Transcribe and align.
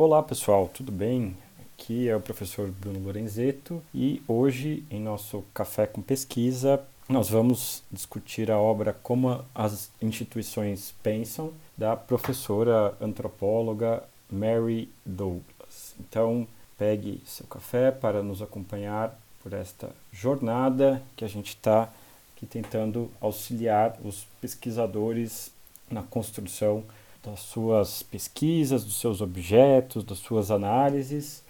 Olá 0.00 0.22
pessoal, 0.22 0.70
tudo 0.72 0.92
bem? 0.92 1.36
Aqui 1.74 2.08
é 2.08 2.14
o 2.14 2.20
professor 2.20 2.70
Bruno 2.70 3.00
Lorenzeto 3.00 3.82
e 3.92 4.22
hoje, 4.28 4.84
em 4.88 5.00
nosso 5.00 5.42
Café 5.52 5.88
com 5.88 6.00
Pesquisa, 6.00 6.80
nós 7.08 7.30
vamos 7.30 7.82
discutir 7.90 8.48
a 8.48 8.60
obra 8.60 8.92
Como 8.92 9.44
as 9.52 9.90
Instituições 10.00 10.94
Pensam, 11.02 11.52
da 11.76 11.96
professora 11.96 12.94
antropóloga 13.00 14.04
Mary 14.30 14.88
Douglas. 15.04 15.96
Então, 15.98 16.46
pegue 16.78 17.20
seu 17.26 17.48
café 17.48 17.90
para 17.90 18.22
nos 18.22 18.40
acompanhar 18.40 19.20
por 19.42 19.52
esta 19.52 19.90
jornada 20.12 21.02
que 21.16 21.24
a 21.24 21.28
gente 21.28 21.48
está 21.48 21.92
aqui 22.36 22.46
tentando 22.46 23.10
auxiliar 23.20 23.98
os 24.04 24.28
pesquisadores 24.40 25.50
na 25.90 26.04
construção 26.04 26.84
das 27.30 27.40
suas 27.40 28.02
pesquisas, 28.02 28.84
dos 28.84 28.98
seus 28.98 29.20
objetos, 29.20 30.04
das 30.04 30.18
suas 30.18 30.50
análises. 30.50 31.42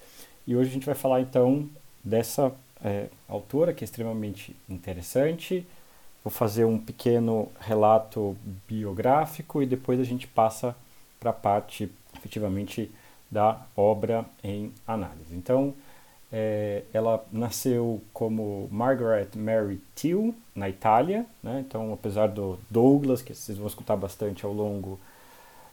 E 0.45 0.55
hoje 0.55 0.69
a 0.69 0.73
gente 0.73 0.85
vai 0.85 0.95
falar 0.95 1.21
então 1.21 1.69
dessa 2.03 2.51
é, 2.83 3.07
autora 3.27 3.73
que 3.73 3.83
é 3.83 3.85
extremamente 3.85 4.55
interessante. 4.67 5.65
Vou 6.23 6.31
fazer 6.31 6.65
um 6.65 6.77
pequeno 6.77 7.49
relato 7.59 8.35
biográfico 8.67 9.63
e 9.63 9.65
depois 9.65 9.99
a 9.99 10.03
gente 10.03 10.27
passa 10.27 10.75
para 11.19 11.29
a 11.29 11.33
parte 11.33 11.89
efetivamente 12.15 12.91
da 13.31 13.61
obra 13.75 14.25
em 14.43 14.73
análise. 14.87 15.35
Então, 15.35 15.73
é, 16.31 16.83
ela 16.93 17.23
nasceu 17.31 18.01
como 18.13 18.67
Margaret 18.71 19.29
Mary 19.35 19.79
Till, 19.95 20.35
na 20.53 20.67
Itália. 20.67 21.25
Né? 21.41 21.63
Então, 21.65 21.93
apesar 21.93 22.27
do 22.27 22.59
Douglas, 22.69 23.21
que 23.21 23.33
vocês 23.33 23.57
vão 23.57 23.67
escutar 23.67 23.95
bastante 23.95 24.45
ao 24.45 24.53
longo 24.53 24.99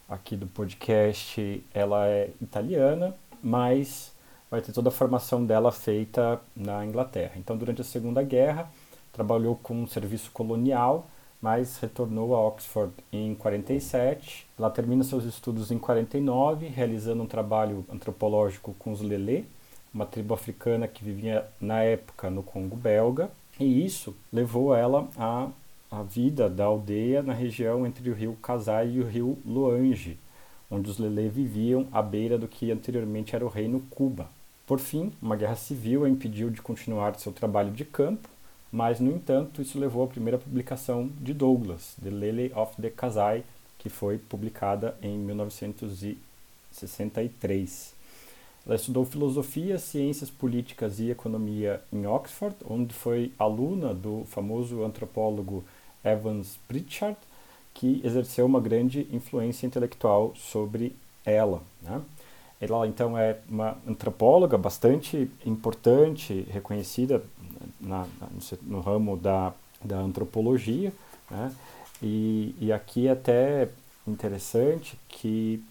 aqui 0.09 0.37
do 0.37 0.47
podcast, 0.47 1.65
ela 1.75 2.07
é 2.07 2.31
italiana, 2.41 3.15
mas 3.43 4.13
vai 4.51 4.61
ter 4.61 4.73
toda 4.73 4.89
a 4.89 4.93
formação 4.93 5.45
dela 5.45 5.73
feita 5.73 6.41
na 6.55 6.85
Inglaterra. 6.85 7.33
Então, 7.37 7.57
durante 7.57 7.81
a 7.81 7.85
Segunda 7.85 8.23
Guerra, 8.23 8.71
trabalhou 9.13 9.57
com 9.57 9.75
um 9.83 9.87
serviço 9.87 10.31
colonial, 10.31 11.07
mas 11.41 11.79
retornou 11.79 12.35
a 12.35 12.41
Oxford 12.41 12.93
em 13.13 13.35
47. 13.35 14.47
Ela 14.59 14.71
termina 14.71 15.05
seus 15.05 15.25
estudos 15.25 15.71
em 15.71 15.79
49, 15.79 16.67
realizando 16.69 17.23
um 17.23 17.27
trabalho 17.27 17.85
antropológico 17.93 18.75
com 18.79 18.93
os 18.93 19.01
Lelê, 19.01 19.45
uma 19.93 20.07
tribo 20.07 20.35
africana 20.35 20.87
que 20.87 21.05
vivia 21.05 21.47
na 21.61 21.83
época 21.83 22.31
no 22.31 22.43
Congo 22.43 22.77
belga, 22.77 23.31
e 23.59 23.85
isso 23.85 24.15
levou 24.33 24.75
ela 24.75 25.09
a 25.17 25.49
a 25.91 26.03
vida 26.03 26.49
da 26.49 26.65
aldeia 26.65 27.23
na 27.23 27.33
região 27.33 27.87
entre 27.87 28.11
o 28.11 28.15
rio 28.15 28.37
Kasai 28.43 28.91
e 28.91 29.01
o 29.01 29.07
rio 29.07 29.39
Luange, 29.47 30.19
onde 30.71 30.91
os 30.91 30.99
Lele 30.99 31.29
viviam 31.29 31.87
à 31.93 32.03
beira 32.03 32.37
do 32.37 32.49
que 32.49 32.71
anteriormente 32.71 33.35
era 33.37 33.45
o 33.45 33.49
reino 33.49 33.81
Cuba. 33.91 34.29
Por 34.67 34.81
fim, 34.81 35.13
uma 35.23 35.37
guerra 35.37 35.55
civil 35.55 36.05
a 36.05 36.09
impediu 36.09 36.51
de 36.51 36.61
continuar 36.61 37.17
seu 37.19 37.33
trabalho 37.33 37.71
de 37.71 37.85
campo, 37.85 38.29
mas, 38.73 38.99
no 38.99 39.13
entanto, 39.13 39.63
isso 39.63 39.79
levou 39.79 40.03
à 40.03 40.09
primeira 40.09 40.39
publicação 40.39 41.09
de 41.21 41.33
Douglas, 41.33 41.95
The 42.03 42.11
Lily 42.11 42.51
of 42.55 42.75
the 42.83 42.91
Kasai, 42.91 43.45
que 43.79 43.89
foi 43.89 44.19
publicada 44.19 44.97
em 45.01 45.17
1963. 45.17 47.95
Ela 48.67 48.75
estudou 48.75 49.05
filosofia, 49.05 49.79
ciências 49.79 50.29
políticas 50.29 50.99
e 50.99 51.11
economia 51.11 51.81
em 51.93 52.05
Oxford, 52.05 52.57
onde 52.69 52.93
foi 52.93 53.31
aluna 53.39 53.95
do 53.95 54.25
famoso 54.25 54.83
antropólogo 54.83 55.65
Evans 56.07 56.59
Pritchard, 56.69 57.17
que 57.75 58.01
exerceu 58.05 58.47
uma 58.47 58.61
grande 58.61 59.07
influência 59.13 59.67
intelectual 59.67 60.33
sobre 60.37 60.95
ela. 61.25 61.63
Né? 61.83 62.01
Ela, 62.61 62.87
então, 62.87 63.19
é 63.19 63.39
uma 63.49 63.77
antropóloga 63.87 64.57
bastante 64.57 65.31
importante, 65.45 66.47
reconhecida 66.51 67.23
na, 67.81 68.07
no, 68.31 68.59
no, 68.63 68.81
ramo 68.81 69.17
da, 69.17 69.53
da 69.85 69.99
antropologia. 69.99 70.93
Né? 71.31 71.55
E, 72.03 72.55
e 72.59 72.73
aqui 72.73 73.09
é 73.09 73.11
até 73.11 73.69
interessante 74.07 74.99
que 75.09 75.63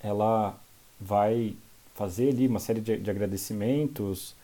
ela 0.00 0.58
vai 1.00 1.54
fazer 1.94 2.30
ali 2.30 2.46
uma 2.46 2.60
série 2.60 2.80
de, 2.80 2.96
de 2.96 3.10
agradecimentos 3.10 4.34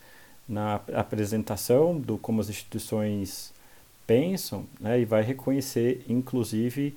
na 0.49 0.81
apresentação 0.95 1.99
do 1.99 2.19
como 2.19 2.41
as 2.41 2.49
instituições 2.49 3.53
pensam 4.13 4.67
né, 4.79 5.01
e 5.01 5.07
vai 5.07 5.23
reconhecer, 5.23 6.05
inclusive, 6.07 6.95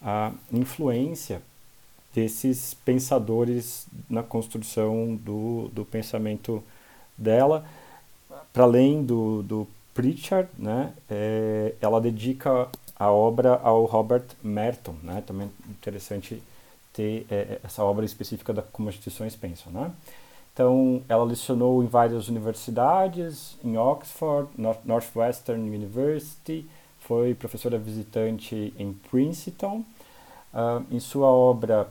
a 0.00 0.32
influência 0.50 1.42
desses 2.14 2.72
pensadores 2.72 3.86
na 4.08 4.22
construção 4.22 5.14
do, 5.14 5.68
do 5.74 5.84
pensamento 5.84 6.64
dela. 7.18 7.66
Para 8.50 8.64
além 8.64 9.04
do, 9.04 9.42
do 9.42 9.68
Pritchard, 9.92 10.48
né, 10.58 10.94
é, 11.10 11.74
ela 11.82 12.00
dedica 12.00 12.68
a 12.98 13.10
obra 13.10 13.60
ao 13.62 13.84
Robert 13.84 14.24
Merton. 14.42 14.94
Né, 15.02 15.22
também 15.26 15.50
é 15.68 15.70
interessante 15.70 16.42
ter 16.94 17.26
é, 17.30 17.60
essa 17.62 17.84
obra 17.84 18.06
específica 18.06 18.54
da 18.54 18.62
como 18.62 18.88
as 18.88 18.94
instituições 18.94 19.36
pensam. 19.36 19.70
Né? 19.70 19.90
Então, 20.54 21.02
ela 21.08 21.24
lecionou 21.24 21.82
em 21.82 21.86
várias 21.88 22.28
universidades, 22.28 23.58
em 23.64 23.76
Oxford, 23.76 24.48
Northwestern 24.84 25.68
University, 25.68 26.64
foi 27.00 27.34
professora 27.34 27.76
visitante 27.76 28.72
em 28.78 28.92
Princeton. 29.10 29.84
Uh, 30.54 30.84
em 30.92 31.00
sua 31.00 31.26
obra 31.26 31.88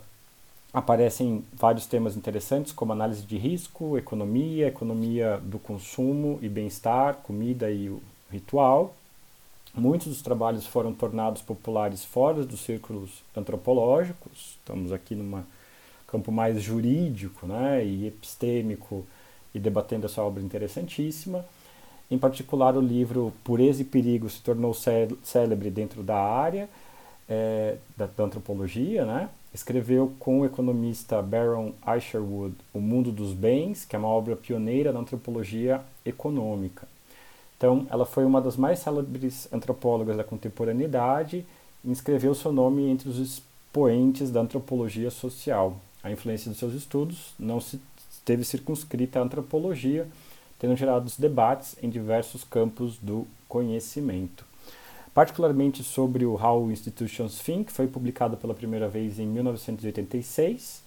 aparecem 0.74 1.44
vários 1.54 1.86
temas 1.86 2.16
interessantes, 2.16 2.72
como 2.72 2.94
análise 2.94 3.24
de 3.24 3.38
risco, 3.38 3.98
economia, 3.98 4.68
economia 4.68 5.38
do 5.44 5.60
consumo 5.60 6.40
e 6.42 6.48
bem-estar, 6.48 7.18
comida 7.18 7.70
e 7.70 7.90
o 7.90 8.02
ritual. 8.32 8.96
Muitos 9.76 10.08
dos 10.08 10.22
trabalhos 10.22 10.66
foram 10.66 10.94
tornados 10.94 11.42
populares 11.42 12.06
fora 12.06 12.46
dos 12.46 12.62
círculos 12.62 13.24
antropológicos. 13.36 14.58
Estamos 14.60 14.94
aqui 14.94 15.16
numa 15.16 15.46
campo 16.14 16.32
mais 16.32 16.62
jurídico 16.62 17.48
né, 17.48 17.84
e 17.84 18.06
epistêmico 18.08 19.06
e 19.54 19.60
debatendo 19.60 20.06
essa 20.06 20.22
obra 20.22 20.44
interessantíssima. 20.44 21.44
Em 22.10 22.20
particular, 22.20 22.78
o 22.78 22.82
livro 22.82 23.34
Pureza 23.44 23.82
e 23.82 23.86
Perigo 23.86 24.30
se 24.30 24.40
tornou 24.42 24.74
célebre 24.74 25.72
dentro 25.72 26.04
da 26.04 26.18
área 26.18 26.70
é, 27.28 27.78
da, 27.98 28.06
da, 28.06 28.24
antropologia. 28.26 29.06
Né? 29.06 29.30
Escreveu 29.52 30.14
com 30.20 30.42
o 30.42 30.46
economista 30.46 31.20
Baron 31.22 31.74
Isherwood 31.98 32.56
O 32.72 32.80
Mundo 32.80 33.12
dos 33.12 33.34
Bens, 33.34 33.86
que 33.86 33.96
é 33.96 34.00
uma 34.00 34.08
obra 34.08 34.36
pioneira 34.36 34.92
na 34.92 35.00
antropologia 35.00 35.82
econômica. 36.06 36.88
Então, 37.58 37.88
ela 37.90 38.06
foi 38.06 38.26
uma 38.26 38.42
das 38.42 38.58
mais 38.58 38.80
célebres 38.80 39.48
antropólogas 39.52 40.18
da 40.18 40.24
contemporaneidade 40.24 41.46
e 41.84 41.90
inscreveu 41.90 42.36
seu 42.36 42.52
nome 42.52 42.88
entre 42.88 43.10
os 43.10 43.18
expoentes 43.18 44.30
da 44.30 44.42
antropologia 44.42 45.10
social, 45.10 45.78
a 46.04 46.12
influência 46.12 46.52
dos 46.52 46.60
seus 46.60 46.74
estudos 46.74 47.34
não 47.40 47.62
se 47.62 47.80
esteve 48.12 48.44
circunscrita 48.44 49.20
à 49.20 49.24
antropologia, 49.24 50.08
tendo 50.60 50.76
gerado 50.76 51.12
debates 51.18 51.76
em 51.82 51.90
diversos 51.90 52.44
campos 52.44 52.98
do 52.98 53.26
conhecimento. 53.48 54.46
Particularmente 55.14 55.84
sobre 55.84 56.26
o 56.26 56.34
How 56.36 56.72
Institutions 56.72 57.40
Think, 57.40 57.72
foi 57.72 57.88
publicado 57.88 58.36
pela 58.36 58.54
primeira 58.54 58.90
vez 58.90 59.20
em 59.20 59.28
1986. 59.28 60.82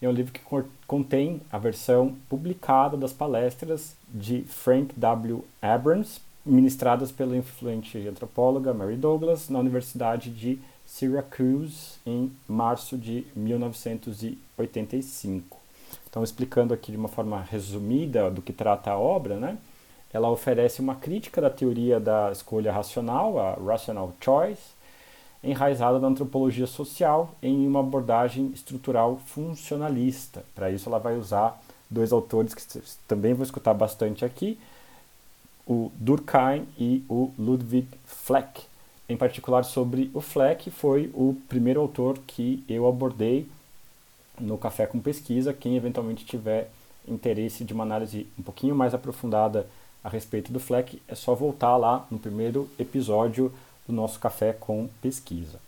É 0.00 0.08
um 0.08 0.12
livro 0.12 0.32
que 0.32 0.40
contém 0.86 1.40
a 1.50 1.58
versão 1.58 2.16
publicada 2.28 2.96
das 2.96 3.12
palestras 3.12 3.96
de 4.08 4.42
Frank 4.42 4.94
W. 4.96 5.44
Abrams, 5.60 6.20
ministradas 6.44 7.12
pela 7.12 7.36
influente 7.36 7.98
antropóloga 8.08 8.74
Mary 8.74 8.96
Douglas 8.96 9.48
na 9.48 9.58
Universidade 9.58 10.30
de 10.30 10.58
Syracuse 10.84 11.98
em 12.04 12.32
março 12.48 12.98
de 12.98 13.24
1985. 14.66 15.58
Então, 16.08 16.22
explicando 16.22 16.74
aqui 16.74 16.92
de 16.92 16.98
uma 16.98 17.08
forma 17.08 17.40
resumida 17.40 18.30
do 18.30 18.42
que 18.42 18.52
trata 18.52 18.90
a 18.90 18.98
obra, 18.98 19.36
né? 19.36 19.58
ela 20.12 20.30
oferece 20.30 20.80
uma 20.80 20.94
crítica 20.94 21.40
da 21.40 21.48
teoria 21.48 21.98
da 21.98 22.30
escolha 22.30 22.72
racional, 22.72 23.38
a 23.38 23.54
rational 23.54 24.12
choice, 24.20 24.60
enraizada 25.42 25.98
na 25.98 26.08
antropologia 26.08 26.66
social 26.66 27.34
em 27.42 27.66
uma 27.66 27.80
abordagem 27.80 28.50
estrutural 28.54 29.18
funcionalista. 29.26 30.44
Para 30.54 30.70
isso, 30.70 30.88
ela 30.88 30.98
vai 30.98 31.16
usar 31.16 31.60
dois 31.88 32.12
autores 32.12 32.54
que 32.54 32.62
também 33.08 33.34
vou 33.34 33.44
escutar 33.44 33.74
bastante 33.74 34.24
aqui, 34.24 34.58
o 35.66 35.90
Durkheim 35.94 36.66
e 36.78 37.04
o 37.08 37.30
Ludwig 37.38 37.88
Fleck 38.04 38.62
em 39.12 39.16
particular 39.16 39.64
sobre 39.64 40.10
o 40.14 40.20
Fleck, 40.20 40.70
foi 40.70 41.10
o 41.14 41.36
primeiro 41.48 41.80
autor 41.80 42.18
que 42.26 42.64
eu 42.68 42.88
abordei 42.88 43.46
no 44.40 44.58
Café 44.58 44.86
com 44.86 45.00
Pesquisa. 45.00 45.52
Quem 45.52 45.76
eventualmente 45.76 46.24
tiver 46.24 46.70
interesse 47.06 47.64
de 47.64 47.72
uma 47.72 47.84
análise 47.84 48.26
um 48.38 48.42
pouquinho 48.42 48.74
mais 48.74 48.94
aprofundada 48.94 49.66
a 50.02 50.08
respeito 50.08 50.52
do 50.52 50.58
Fleck, 50.58 51.00
é 51.06 51.14
só 51.14 51.34
voltar 51.34 51.76
lá 51.76 52.06
no 52.10 52.18
primeiro 52.18 52.68
episódio 52.78 53.52
do 53.86 53.92
nosso 53.92 54.18
Café 54.18 54.52
com 54.52 54.88
Pesquisa. 55.00 55.60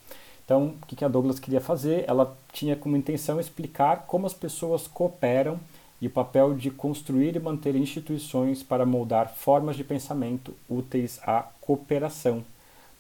Então, 0.45 0.75
o 0.83 0.87
que 0.87 1.05
a 1.05 1.09
Douglas 1.09 1.39
queria 1.39 1.61
fazer? 1.61 2.05
Ela 2.07 2.37
tinha 2.53 2.77
como 2.77 2.97
intenção 2.97 3.41
explicar 3.41 4.05
como 4.07 4.27
as 4.27 4.35
pessoas 4.35 4.87
cooperam 4.87 5.59
e 6.01 6.07
o 6.07 6.11
papel 6.11 6.55
de 6.55 6.71
construir 6.71 7.35
e 7.35 7.41
manter 7.41 7.75
instituições 7.75 8.63
para 8.63 8.85
moldar 8.85 9.33
formas 9.35 9.77
de 9.77 9.85
pensamento 9.85 10.55
úteis 10.69 11.19
à 11.23 11.49
cooperação. 11.61 12.45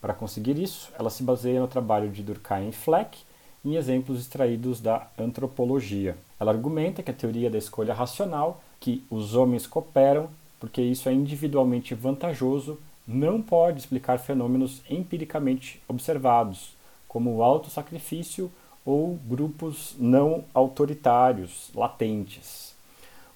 Para 0.00 0.14
conseguir 0.14 0.58
isso, 0.58 0.90
ela 0.98 1.10
se 1.10 1.22
baseia 1.22 1.60
no 1.60 1.68
trabalho 1.68 2.10
de 2.10 2.22
Durkheim 2.22 2.68
e 2.68 2.72
Fleck 2.72 3.18
em 3.64 3.76
exemplos 3.76 4.20
extraídos 4.20 4.80
da 4.80 5.08
antropologia. 5.18 6.16
Ela 6.38 6.52
argumenta 6.52 7.02
que 7.02 7.10
a 7.10 7.14
teoria 7.14 7.50
da 7.50 7.58
escolha 7.58 7.94
racional, 7.94 8.62
que 8.78 9.04
os 9.10 9.34
homens 9.34 9.66
cooperam 9.66 10.28
porque 10.64 10.80
isso 10.80 11.10
é 11.10 11.12
individualmente 11.12 11.94
vantajoso, 11.94 12.78
não 13.06 13.42
pode 13.42 13.80
explicar 13.80 14.18
fenômenos 14.18 14.80
empiricamente 14.88 15.78
observados, 15.86 16.74
como 17.06 17.34
o 17.34 17.42
autossacrifício 17.42 18.50
ou 18.82 19.18
grupos 19.26 19.94
não 19.98 20.44
autoritários 20.54 21.70
latentes. 21.74 22.74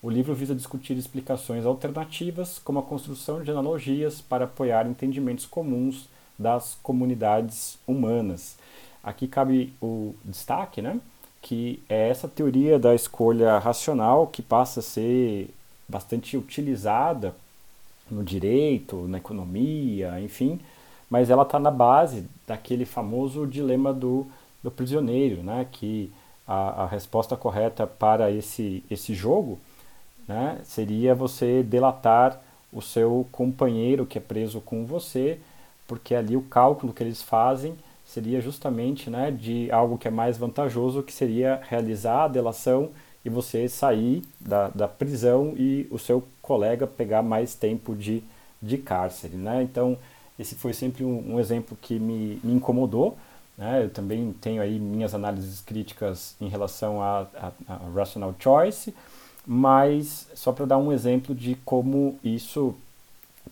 O 0.00 0.08
livro 0.08 0.34
visa 0.34 0.54
discutir 0.54 0.96
explicações 0.96 1.66
alternativas, 1.66 2.58
como 2.58 2.78
a 2.78 2.82
construção 2.82 3.42
de 3.42 3.50
analogias 3.50 4.22
para 4.22 4.46
apoiar 4.46 4.86
entendimentos 4.86 5.44
comuns 5.44 6.08
das 6.38 6.78
comunidades 6.82 7.78
humanas. 7.86 8.56
Aqui 9.02 9.26
cabe 9.26 9.72
o 9.80 10.14
destaque, 10.24 10.82
né, 10.82 11.00
que 11.40 11.82
é 11.88 12.08
essa 12.08 12.28
teoria 12.28 12.78
da 12.78 12.94
escolha 12.94 13.58
racional 13.58 14.26
que 14.26 14.42
passa 14.42 14.80
a 14.80 14.82
ser 14.82 15.50
bastante 15.88 16.36
utilizada 16.36 17.34
no 18.10 18.22
direito, 18.24 19.06
na 19.08 19.18
economia, 19.18 20.20
enfim, 20.20 20.60
mas 21.08 21.30
ela 21.30 21.42
está 21.42 21.58
na 21.58 21.70
base 21.70 22.26
daquele 22.46 22.84
famoso 22.84 23.46
dilema 23.46 23.92
do, 23.92 24.26
do 24.62 24.70
prisioneiro, 24.70 25.42
né, 25.42 25.66
que 25.70 26.12
a, 26.46 26.84
a 26.84 26.86
resposta 26.86 27.36
correta 27.36 27.86
para 27.86 28.30
esse, 28.30 28.82
esse 28.90 29.14
jogo 29.14 29.58
né, 30.26 30.60
seria 30.64 31.14
você 31.14 31.62
delatar 31.62 32.40
o 32.72 32.82
seu 32.82 33.26
companheiro 33.32 34.04
que 34.04 34.18
é 34.18 34.20
preso 34.20 34.60
com 34.60 34.84
você, 34.84 35.38
porque 35.86 36.14
ali 36.14 36.36
o 36.36 36.42
cálculo 36.42 36.92
que 36.92 37.02
eles 37.02 37.22
fazem 37.22 37.74
seria 38.08 38.40
justamente 38.40 39.10
né, 39.10 39.30
de 39.30 39.70
algo 39.70 39.98
que 39.98 40.08
é 40.08 40.10
mais 40.10 40.38
vantajoso, 40.38 41.02
que 41.02 41.12
seria 41.12 41.60
realizar 41.68 42.24
a 42.24 42.28
delação 42.28 42.90
e 43.22 43.28
você 43.28 43.68
sair 43.68 44.22
da, 44.40 44.68
da 44.68 44.88
prisão 44.88 45.52
e 45.56 45.86
o 45.90 45.98
seu 45.98 46.26
colega 46.40 46.86
pegar 46.86 47.22
mais 47.22 47.54
tempo 47.54 47.94
de, 47.94 48.24
de 48.62 48.78
cárcere. 48.78 49.36
Né? 49.36 49.62
Então, 49.62 49.98
esse 50.38 50.54
foi 50.54 50.72
sempre 50.72 51.04
um, 51.04 51.34
um 51.34 51.38
exemplo 51.38 51.76
que 51.82 51.98
me, 51.98 52.40
me 52.42 52.54
incomodou. 52.54 53.18
Né? 53.58 53.84
Eu 53.84 53.90
também 53.90 54.34
tenho 54.40 54.62
aí 54.62 54.78
minhas 54.78 55.14
análises 55.14 55.60
críticas 55.60 56.34
em 56.40 56.48
relação 56.48 57.02
a, 57.02 57.26
rational 57.94 58.34
choice, 58.38 58.94
mas 59.46 60.28
só 60.34 60.50
para 60.50 60.64
dar 60.64 60.78
um 60.78 60.90
exemplo 60.90 61.34
de 61.34 61.56
como 61.56 62.18
isso 62.24 62.74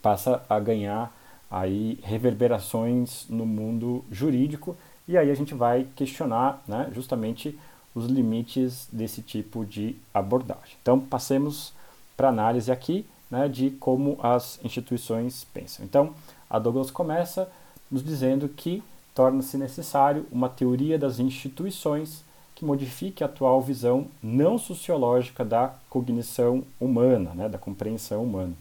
passa 0.01 0.43
a 0.49 0.59
ganhar 0.59 1.15
aí 1.51 1.99
reverberações 2.03 3.27
no 3.29 3.47
mundo 3.47 4.05
jurídico 4.11 4.77
e 5.09 5.17
aí 5.17 5.31
a 5.31 5.35
gente 5.35 5.55
vai 5.55 5.87
questionar 5.95 6.63
né, 6.67 6.91
justamente 6.93 7.59
os 7.95 8.07
limites 8.07 8.89
desse 8.93 9.23
tipo 9.23 9.65
de 9.65 9.97
abordagem. 10.13 10.77
Então 10.83 10.99
passemos 10.99 11.73
para 12.17 12.29
análise 12.29 12.71
aqui 12.71 13.07
né, 13.31 13.49
de 13.49 13.71
como 13.71 14.19
as 14.23 14.59
instituições 14.65 15.45
pensam. 15.53 15.85
Então 15.85 16.15
a 16.49 16.59
Douglas 16.59 16.91
começa 16.91 17.49
nos 17.91 18.05
dizendo 18.05 18.49
que 18.49 18.83
torna-se 19.15 19.57
necessário 19.57 20.27
uma 20.31 20.49
teoria 20.49 20.99
das 20.99 21.19
instituições 21.19 22.25
que 22.55 22.65
modifique 22.65 23.23
a 23.23 23.27
atual 23.27 23.61
visão 23.61 24.07
não 24.23 24.59
sociológica 24.59 25.45
da 25.45 25.75
cognição 25.89 26.65
humana, 26.81 27.33
né, 27.35 27.49
da 27.49 27.59
compreensão 27.59 28.25
humana, 28.25 28.55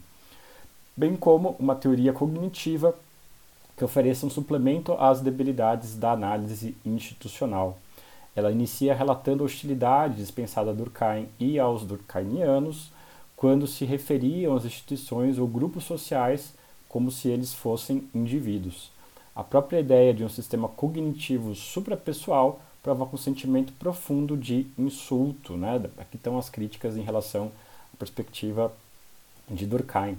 bem 0.96 1.14
como 1.16 1.54
uma 1.58 1.74
teoria 1.74 2.12
cognitiva 2.12 2.94
que 3.76 3.84
ofereça 3.84 4.24
um 4.24 4.30
suplemento 4.30 4.94
às 4.94 5.20
debilidades 5.20 5.96
da 5.96 6.12
análise 6.12 6.74
institucional. 6.84 7.78
Ela 8.34 8.50
inicia 8.50 8.94
relatando 8.94 9.42
a 9.42 9.46
hostilidade 9.46 10.16
dispensada 10.16 10.70
a 10.70 10.74
Durkheim 10.74 11.28
e 11.38 11.58
aos 11.58 11.84
durkheimianos 11.84 12.90
quando 13.36 13.66
se 13.66 13.84
referiam 13.84 14.56
às 14.56 14.64
instituições 14.64 15.38
ou 15.38 15.46
grupos 15.46 15.84
sociais 15.84 16.54
como 16.88 17.10
se 17.10 17.28
eles 17.28 17.52
fossem 17.52 18.08
indivíduos. 18.14 18.90
A 19.34 19.44
própria 19.44 19.80
ideia 19.80 20.14
de 20.14 20.24
um 20.24 20.28
sistema 20.30 20.66
cognitivo 20.66 21.54
suprapessoal 21.54 22.60
provoca 22.82 23.16
um 23.16 23.18
sentimento 23.18 23.72
profundo 23.74 24.36
de 24.36 24.66
insulto. 24.78 25.56
Né? 25.56 25.76
Aqui 25.98 26.16
estão 26.16 26.38
as 26.38 26.48
críticas 26.48 26.96
em 26.96 27.02
relação 27.02 27.52
à 27.92 27.96
perspectiva 27.98 28.72
de 29.50 29.66
Durkheim. 29.66 30.16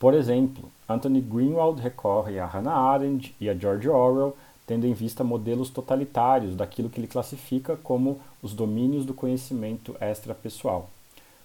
Por 0.00 0.14
exemplo, 0.14 0.72
Anthony 0.88 1.20
Greenwald 1.20 1.78
recorre 1.82 2.38
a 2.38 2.46
Hannah 2.46 2.74
Arendt 2.74 3.36
e 3.38 3.50
a 3.50 3.54
George 3.54 3.86
Orwell, 3.86 4.34
tendo 4.66 4.86
em 4.86 4.94
vista 4.94 5.22
modelos 5.22 5.68
totalitários 5.68 6.56
daquilo 6.56 6.88
que 6.88 6.98
ele 6.98 7.06
classifica 7.06 7.76
como 7.76 8.18
os 8.42 8.54
domínios 8.54 9.04
do 9.04 9.12
conhecimento 9.12 9.94
extrapessoal. 10.00 10.88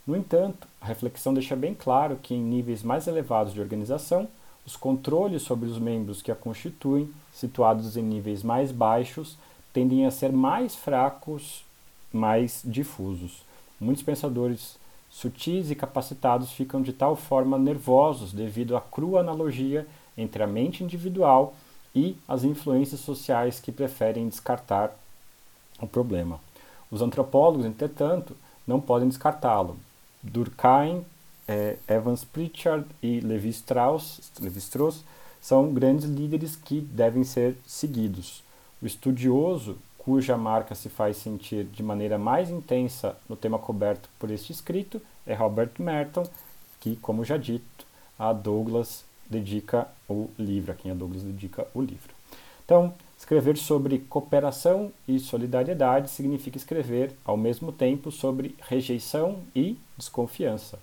No 0.07 0.15
entanto, 0.15 0.69
a 0.79 0.85
reflexão 0.85 1.33
deixa 1.33 1.53
bem 1.53 1.73
claro 1.73 2.15
que, 2.15 2.33
em 2.33 2.41
níveis 2.41 2.81
mais 2.81 3.07
elevados 3.07 3.53
de 3.53 3.59
organização, 3.59 4.25
os 4.65 4.77
controles 4.77 5.41
sobre 5.41 5.67
os 5.67 5.77
membros 5.77 6.21
que 6.21 6.31
a 6.31 6.35
constituem, 6.35 7.09
situados 7.33 7.97
em 7.97 8.03
níveis 8.03 8.41
mais 8.41 8.71
baixos, 8.71 9.37
tendem 9.73 10.05
a 10.05 10.11
ser 10.11 10.31
mais 10.31 10.75
fracos, 10.75 11.65
mais 12.13 12.61
difusos. 12.63 13.43
Muitos 13.81 14.01
pensadores 14.01 14.77
sutis 15.15 15.71
e 15.71 15.75
capacitados 15.75 16.51
ficam 16.51 16.81
de 16.81 16.91
tal 16.91 17.15
forma 17.15 17.57
nervosos 17.57 18.33
devido 18.33 18.75
à 18.75 18.81
crua 18.81 19.21
analogia 19.21 19.88
entre 20.17 20.44
a 20.44 20.47
mente 20.47 20.83
individual 20.83 21.56
e 21.95 22.17
as 22.27 22.44
influências 22.44 23.00
sociais 23.00 23.57
que 23.57 23.71
preferem 23.71 24.27
descartar 24.27 24.94
o 25.79 25.88
problema. 25.88 26.38
Os 26.91 27.01
antropólogos, 27.01 27.65
entretanto, 27.65 28.35
não 28.67 28.81
podem 28.81 29.07
descartá-lo. 29.07 29.77
Durkheim, 30.21 31.06
eh, 31.47 31.77
Evans 31.88 32.25
Pritchard 32.25 32.85
e 33.01 33.21
Levi 33.21 33.50
Strauss, 33.50 34.19
Levi 34.41 34.59
Strauss 34.59 35.06
são 35.39 35.73
grandes 35.73 36.09
líderes 36.09 36.57
que 36.57 36.81
devem 36.81 37.23
ser 37.23 37.56
seguidos. 37.65 38.44
O 38.81 38.85
estudioso, 38.85 39.77
cuja 40.05 40.37
marca 40.37 40.75
se 40.75 40.87
faz 40.87 41.17
sentir 41.17 41.63
de 41.65 41.81
maneira 41.81 42.15
mais 42.19 42.51
intensa 42.51 43.17
no 43.27 43.35
tema 43.35 43.57
coberto 43.57 44.07
por 44.19 44.29
este 44.29 44.51
escrito, 44.51 45.01
é 45.25 45.33
Robert 45.33 45.71
Merton, 45.79 46.24
que, 46.79 46.95
como 46.97 47.25
já 47.25 47.38
dito, 47.38 47.88
a 48.17 48.31
Douglas 48.31 49.03
dedica 49.27 49.88
o 50.07 50.29
livro, 50.38 50.71
a 50.71 50.75
quem 50.75 50.91
a 50.91 50.93
Douglas 50.93 51.24
dedica 51.24 51.67
o 51.74 51.81
livro. 51.81 52.13
Então, 52.63 52.93
escrever 53.17 53.57
sobre 53.57 53.97
cooperação 53.97 54.91
e 55.07 55.17
solidariedade 55.17 56.12
significa 56.12 56.55
escrever, 56.55 57.12
ao 57.25 57.35
mesmo 57.35 57.71
tempo, 57.71 58.12
sobre 58.12 58.55
rejeição 58.62 59.39
e 59.55 59.75
desconfiança. 59.97 60.77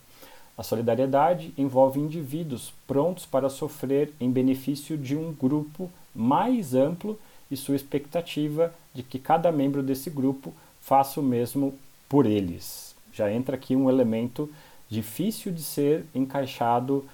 A 0.58 0.64
solidariedade 0.64 1.54
envolve 1.56 2.00
indivíduos 2.00 2.74
prontos 2.88 3.24
para 3.24 3.48
sofrer 3.48 4.12
em 4.18 4.32
benefício 4.32 4.98
de 4.98 5.16
um 5.16 5.32
grupo 5.32 5.88
mais 6.12 6.74
amplo 6.74 7.16
e 7.48 7.56
sua 7.56 7.76
expectativa 7.76 8.74
de 8.94 9.02
que 9.02 9.18
cada 9.18 9.50
membro 9.50 9.82
desse 9.82 10.10
grupo 10.10 10.52
faça 10.80 11.20
o 11.20 11.22
mesmo 11.22 11.74
por 12.08 12.26
eles. 12.26 12.94
Já 13.12 13.30
entra 13.32 13.56
aqui 13.56 13.76
um 13.76 13.88
elemento 13.88 14.50
difícil 14.88 15.52
de 15.52 15.62
ser 15.62 16.04
encaixado 16.14 17.04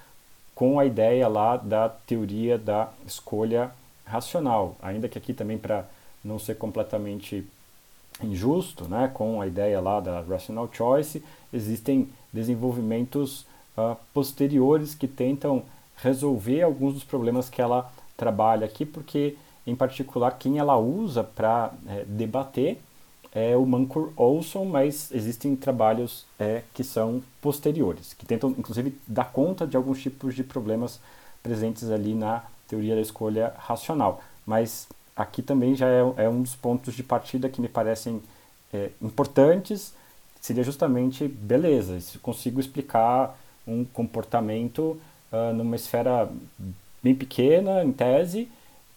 com 0.55 0.79
a 0.79 0.85
ideia 0.85 1.29
lá 1.29 1.57
da 1.57 1.89
teoria 1.89 2.59
da 2.59 2.89
escolha 3.07 3.71
racional, 4.05 4.77
ainda 4.83 5.09
que 5.09 5.19
aqui 5.19 5.33
também 5.33 5.59
para 5.59 5.85
não 6.25 6.39
ser 6.39 6.57
completamente 6.57 7.47
injusto, 8.23 8.89
né, 8.89 9.09
com 9.15 9.41
a 9.41 9.47
ideia 9.47 9.81
lá 9.81 10.01
da 10.01 10.21
rational 10.23 10.69
choice, 10.73 11.23
existem 11.53 12.09
desenvolvimentos 12.33 13.47
uh, 13.77 13.97
posteriores 14.13 14.95
que 14.95 15.07
tentam 15.07 15.63
resolver 15.97 16.63
alguns 16.63 16.95
dos 16.95 17.05
problemas 17.05 17.49
que 17.49 17.63
ela 17.63 17.91
trabalha 18.17 18.67
aqui, 18.67 18.85
porque 18.85 19.37
em 19.71 19.77
particular, 19.77 20.33
quem 20.39 20.59
ela 20.59 20.77
usa 20.79 21.23
para 21.23 21.73
é, 21.87 22.05
debater 22.07 22.79
é 23.33 23.57
o 23.57 23.67
Mancur 23.67 24.13
Olson, 24.17 24.65
mas 24.65 25.13
existem 25.13 25.55
trabalhos 25.55 26.25
é, 26.39 26.63
que 26.73 26.83
são 26.83 27.23
posteriores, 27.43 28.15
que 28.15 28.25
tentam, 28.25 28.51
inclusive, 28.51 28.99
dar 29.07 29.31
conta 29.33 29.67
de 29.67 29.77
alguns 29.77 30.01
tipos 30.01 30.35
de 30.35 30.43
problemas 30.43 30.99
presentes 31.43 31.91
ali 31.91 32.15
na 32.15 32.43
teoria 32.67 32.95
da 32.95 33.01
escolha 33.01 33.53
racional. 33.59 34.23
Mas 34.47 34.89
aqui 35.15 35.43
também 35.43 35.75
já 35.75 35.87
é, 35.87 36.01
é 36.25 36.29
um 36.29 36.43
dos 36.43 36.57
pontos 36.57 36.95
de 36.95 37.03
partida 37.03 37.49
que 37.49 37.61
me 37.61 37.69
parecem 37.69 38.23
é, 38.73 38.91
importantes, 39.03 39.93
seria 40.41 40.65
justamente, 40.65 41.29
beleza, 41.29 42.01
se 42.01 42.19
consigo 42.19 42.61
explicar 42.61 43.39
um 43.67 43.85
comportamento 43.85 44.99
uh, 45.31 45.53
numa 45.55 45.77
esfera 45.77 46.31
bem 47.03 47.15
pequena, 47.15 47.85
em 47.85 47.93
tese, 47.93 48.49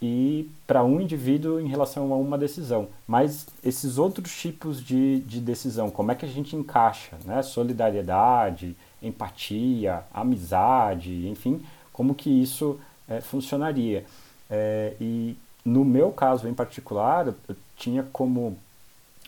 e 0.02 0.50
para 0.66 0.84
um 0.84 1.00
indivíduo 1.00 1.60
em 1.60 1.68
relação 1.68 2.12
a 2.12 2.18
uma 2.18 2.38
decisão. 2.38 2.88
Mas 3.08 3.46
esses 3.64 3.98
outros 3.98 4.36
tipos 4.36 4.84
de, 4.84 5.20
de 5.20 5.40
decisão, 5.40 5.92
como 5.92 6.12
é 6.12 6.16
que 6.16 6.26
a 6.26 6.30
gente 6.30 6.56
encaixa? 6.56 7.18
Né? 7.24 7.42
Solidariedade, 7.44 8.76
empatia, 9.02 10.04
amizade, 10.14 11.28
enfim, 11.28 11.64
como 11.94 12.16
que 12.16 12.30
isso 12.30 12.80
é, 13.08 13.22
funcionaria? 13.22 14.06
É, 14.50 14.96
e 15.00 15.36
no 15.64 15.86
meu 15.86 16.12
caso 16.12 16.48
em 16.48 16.54
particular, 16.54 17.28
eu, 17.28 17.56
tinha 17.76 18.04
como 18.12 18.58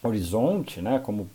horizonte, 0.03 0.81
né, 0.81 0.99
como 0.99 1.29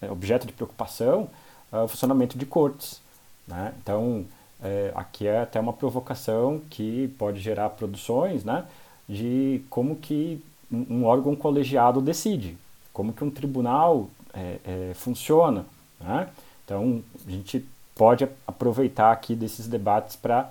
é, 0.00 0.10
objeto 0.10 0.46
de 0.46 0.52
preocupação, 0.52 1.28
uh, 1.72 1.84
o 1.84 1.88
funcionamento 1.88 2.38
de 2.38 2.46
cortes. 2.46 3.00
Né? 3.46 3.72
Então, 3.82 4.24
é, 4.62 4.92
aqui 4.94 5.26
é 5.26 5.40
até 5.40 5.58
uma 5.58 5.72
provocação 5.72 6.60
que 6.68 7.08
pode 7.18 7.40
gerar 7.40 7.70
produções 7.70 8.44
né, 8.44 8.64
de 9.10 9.60
como 9.68 9.96
que 9.96 10.40
um, 10.70 11.04
órgão 11.04 11.34
colegiado 11.34 12.00
decide, 12.00 12.56
como 12.92 13.12
que 13.12 13.24
um 13.24 13.30
tribunal 13.30 14.08
é, 14.32 14.58
é, 14.64 14.92
funciona. 14.94 15.66
Né? 16.00 16.28
Então, 16.64 17.02
a 17.26 17.30
gente 17.30 17.66
pode 17.96 18.28
aproveitar 18.46 19.10
aqui 19.10 19.34
desses 19.34 19.66
debates 19.66 20.14
para 20.14 20.48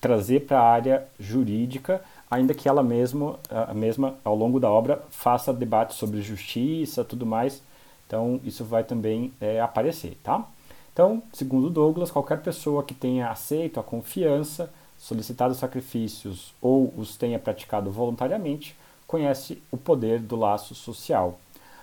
trazer 0.00 0.46
para 0.46 0.60
a 0.60 0.70
área 0.70 1.08
jurídica, 1.18 2.00
ainda 2.30 2.54
que 2.54 2.68
ela 2.68 2.84
mesma, 2.84 3.36
a 3.50 3.74
mesma, 3.74 4.14
ao 4.22 4.36
longo 4.36 4.60
da 4.60 4.70
obra, 4.70 5.02
faça 5.10 5.52
debates 5.52 5.96
sobre 5.96 6.22
justiça 6.22 7.02
tudo 7.02 7.26
mais. 7.26 7.60
Então, 8.06 8.40
isso 8.44 8.64
vai 8.64 8.84
também 8.84 9.32
é, 9.40 9.60
aparecer, 9.60 10.16
tá? 10.22 10.46
Então, 10.92 11.20
segundo 11.32 11.68
Douglas, 11.68 12.12
qualquer 12.12 12.40
pessoa 12.40 12.84
que 12.84 12.94
tenha 12.94 13.28
aceito 13.28 13.80
a 13.80 13.82
confiança, 13.82 14.72
solicitado 14.98 15.54
sacrifícios 15.54 16.54
ou 16.60 16.92
os 16.96 17.16
tenha 17.16 17.38
praticado 17.38 17.90
voluntariamente, 17.90 18.76
conhece 19.06 19.62
o 19.70 19.76
poder 19.76 20.20
do 20.20 20.36
laço 20.36 20.74
social. 20.74 21.38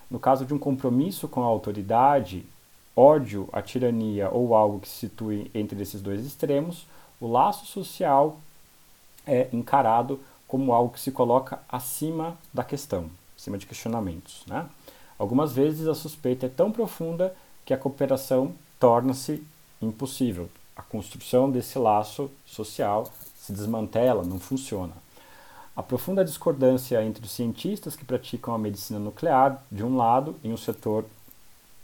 No 0.09 0.19
caso 0.19 0.45
de 0.45 0.53
um 0.53 0.59
compromisso 0.59 1.27
com 1.27 1.41
a 1.41 1.45
autoridade, 1.45 2.45
ódio, 2.95 3.49
a 3.51 3.61
tirania 3.61 4.29
ou 4.29 4.53
algo 4.55 4.79
que 4.79 4.87
se 4.87 5.07
situe 5.07 5.49
entre 5.53 5.81
esses 5.81 6.01
dois 6.01 6.25
extremos, 6.25 6.85
o 7.19 7.27
laço 7.27 7.65
social 7.65 8.37
é 9.25 9.47
encarado 9.53 10.19
como 10.47 10.73
algo 10.73 10.93
que 10.93 10.99
se 10.99 11.11
coloca 11.11 11.59
acima 11.67 12.37
da 12.53 12.63
questão, 12.63 13.09
acima 13.37 13.57
de 13.57 13.65
questionamentos. 13.65 14.43
Né? 14.45 14.67
Algumas 15.17 15.53
vezes 15.53 15.87
a 15.87 15.95
suspeita 15.95 16.45
é 16.45 16.49
tão 16.49 16.71
profunda 16.71 17.33
que 17.65 17.73
a 17.73 17.77
cooperação 17.77 18.53
torna-se 18.79 19.43
impossível. 19.81 20.49
A 20.75 20.81
construção 20.81 21.49
desse 21.51 21.77
laço 21.77 22.29
social 22.45 23.11
se 23.35 23.51
desmantela, 23.51 24.23
não 24.23 24.39
funciona. 24.39 24.93
A 25.75 25.81
profunda 25.81 26.23
discordância 26.23 27.03
entre 27.03 27.25
os 27.25 27.31
cientistas 27.31 27.95
que 27.95 28.05
praticam 28.05 28.53
a 28.53 28.57
medicina 28.57 28.99
nuclear, 28.99 29.63
de 29.71 29.83
um 29.83 29.97
lado, 29.97 30.35
e 30.43 30.49
um 30.49 30.57
setor 30.57 31.05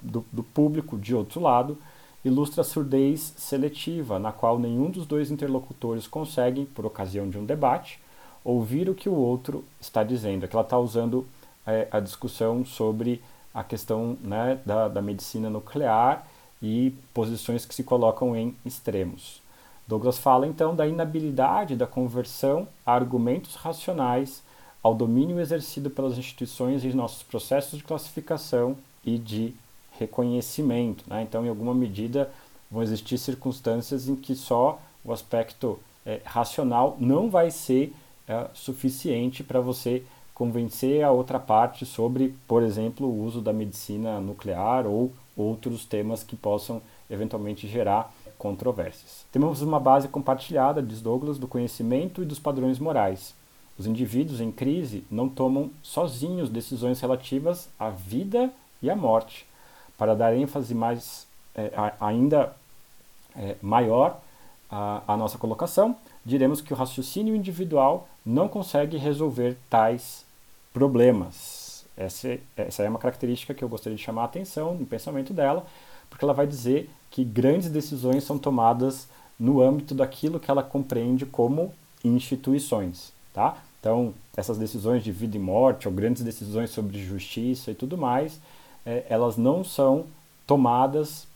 do, 0.02 0.24
do 0.32 0.44
público, 0.44 0.98
de 0.98 1.16
outro 1.16 1.42
lado, 1.42 1.78
ilustra 2.24 2.62
a 2.62 2.64
surdez 2.64 3.34
seletiva, 3.36 4.20
na 4.20 4.32
qual 4.32 4.60
nenhum 4.60 4.90
dos 4.90 5.06
dois 5.06 5.32
interlocutores 5.32 6.08
consegue, 6.08 6.66
por 6.66 6.86
ocasião 6.86 7.30
de 7.30 7.38
um 7.38 7.46
debate, 7.46 8.00
ouvir 8.44 8.90
o 8.90 8.96
que 8.96 9.10
o 9.10 9.16
outro 9.16 9.64
está 9.82 10.04
dizendo. 10.04 10.46
É 10.46 10.48
que 10.48 10.56
ela 10.56 10.64
está 10.64 10.78
usando 10.78 11.26
é, 11.66 11.88
a 11.92 12.00
discussão 12.00 12.64
sobre 12.64 13.22
a 13.54 13.64
questão 13.64 14.18
né, 14.22 14.60
da, 14.66 14.88
da 14.88 15.02
medicina 15.02 15.50
nuclear 15.50 16.28
e 16.62 16.94
posições 17.14 17.66
que 17.66 17.74
se 17.74 17.84
colocam 17.84 18.36
em 18.36 18.56
extremos. 18.66 19.42
Douglas 19.88 20.20
fala 20.20 20.46
então 20.46 20.76
da 20.76 20.88
inabilidade 20.88 21.76
da 21.76 21.88
conversão 21.88 22.68
a 22.86 22.94
argumentos 22.94 23.56
racionais 23.56 24.44
ao 24.84 24.94
domínio 24.94 25.40
exercido 25.40 25.90
pelas 25.90 26.18
instituições 26.18 26.86
em 26.86 26.94
nossos 26.94 27.24
processos 27.24 27.80
de 27.80 27.84
classificação 27.84 28.78
e 29.04 29.18
de 29.18 29.54
reconhecimento. 29.98 31.04
Né? 31.08 31.24
Então, 31.24 31.46
em 31.46 31.50
alguma 31.50 31.74
medida, 31.74 32.30
vão 32.70 32.84
existir 32.84 33.18
circunstâncias 33.18 34.08
em 34.08 34.16
que 34.16 34.36
só 34.36 34.80
o 35.04 35.12
aspecto 35.12 35.80
é, 36.06 36.22
racional 36.24 36.96
não 37.00 37.30
vai 37.30 37.52
ser 37.52 37.94
é, 38.28 38.48
suficiente 38.54 39.44
para 39.44 39.60
você 39.60 40.04
convencer 40.34 41.04
a 41.04 41.12
outra 41.12 41.40
parte 41.40 41.86
sobre, 41.86 42.34
por 42.48 42.64
exemplo, 42.64 43.08
o 43.08 43.24
uso 43.26 43.42
da 43.42 43.52
medicina 43.52 44.22
nuclear 44.22 44.88
ou 44.88 45.12
outros 45.42 45.86
temas 45.86 46.24
que 46.24 46.36
possam 46.36 46.82
eventualmente 47.10 47.68
gerar 47.68 48.14
controvérsias. 48.38 49.26
Temos 49.32 49.62
uma 49.62 49.80
base 49.80 50.08
compartilhada, 50.08 50.82
diz 50.82 51.02
Douglas, 51.02 51.38
do 51.38 51.48
conhecimento 51.48 52.22
e 52.22 52.26
dos 52.26 52.40
padrões 52.40 52.80
morais. 52.80 53.34
Os 53.78 53.86
indivíduos 53.86 54.42
em 54.42 54.52
crise 54.52 55.06
não 55.10 55.30
tomam 55.30 55.72
sozinhos 55.82 56.50
decisões 56.50 57.00
relativas 57.00 57.70
à 57.80 57.90
vida 57.90 58.52
e 58.82 58.90
à 58.90 58.96
morte. 58.96 59.46
Para 59.98 60.16
dar 60.16 60.36
ênfase 60.36 60.74
mais 60.74 61.28
é, 61.56 61.72
ainda 62.00 62.56
é, 63.36 63.56
maior 63.62 64.20
à, 64.70 65.02
à 65.08 65.18
nossa 65.18 65.38
colocação, 65.38 65.96
diremos 66.26 66.62
que 66.62 66.74
o 66.74 66.76
raciocínio 66.76 67.36
individual 67.36 68.08
não 68.26 68.48
consegue 68.48 68.98
resolver 68.98 69.58
tais 69.70 70.26
problemas. 70.74 71.59
Essa, 72.00 72.40
essa 72.56 72.82
é 72.82 72.90
uma 72.90 72.98
característica 72.98 73.54
que 73.54 73.62
eu 73.62 73.68
gostaria 73.68 73.98
de 73.98 74.04
chamar 74.04 74.22
a 74.22 74.26
atenção 74.26 74.74
no 74.74 74.86
pensamento 74.86 75.34
dela, 75.34 75.66
porque 76.10 76.24
ela 76.24 76.34
vai 76.34 76.48
dizer 76.48 76.90
que 77.12 77.26
grandes 77.26 77.70
decisões 77.70 78.24
são 78.24 78.40
tomadas 78.40 79.06
no 79.38 79.62
âmbito 79.62 79.94
daquilo 79.94 80.40
que 80.40 80.50
ela 80.50 80.64
compreende 80.64 81.26
como 81.26 81.74
instituições, 82.02 83.12
tá? 83.34 83.58
Então, 83.82 84.14
essas 84.36 84.58
decisões 84.58 85.04
de 85.04 85.12
vida 85.12 85.36
e 85.36 85.40
morte, 85.40 85.90
ou 85.90 85.94
grandes 85.94 86.24
decisões 86.24 86.70
sobre 86.70 87.04
justiça 87.04 87.72
e 87.72 87.76
tudo 87.76 87.98
mais, 87.98 88.40
é, 88.86 89.06
elas 89.10 89.36
não 89.36 89.64
são 89.64 90.06
tomadas 90.48 91.28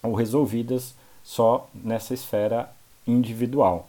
ou 0.00 0.14
resolvidas 0.14 0.94
só 1.24 1.68
nessa 1.74 2.14
esfera 2.14 2.70
individual. 3.06 3.88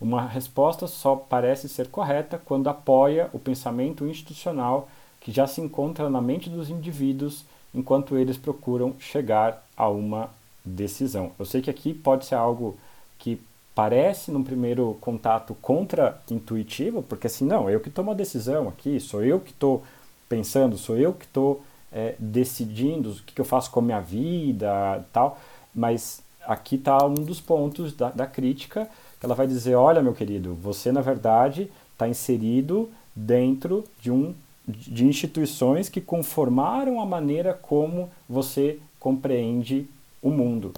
Uma 0.00 0.26
resposta 0.26 0.86
só 0.86 1.16
parece 1.16 1.68
ser 1.68 1.88
correta 1.88 2.40
quando 2.42 2.68
apoia 2.68 3.28
o 3.32 3.38
pensamento 3.38 4.06
institucional 4.06 4.88
que 5.20 5.30
já 5.30 5.46
se 5.46 5.60
encontra 5.60 6.08
na 6.08 6.20
mente 6.20 6.48
dos 6.48 6.70
indivíduos 6.70 7.44
enquanto 7.74 8.16
eles 8.16 8.36
procuram 8.36 8.94
chegar 8.98 9.64
a 9.76 9.88
uma 9.88 10.30
decisão. 10.64 11.32
Eu 11.38 11.44
sei 11.44 11.62
que 11.62 11.70
aqui 11.70 11.94
pode 11.94 12.26
ser 12.26 12.34
algo 12.34 12.76
que 13.18 13.40
parece, 13.74 14.30
num 14.30 14.42
primeiro 14.42 14.96
contato, 15.00 15.54
contra-intuitivo, 15.62 17.02
porque 17.02 17.26
assim, 17.26 17.44
não, 17.44 17.70
eu 17.70 17.80
que 17.80 17.90
tomo 17.90 18.10
a 18.10 18.14
decisão 18.14 18.68
aqui, 18.68 18.98
sou 18.98 19.22
eu 19.22 19.38
que 19.40 19.50
estou 19.50 19.84
pensando, 20.28 20.76
sou 20.76 20.96
eu 20.96 21.12
que 21.12 21.24
estou 21.24 21.62
é, 21.92 22.14
decidindo 22.18 23.10
o 23.10 23.14
que, 23.14 23.34
que, 23.34 23.40
eu 23.40 23.44
faço 23.44 23.70
com 23.70 23.80
a 23.80 23.82
minha 23.82 24.00
vida 24.00 25.04
tal, 25.12 25.38
mas 25.74 26.22
aqui 26.46 26.76
está 26.76 27.04
um 27.06 27.14
dos 27.14 27.40
pontos 27.40 27.92
da, 27.92 28.10
da 28.10 28.26
crítica 28.26 28.88
ela 29.22 29.34
vai 29.34 29.46
dizer: 29.46 29.74
olha, 29.74 30.02
meu 30.02 30.14
querido, 30.14 30.54
você 30.54 30.90
na 30.90 31.00
verdade 31.00 31.70
está 31.92 32.08
inserido 32.08 32.90
dentro 33.14 33.84
de, 34.00 34.10
um, 34.10 34.34
de 34.70 35.04
instituições 35.04 35.88
que 35.88 36.00
conformaram 36.00 37.00
a 37.00 37.06
maneira 37.06 37.54
como 37.54 38.10
você 38.28 38.78
compreende 38.98 39.86
o 40.22 40.30
mundo, 40.30 40.72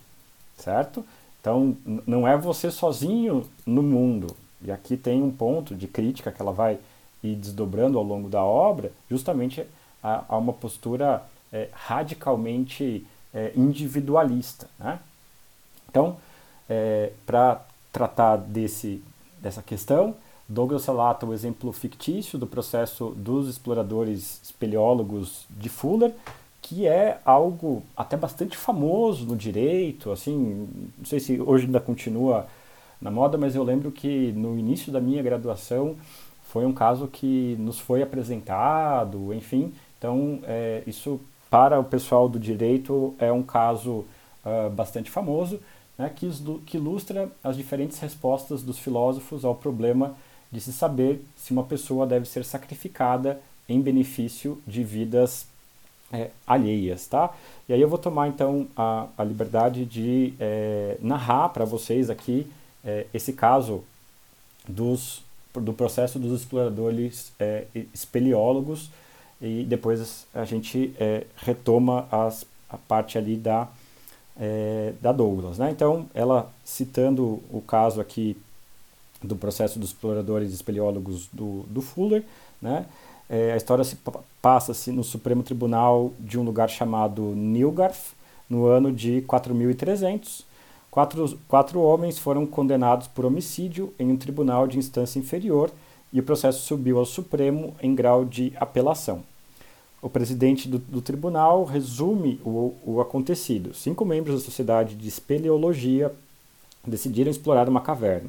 certo? 0.57 1.05
Então, 1.41 1.77
não 2.07 2.27
é 2.27 2.37
você 2.37 2.71
sozinho 2.71 3.45
no 3.67 3.83
mundo. 3.83 4.37
E 4.65 4.71
aqui 4.71 4.97
tem 4.97 5.23
um 5.23 5.31
ponto 5.31 5.75
de 5.75 5.89
crítica 5.89 6.31
que 6.31 6.41
ela 6.41 6.53
vai 6.53 6.79
ir 7.23 7.35
desdobrando 7.35 7.99
ao 7.99 8.05
longo 8.05 8.29
da 8.29 8.43
obra, 8.43 8.93
justamente 9.11 9.67
a, 10.03 10.25
a 10.29 10.37
uma 10.37 10.53
postura 10.53 11.23
é, 11.53 11.69
radicalmente 11.73 13.05
é, 13.35 13.53
individualista. 13.57 14.69
Né? 14.79 15.01
Então, 15.89 16.17
é, 16.69 17.13
para 17.27 17.61
tratar 17.93 18.37
desse, 18.37 19.03
dessa 19.41 19.63
questão. 19.63 20.15
Douglas 20.53 20.85
relata 20.85 21.25
o 21.25 21.33
exemplo 21.33 21.73
fictício 21.73 22.39
do 22.39 22.47
processo 22.47 23.15
dos 23.17 23.49
exploradores 23.49 24.41
espeleólogos 24.43 25.47
de 25.51 25.69
Fuller, 25.69 26.13
que 26.61 26.87
é 26.87 27.19
algo 27.25 27.83
até 27.97 28.17
bastante 28.17 28.57
famoso 28.57 29.25
no 29.25 29.35
direito, 29.35 30.13
assim, 30.13 30.69
não 30.97 31.05
sei 31.05 31.19
se 31.19 31.41
hoje 31.41 31.67
ainda 31.67 31.81
continua 31.81 32.47
na 33.01 33.11
moda, 33.11 33.37
mas 33.37 33.57
eu 33.57 33.65
lembro 33.65 33.91
que 33.91 34.31
no 34.33 34.59
início 34.59 34.93
da 34.93 35.01
minha 35.01 35.23
graduação 35.23 35.97
foi 36.45 36.65
um 36.67 36.73
caso 36.73 37.09
que 37.09 37.57
nos 37.59 37.81
foi 37.81 38.03
apresentado, 38.03 39.35
enfim, 39.35 39.73
então 39.99 40.39
é, 40.45 40.83
isso 40.87 41.19
para 41.51 41.81
o 41.81 41.85
pessoal 41.85 42.29
do 42.29 42.39
direito 42.39 43.15
é 43.19 43.33
um 43.33 43.43
caso 43.43 44.05
uh, 44.45 44.71
bastante 44.71 45.11
famoso 45.11 45.61
né, 45.99 46.11
que, 46.15 46.31
que 46.65 46.77
ilustra 46.77 47.31
as 47.43 47.57
diferentes 47.57 47.99
respostas 47.99 48.63
dos 48.63 48.79
filósofos 48.79 49.45
ao 49.45 49.55
problema 49.55 50.15
de 50.53 50.61
se 50.61 50.73
saber 50.73 51.25
se 51.37 51.53
uma 51.53 51.65
pessoa 51.65 52.07
deve 52.07 52.29
ser 52.29 52.45
sacrificada 52.45 53.41
em 53.69 53.81
benefício 53.81 54.61
de 54.67 54.85
vidas 54.85 55.47
é, 56.13 56.31
alheias, 56.47 57.07
tá? 57.07 57.35
E 57.69 57.73
aí 57.73 57.81
eu 57.81 57.89
vou 57.89 57.99
tomar 57.99 58.29
então 58.29 58.69
a, 58.77 59.07
a 59.17 59.25
liberdade 59.25 59.87
de 59.87 60.35
é, 60.39 60.99
narrar 61.01 61.49
para 61.49 61.65
vocês 61.65 62.11
aqui 62.11 62.47
é, 62.85 63.07
esse 63.15 63.33
caso 63.33 63.83
dos 64.69 65.25
do 65.55 65.73
processo 65.73 66.19
dos 66.19 66.41
exploradores 66.41 67.31
é, 67.39 67.67
espeleólogos 67.93 68.91
e 69.41 69.65
depois 69.65 70.27
a 70.33 70.45
gente 70.45 70.95
é, 70.99 71.27
retoma 71.37 72.07
as, 72.11 72.47
a 72.71 72.79
parte 72.79 73.19
ali 73.19 73.37
da, 73.37 73.69
é, 74.41 74.95
da 75.01 75.13
Douglas. 75.13 75.59
Né? 75.59 75.71
Então, 75.71 76.09
ela 76.15 76.51
citando 76.65 77.43
o 77.51 77.61
caso 77.61 78.01
aqui 78.01 78.37
do 79.23 79.37
processo 79.37 79.79
dos 79.79 79.91
exploradores 79.91 80.53
espeleólogos 80.53 81.29
do, 81.33 81.63
do 81.69 81.81
Fuller, 81.81 82.25
né? 82.61 82.87
É, 83.29 83.53
a 83.53 83.57
história 83.57 83.85
se 83.85 83.97
passa-se 84.43 84.93
no 84.93 85.03
Supremo 85.03 85.43
Tribunal 85.43 86.13
de 86.21 86.39
um 86.39 86.43
lugar 86.43 86.69
chamado 86.69 87.23
Nilgarth, 87.35 88.15
no 88.49 88.67
ano 88.67 88.93
de 88.93 89.23
4300. 89.23 90.45
Quatro, 90.91 91.39
quatro 91.49 91.81
homens 91.81 92.19
foram 92.19 92.45
condenados 92.45 93.09
por 93.09 93.25
homicídio 93.25 93.95
em 93.99 94.11
um 94.13 94.17
tribunal 94.17 94.67
de 94.67 94.79
instância 94.79 95.19
inferior 95.19 95.71
e 96.13 96.21
o 96.21 96.23
processo 96.23 96.61
subiu 96.67 96.99
ao 96.99 97.07
Supremo 97.07 97.75
em 97.83 97.95
grau 97.95 98.27
de 98.27 98.53
apelação. 98.57 99.23
O 100.03 100.11
presidente 100.11 100.69
do, 100.69 100.79
do 100.79 101.01
tribunal 101.01 101.65
resume 101.65 102.39
o, 102.45 102.75
o 102.85 103.01
acontecido. 103.01 103.73
Cinco 103.73 104.05
membros 104.05 104.35
da 104.35 104.45
Sociedade 104.45 104.95
de 104.95 105.09
Espeleologia 105.09 106.13
decidiram 106.87 107.31
explorar 107.31 107.69
uma 107.69 107.81
caverna. 107.81 108.29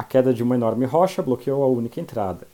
A 0.00 0.02
queda 0.02 0.32
de 0.32 0.42
uma 0.42 0.54
enorme 0.54 0.86
rocha 0.86 1.20
bloqueou 1.20 1.62
a 1.62 1.66
única 1.66 2.00
entrada. 2.00 2.48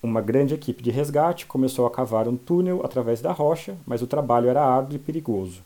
Uma 0.00 0.20
grande 0.20 0.54
equipe 0.54 0.80
de 0.80 0.92
resgate 0.92 1.44
começou 1.44 1.84
a 1.84 1.90
cavar 1.90 2.28
um 2.28 2.36
túnel 2.36 2.82
através 2.84 3.20
da 3.20 3.32
rocha, 3.32 3.76
mas 3.84 4.00
o 4.00 4.06
trabalho 4.06 4.48
era 4.48 4.64
árduo 4.64 4.94
e 4.94 4.98
perigoso. 5.00 5.60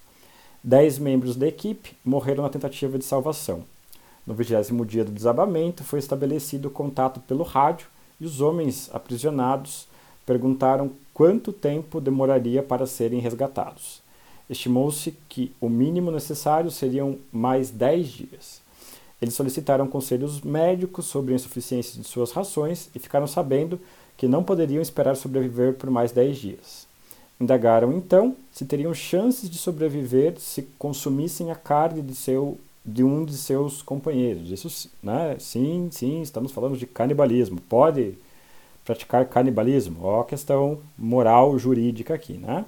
Dez 0.65 0.99
membros 0.99 1.37
da 1.37 1.47
equipe 1.47 1.95
morreram 2.03 2.43
na 2.43 2.49
tentativa 2.49 2.99
de 2.99 3.05
salvação. 3.05 3.63
No 4.27 4.33
vigésimo 4.33 4.87
dia 4.87 5.05
do 5.05 5.13
desabamento, 5.13 5.85
foi 5.85 5.99
estabelecido 5.99 6.71
contato 6.71 7.21
pelo 7.21 7.45
rádio 7.45 7.89
e 8.19 8.25
os 8.25 8.41
homens 8.41 8.89
aprisionados 8.91 9.87
perguntaram 10.25 10.93
quanto 11.13 11.53
tempo 11.53 12.01
demoraria 12.01 12.63
para 12.63 12.87
serem 12.87 13.21
resgatados. 13.21 14.01
Estimou-se 14.49 15.15
que 15.29 15.55
o 15.61 15.69
mínimo 15.69 16.11
necessário 16.11 16.71
seriam 16.71 17.19
mais 17.31 17.69
dez 17.69 18.09
dias. 18.09 18.62
Eles 19.23 19.35
solicitaram 19.35 19.87
conselhos 19.87 20.41
médicos 20.41 21.07
sobre 21.07 21.33
a 21.33 21.37
insuficiência 21.37 22.01
de 22.01 22.09
suas 22.09 22.33
rações 22.33 22.91
e 22.93 22.99
ficaram 22.99 23.29
sabendo 23.29 23.81
que 24.17 24.27
não 24.27 24.43
poderiam 24.43 24.83
esperar 24.83 25.15
sobreviver 25.15 25.75
por 25.75 25.89
mais 25.91 26.11
dez 26.11 26.39
dias. 26.39 26.89
Indagaram 27.41 27.93
então 27.93 28.35
se 28.51 28.65
teriam 28.65 28.93
chances 28.93 29.49
de 29.49 29.59
sobreviver 29.59 30.35
se 30.41 30.63
consumissem 30.77 31.53
a 31.53 31.55
carne 31.55 32.03
de, 32.03 32.17
seu, 32.17 32.59
de 32.85 33.05
um 33.05 33.25
de 33.25 33.37
seus 33.37 33.81
companheiros. 33.81 34.51
Isso, 34.51 34.91
né? 35.01 35.37
Sim, 35.39 35.89
sim, 35.93 36.21
estamos 36.21 36.51
falando 36.51 36.77
de 36.77 36.85
canibalismo. 36.85 37.61
Pode 37.69 38.15
praticar 38.85 39.25
canibalismo? 39.27 40.01
Ó, 40.03 40.23
a 40.23 40.25
questão 40.25 40.81
moral 40.99 41.57
jurídica 41.61 42.13
aqui, 42.13 42.33
né? 42.33 42.65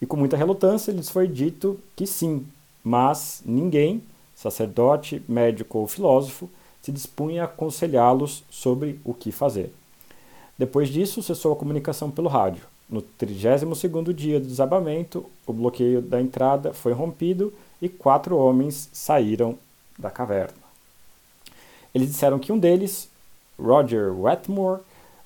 E 0.00 0.04
com 0.04 0.18
muita 0.18 0.36
relutância 0.36 0.92
lhes 0.92 1.08
foi 1.08 1.26
dito 1.26 1.80
que 1.96 2.06
sim, 2.06 2.46
mas 2.84 3.42
ninguém, 3.46 4.02
sacerdote, 4.40 5.22
médico 5.28 5.78
ou 5.78 5.86
filósofo, 5.86 6.48
se 6.80 6.90
dispunha 6.90 7.42
a 7.42 7.44
aconselhá-los 7.44 8.42
sobre 8.48 8.98
o 9.04 9.12
que 9.12 9.30
fazer. 9.30 9.70
Depois 10.58 10.88
disso, 10.88 11.22
cessou 11.22 11.52
a 11.52 11.56
comunicação 11.56 12.10
pelo 12.10 12.28
rádio. 12.28 12.62
No 12.88 13.02
32º 13.20 14.14
dia 14.14 14.40
do 14.40 14.46
desabamento, 14.46 15.26
o 15.46 15.52
bloqueio 15.52 16.00
da 16.00 16.18
entrada 16.20 16.72
foi 16.72 16.92
rompido 16.94 17.52
e 17.82 17.88
quatro 17.88 18.34
homens 18.38 18.88
saíram 18.94 19.58
da 19.98 20.10
caverna. 20.10 20.54
Eles 21.94 22.08
disseram 22.08 22.38
que 22.38 22.50
um 22.50 22.58
deles, 22.58 23.10
Roger 23.58 24.10
Wetmore, 24.18 24.80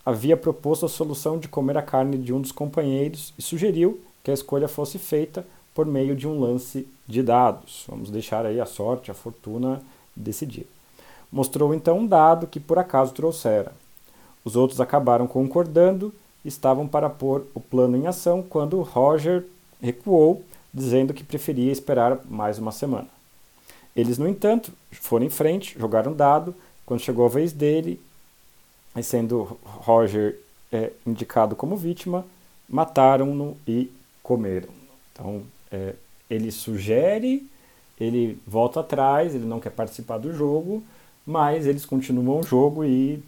havia 0.04 0.37
proposto 0.37 0.87
a 0.87 0.88
solução 0.88 1.38
de 1.38 1.47
comer 1.47 1.78
a 1.78 1.83
carne 1.83 2.18
de 2.18 2.33
um 2.33 2.40
dos 2.40 2.50
companheiros 2.50 3.33
e 3.38 3.42
sugeriu 3.42 4.00
que 4.25 4.30
a 4.33 4.35
escolha 4.35 4.66
fosse 4.66 4.99
feita 4.99 5.47
por 5.73 5.87
meio 5.87 6.16
de 6.16 6.26
um 6.26 6.40
lance 6.40 6.88
de 7.06 7.23
dados. 7.23 7.84
Vamos 7.88 8.11
deixar 8.11 8.46
aí 8.46 8.61
a 8.61 8.66
sorte, 8.66 9.11
a 9.11 9.14
fortuna 9.14 9.82
decidir. 10.14 10.66
Mostrou 11.31 11.74
então 11.74 11.98
um 11.98 12.07
dado 12.07 12.46
que 12.46 12.61
por 12.61 12.78
acaso 12.78 13.12
trouxera. 13.12 13.72
Os 14.44 14.57
outros 14.57 14.81
acabaram 14.81 15.26
concordando 15.26 16.14
estavam 16.44 16.87
para 16.87 17.09
pôr 17.09 17.46
o 17.55 17.61
plano 17.61 17.96
em 17.96 18.07
ação 18.07 18.42
quando 18.42 18.83
Roger 18.83 19.44
recuou, 19.81 20.44
dizendo 20.72 21.14
que 21.14 21.24
preferia 21.24 21.72
esperar 21.72 22.20
mais 22.28 22.59
uma 22.59 22.70
semana. 22.70 23.09
Eles, 23.96 24.18
no 24.18 24.28
entanto, 24.28 24.72
foram 24.92 25.24
em 25.24 25.31
frente, 25.31 25.78
jogaram 25.78 26.12
dado. 26.12 26.55
Quando 26.85 27.00
chegou 27.00 27.24
a 27.24 27.28
vez 27.28 27.52
dele, 27.52 28.00
sendo 29.02 29.59
Roger 29.64 30.38
é, 30.72 30.90
indicado 31.07 31.57
como 31.57 31.76
vítima, 31.76 32.24
mataram-no 32.68 33.57
e 33.66 33.90
comeram. 34.22 34.68
Então, 35.12 35.42
é, 35.70 35.94
ele 36.28 36.50
sugere, 36.50 37.46
ele 38.00 38.38
volta 38.46 38.80
atrás, 38.80 39.34
ele 39.34 39.44
não 39.44 39.60
quer 39.60 39.70
participar 39.70 40.18
do 40.18 40.32
jogo, 40.32 40.82
mas 41.26 41.66
eles 41.66 41.87
continuam 41.87 42.40
o 42.40 42.44
jogo 42.44 42.84
e 42.84 43.22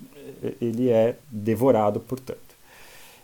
ele 0.61 0.91
é 0.91 1.17
devorado, 1.31 2.01
portanto. 2.01 2.41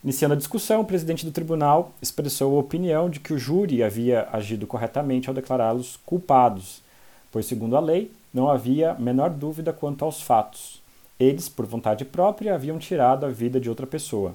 Iniciando 0.02 0.34
a 0.34 0.36
discussão, 0.36 0.80
o 0.80 0.84
presidente 0.84 1.24
do 1.24 1.30
tribunal 1.30 1.92
expressou 2.02 2.56
a 2.56 2.60
opinião 2.60 3.08
de 3.08 3.20
que 3.20 3.32
o 3.32 3.38
júri 3.38 3.82
havia 3.82 4.28
agido 4.32 4.66
corretamente 4.66 5.28
ao 5.28 5.34
declará-los 5.34 5.98
culpados, 6.04 6.82
pois, 7.30 7.46
segundo 7.46 7.76
a 7.76 7.80
lei, 7.80 8.10
não 8.34 8.50
havia 8.50 8.94
menor 8.94 9.30
dúvida 9.30 9.72
quanto 9.72 10.04
aos 10.04 10.20
fatos. 10.20 10.82
Eles, 11.20 11.48
por 11.48 11.66
vontade 11.66 12.04
própria, 12.04 12.54
haviam 12.54 12.78
tirado 12.78 13.24
a 13.24 13.28
vida 13.28 13.60
de 13.60 13.68
outra 13.68 13.86
pessoa. 13.86 14.34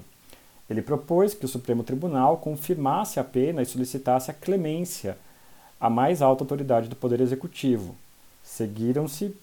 Ele 0.70 0.80
propôs 0.80 1.34
que 1.34 1.44
o 1.44 1.48
Supremo 1.48 1.82
Tribunal 1.82 2.38
confirmasse 2.38 3.20
a 3.20 3.24
pena 3.24 3.60
e 3.60 3.66
solicitasse 3.66 4.30
a 4.30 4.34
clemência 4.34 5.18
à 5.80 5.88
mais 5.88 6.22
alta 6.22 6.44
autoridade 6.44 6.88
do 6.88 6.96
Poder 6.96 7.20
Executivo. 7.20 7.94
Seguiram-se 8.42 9.34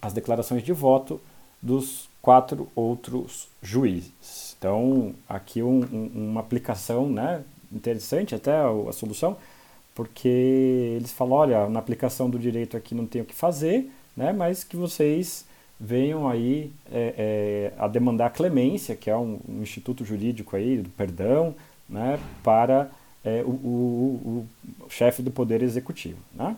as 0.00 0.12
declarações 0.12 0.62
de 0.62 0.72
voto 0.72 1.20
dos 1.60 2.08
quatro 2.20 2.68
outros 2.74 3.48
juízes. 3.62 4.54
Então, 4.58 5.14
aqui 5.28 5.62
um, 5.62 5.80
um, 5.92 6.10
uma 6.14 6.40
aplicação 6.40 7.08
né, 7.08 7.42
interessante 7.72 8.34
até 8.34 8.52
a, 8.52 8.68
a, 8.88 8.92
solução, 8.92 9.36
porque 9.94 10.28
eles 10.96 11.12
falam, 11.12 11.34
olha, 11.34 11.68
na 11.68 11.78
aplicação 11.78 12.30
do 12.30 12.38
direito 12.38 12.76
aqui 12.76 12.94
não 12.94 13.06
tem 13.06 13.22
o 13.22 13.24
que 13.24 13.34
fazer, 13.34 13.90
né, 14.16 14.32
mas 14.32 14.62
que 14.62 14.76
vocês 14.76 15.44
venham 15.78 16.28
aí 16.28 16.72
é, 16.92 17.72
é, 17.76 17.82
a 17.82 17.88
demandar 17.88 18.30
clemência, 18.30 18.94
que 18.94 19.10
é 19.10 19.16
um, 19.16 19.40
um, 19.48 19.62
instituto 19.62 20.04
jurídico 20.04 20.54
aí 20.54 20.78
do 20.78 20.90
perdão, 20.90 21.54
né, 21.88 22.20
para 22.42 22.88
é, 23.24 23.42
o, 23.44 23.50
o, 23.50 24.46
o 24.80 24.90
chefe 24.90 25.22
do 25.22 25.30
Poder 25.30 25.62
Executivo. 25.62 26.18
Né? 26.34 26.56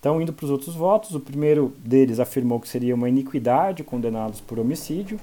Então, 0.00 0.20
indo 0.22 0.32
para 0.32 0.44
os 0.44 0.50
outros 0.50 0.74
votos, 0.74 1.14
o 1.14 1.20
primeiro 1.20 1.74
deles 1.78 2.20
afirmou 2.20 2.60
que 2.60 2.68
seria 2.68 2.94
uma 2.94 3.08
iniquidade 3.08 3.82
condená-los 3.82 4.40
por 4.40 4.58
homicídio. 4.58 5.18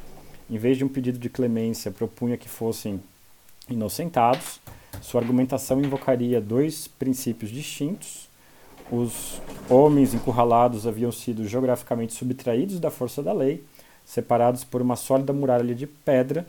Em 0.50 0.58
vez 0.58 0.78
de 0.78 0.84
um 0.84 0.88
pedido 0.88 1.18
de 1.18 1.30
clemência, 1.30 1.92
propunha 1.92 2.38
que 2.38 2.50
fossem 2.50 3.00
inocentados. 3.70 4.60
Sua 5.02 5.22
argumentação 5.22 5.82
invocaria 5.82 6.42
dois 6.42 6.88
princípios 6.88 7.52
distintos. 7.52 8.30
Os 8.92 9.42
homens 9.70 10.14
encurralados 10.14 10.86
haviam 10.86 11.12
sido 11.12 11.48
geograficamente 11.48 12.14
subtraídos 12.14 12.80
da 12.80 12.92
força 12.92 13.24
da 13.24 13.34
lei, 13.34 13.64
separados 14.06 14.64
por 14.64 14.82
uma 14.82 14.96
sólida 14.96 15.34
muralha 15.34 15.74
de 15.74 15.88
pedra, 15.88 16.46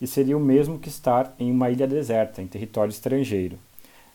e 0.00 0.06
seria 0.06 0.36
o 0.36 0.40
mesmo 0.40 0.78
que 0.78 0.88
estar 0.88 1.34
em 1.38 1.50
uma 1.50 1.68
ilha 1.70 1.86
deserta, 1.86 2.40
em 2.40 2.46
território 2.46 2.90
estrangeiro. 2.90 3.58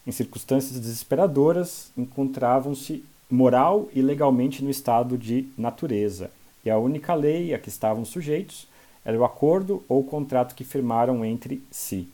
Em 0.05 0.11
circunstâncias 0.11 0.79
desesperadoras, 0.79 1.91
encontravam-se 1.97 3.03
moral 3.29 3.89
e 3.93 4.01
legalmente 4.01 4.63
no 4.63 4.69
estado 4.69 5.17
de 5.17 5.47
natureza, 5.57 6.29
e 6.63 6.69
a 6.69 6.77
única 6.77 7.13
lei 7.13 7.53
a 7.53 7.59
que 7.59 7.69
estavam 7.69 8.05
sujeitos 8.05 8.67
era 9.03 9.17
o 9.17 9.25
acordo 9.25 9.83
ou 9.87 10.03
contrato 10.03 10.55
que 10.55 10.63
firmaram 10.63 11.23
entre 11.25 11.63
si. 11.71 12.07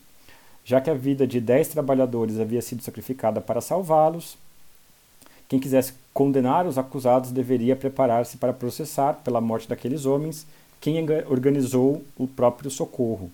Já 0.64 0.80
que 0.80 0.90
a 0.90 0.94
vida 0.94 1.26
de 1.26 1.40
dez 1.40 1.68
trabalhadores 1.68 2.40
havia 2.40 2.62
sido 2.62 2.84
sacrificada 2.84 3.42
para 3.42 3.62
salvá-los, 3.62 4.38
quem 5.50 5.60
quisesse 5.60 5.94
condenar 6.14 6.66
os 6.66 6.78
acusados 6.78 7.32
deveria 7.32 7.76
preparar-se 7.76 8.38
para 8.38 8.54
processar 8.54 9.16
pela 9.16 9.42
morte 9.42 9.68
daqueles 9.68 10.06
homens 10.06 10.46
quem 10.80 10.98
organizou 11.28 12.04
o 12.18 12.26
próprio 12.26 12.72
socorro. 12.72 13.30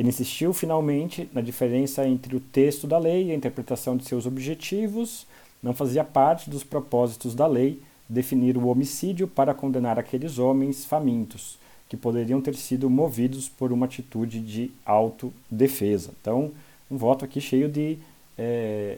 Ele 0.00 0.08
insistiu 0.08 0.54
finalmente 0.54 1.28
na 1.30 1.42
diferença 1.42 2.08
entre 2.08 2.34
o 2.34 2.40
texto 2.40 2.86
da 2.86 2.96
lei 2.96 3.26
e 3.26 3.32
a 3.32 3.34
interpretação 3.34 3.98
de 3.98 4.06
seus 4.06 4.24
objetivos, 4.24 5.26
não 5.62 5.74
fazia 5.74 6.02
parte 6.02 6.48
dos 6.48 6.64
propósitos 6.64 7.34
da 7.34 7.46
lei 7.46 7.78
definir 8.08 8.56
o 8.56 8.68
homicídio 8.68 9.28
para 9.28 9.52
condenar 9.52 9.98
aqueles 9.98 10.38
homens 10.38 10.86
famintos, 10.86 11.58
que 11.86 11.98
poderiam 11.98 12.40
ter 12.40 12.54
sido 12.54 12.88
movidos 12.88 13.46
por 13.46 13.72
uma 13.72 13.84
atitude 13.84 14.40
de 14.40 14.70
autodefesa. 14.86 16.12
Então, 16.18 16.50
um 16.90 16.96
voto 16.96 17.26
aqui 17.26 17.38
cheio 17.38 17.68
de. 17.68 17.98
É, 18.38 18.96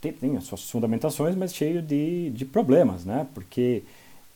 tem, 0.00 0.12
tem, 0.12 0.36
as 0.36 0.44
suas 0.44 0.70
fundamentações, 0.70 1.34
mas 1.34 1.52
cheio 1.52 1.82
de, 1.82 2.30
de 2.30 2.44
problemas, 2.44 3.04
né? 3.04 3.26
porque 3.34 3.82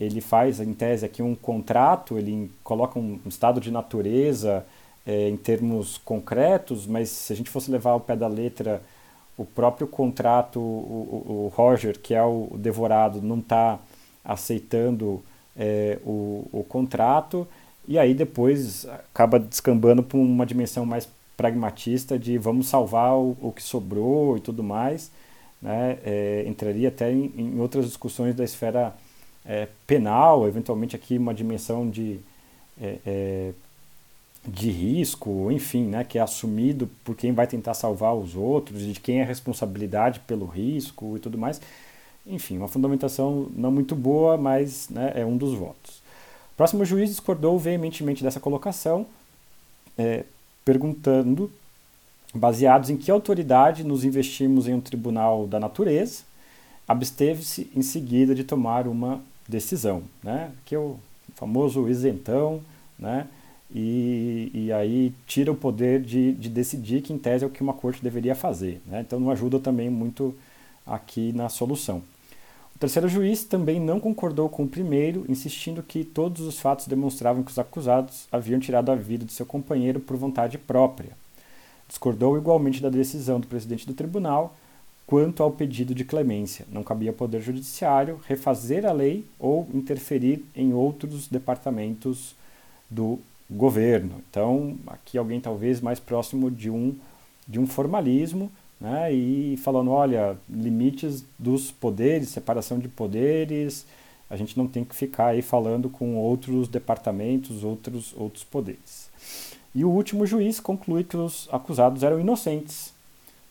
ele 0.00 0.20
faz, 0.20 0.58
em 0.58 0.74
tese, 0.74 1.06
aqui 1.06 1.22
um 1.22 1.36
contrato, 1.36 2.18
ele 2.18 2.50
coloca 2.64 2.98
um 2.98 3.20
estado 3.28 3.60
de 3.60 3.70
natureza 3.70 4.66
é, 5.06 5.28
em 5.28 5.36
termos 5.36 5.98
concretos, 5.98 6.86
mas 6.86 7.08
se 7.08 7.32
a 7.32 7.36
gente 7.36 7.50
fosse 7.50 7.70
levar 7.70 7.90
ao 7.90 8.00
pé 8.00 8.16
da 8.16 8.28
letra 8.28 8.82
o 9.36 9.44
próprio 9.44 9.86
contrato, 9.86 10.60
o, 10.60 11.48
o 11.48 11.52
Roger, 11.54 11.98
que 11.98 12.14
é 12.14 12.22
o 12.22 12.50
devorado, 12.56 13.22
não 13.22 13.38
está 13.38 13.78
aceitando 14.24 15.22
é, 15.56 15.98
o, 16.04 16.46
o 16.52 16.64
contrato, 16.68 17.48
e 17.88 17.98
aí 17.98 18.14
depois 18.14 18.86
acaba 18.86 19.38
descambando 19.38 20.02
para 20.02 20.18
uma 20.18 20.44
dimensão 20.44 20.84
mais 20.84 21.08
pragmatista 21.36 22.18
de 22.18 22.36
vamos 22.36 22.68
salvar 22.68 23.14
o, 23.16 23.34
o 23.40 23.50
que 23.50 23.62
sobrou 23.62 24.36
e 24.36 24.40
tudo 24.40 24.62
mais. 24.62 25.10
Né? 25.60 25.98
É, 26.04 26.44
entraria 26.46 26.88
até 26.88 27.10
em, 27.10 27.32
em, 27.36 27.60
outras 27.60 27.86
discussões 27.86 28.34
da 28.34 28.44
esfera 28.44 28.94
é, 29.44 29.68
penal, 29.86 30.46
eventualmente 30.46 30.94
aqui 30.94 31.16
uma 31.16 31.34
dimensão 31.34 31.88
de, 31.88 32.20
é, 32.80 32.98
é 33.06 33.52
de 34.46 34.70
risco, 34.70 35.50
enfim, 35.50 35.84
né? 35.84 36.04
que 36.04 36.18
é 36.18 36.22
assumido 36.22 36.88
por 37.04 37.14
quem 37.14 37.32
vai 37.32 37.46
tentar 37.46 37.74
salvar 37.74 38.14
os 38.14 38.34
outros, 38.34 38.82
de 38.82 38.98
quem 38.98 39.20
é 39.20 39.22
a 39.22 39.26
responsabilidade 39.26 40.20
pelo 40.20 40.46
risco 40.46 41.16
e 41.16 41.20
tudo 41.20 41.36
mais. 41.36 41.60
Enfim, 42.26 42.56
uma 42.56 42.68
fundamentação 42.68 43.48
não 43.54 43.70
muito 43.70 43.94
boa, 43.94 44.36
mas 44.36 44.88
né, 44.88 45.12
é 45.14 45.24
um 45.24 45.36
dos 45.36 45.54
votos. 45.54 45.98
O 46.52 46.56
próximo 46.56 46.84
juiz 46.84 47.10
discordou 47.10 47.58
veementemente 47.58 48.22
dessa 48.22 48.40
colocação, 48.40 49.06
é, 49.96 50.24
perguntando, 50.64 51.50
baseados 52.34 52.90
em 52.90 52.96
que 52.96 53.10
autoridade 53.10 53.82
nos 53.82 54.04
investimos 54.04 54.68
em 54.68 54.74
um 54.74 54.80
tribunal 54.80 55.46
da 55.46 55.58
natureza, 55.58 56.22
absteve-se 56.86 57.70
em 57.74 57.82
seguida 57.82 58.34
de 58.34 58.44
tomar 58.44 58.86
uma 58.86 59.20
decisão, 59.48 60.02
né? 60.22 60.52
que 60.64 60.74
é 60.74 60.78
o 60.78 60.98
famoso 61.34 61.88
isentão, 61.88 62.60
né? 62.98 63.26
E, 63.72 64.50
e 64.52 64.72
aí 64.72 65.12
tira 65.26 65.52
o 65.52 65.56
poder 65.56 66.00
de, 66.02 66.32
de 66.32 66.48
decidir 66.48 67.02
que, 67.02 67.12
em 67.12 67.18
tese, 67.18 67.44
é 67.44 67.46
o 67.46 67.50
que 67.50 67.62
uma 67.62 67.72
corte 67.72 68.02
deveria 68.02 68.34
fazer. 68.34 68.80
Né? 68.86 69.00
Então, 69.00 69.20
não 69.20 69.30
ajuda 69.30 69.58
também 69.60 69.88
muito 69.88 70.34
aqui 70.86 71.32
na 71.32 71.48
solução. 71.48 72.02
O 72.74 72.78
terceiro 72.80 73.08
juiz 73.08 73.44
também 73.44 73.78
não 73.78 74.00
concordou 74.00 74.48
com 74.48 74.64
o 74.64 74.68
primeiro, 74.68 75.24
insistindo 75.28 75.82
que 75.82 76.02
todos 76.02 76.40
os 76.46 76.58
fatos 76.58 76.86
demonstravam 76.86 77.42
que 77.42 77.50
os 77.50 77.58
acusados 77.58 78.26
haviam 78.32 78.58
tirado 78.58 78.90
a 78.90 78.94
vida 78.94 79.24
de 79.24 79.32
seu 79.32 79.46
companheiro 79.46 80.00
por 80.00 80.16
vontade 80.16 80.56
própria. 80.58 81.10
Discordou 81.86 82.38
igualmente 82.38 82.80
da 82.80 82.88
decisão 82.88 83.38
do 83.38 83.46
presidente 83.46 83.86
do 83.86 83.94
tribunal 83.94 84.56
quanto 85.06 85.42
ao 85.42 85.50
pedido 85.50 85.94
de 85.94 86.04
clemência. 86.04 86.64
Não 86.70 86.84
cabia 86.84 87.10
ao 87.10 87.16
Poder 87.16 87.40
Judiciário 87.40 88.20
refazer 88.26 88.86
a 88.86 88.92
lei 88.92 89.26
ou 89.38 89.68
interferir 89.74 90.44
em 90.54 90.72
outros 90.72 91.26
departamentos 91.26 92.34
do 92.88 93.18
governo. 93.50 94.22
Então, 94.30 94.76
aqui 94.86 95.18
alguém 95.18 95.40
talvez 95.40 95.80
mais 95.80 95.98
próximo 95.98 96.50
de 96.50 96.70
um, 96.70 96.94
de 97.48 97.58
um 97.58 97.66
formalismo 97.66 98.50
né, 98.80 99.12
e 99.12 99.56
falando, 99.58 99.90
olha, 99.90 100.36
limites 100.48 101.24
dos 101.38 101.70
poderes, 101.70 102.28
separação 102.28 102.78
de 102.78 102.88
poderes, 102.88 103.84
a 104.30 104.36
gente 104.36 104.56
não 104.56 104.66
tem 104.66 104.84
que 104.84 104.94
ficar 104.94 105.26
aí 105.28 105.42
falando 105.42 105.90
com 105.90 106.16
outros 106.16 106.68
departamentos, 106.68 107.64
outros, 107.64 108.14
outros 108.16 108.44
poderes. 108.44 109.10
E 109.74 109.84
o 109.84 109.90
último 109.90 110.26
juiz 110.26 110.60
conclui 110.60 111.04
que 111.04 111.16
os 111.16 111.48
acusados 111.52 112.02
eram 112.02 112.20
inocentes, 112.20 112.92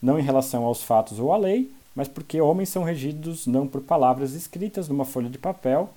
não 0.02 0.18
em 0.18 0.24
relação 0.24 0.64
aos 0.64 0.82
fatos 0.82 1.20
ou 1.20 1.34
à 1.34 1.38
lei, 1.38 1.72
mas 1.94 2.08
porque 2.08 2.40
homens 2.40 2.70
são 2.70 2.84
regidos 2.84 3.46
não 3.46 3.68
por 3.68 3.82
palavras 3.82 4.34
escritas 4.34 4.88
numa 4.88 5.06
folha 5.06 5.30
de 5.30 5.38
papel 5.38 5.90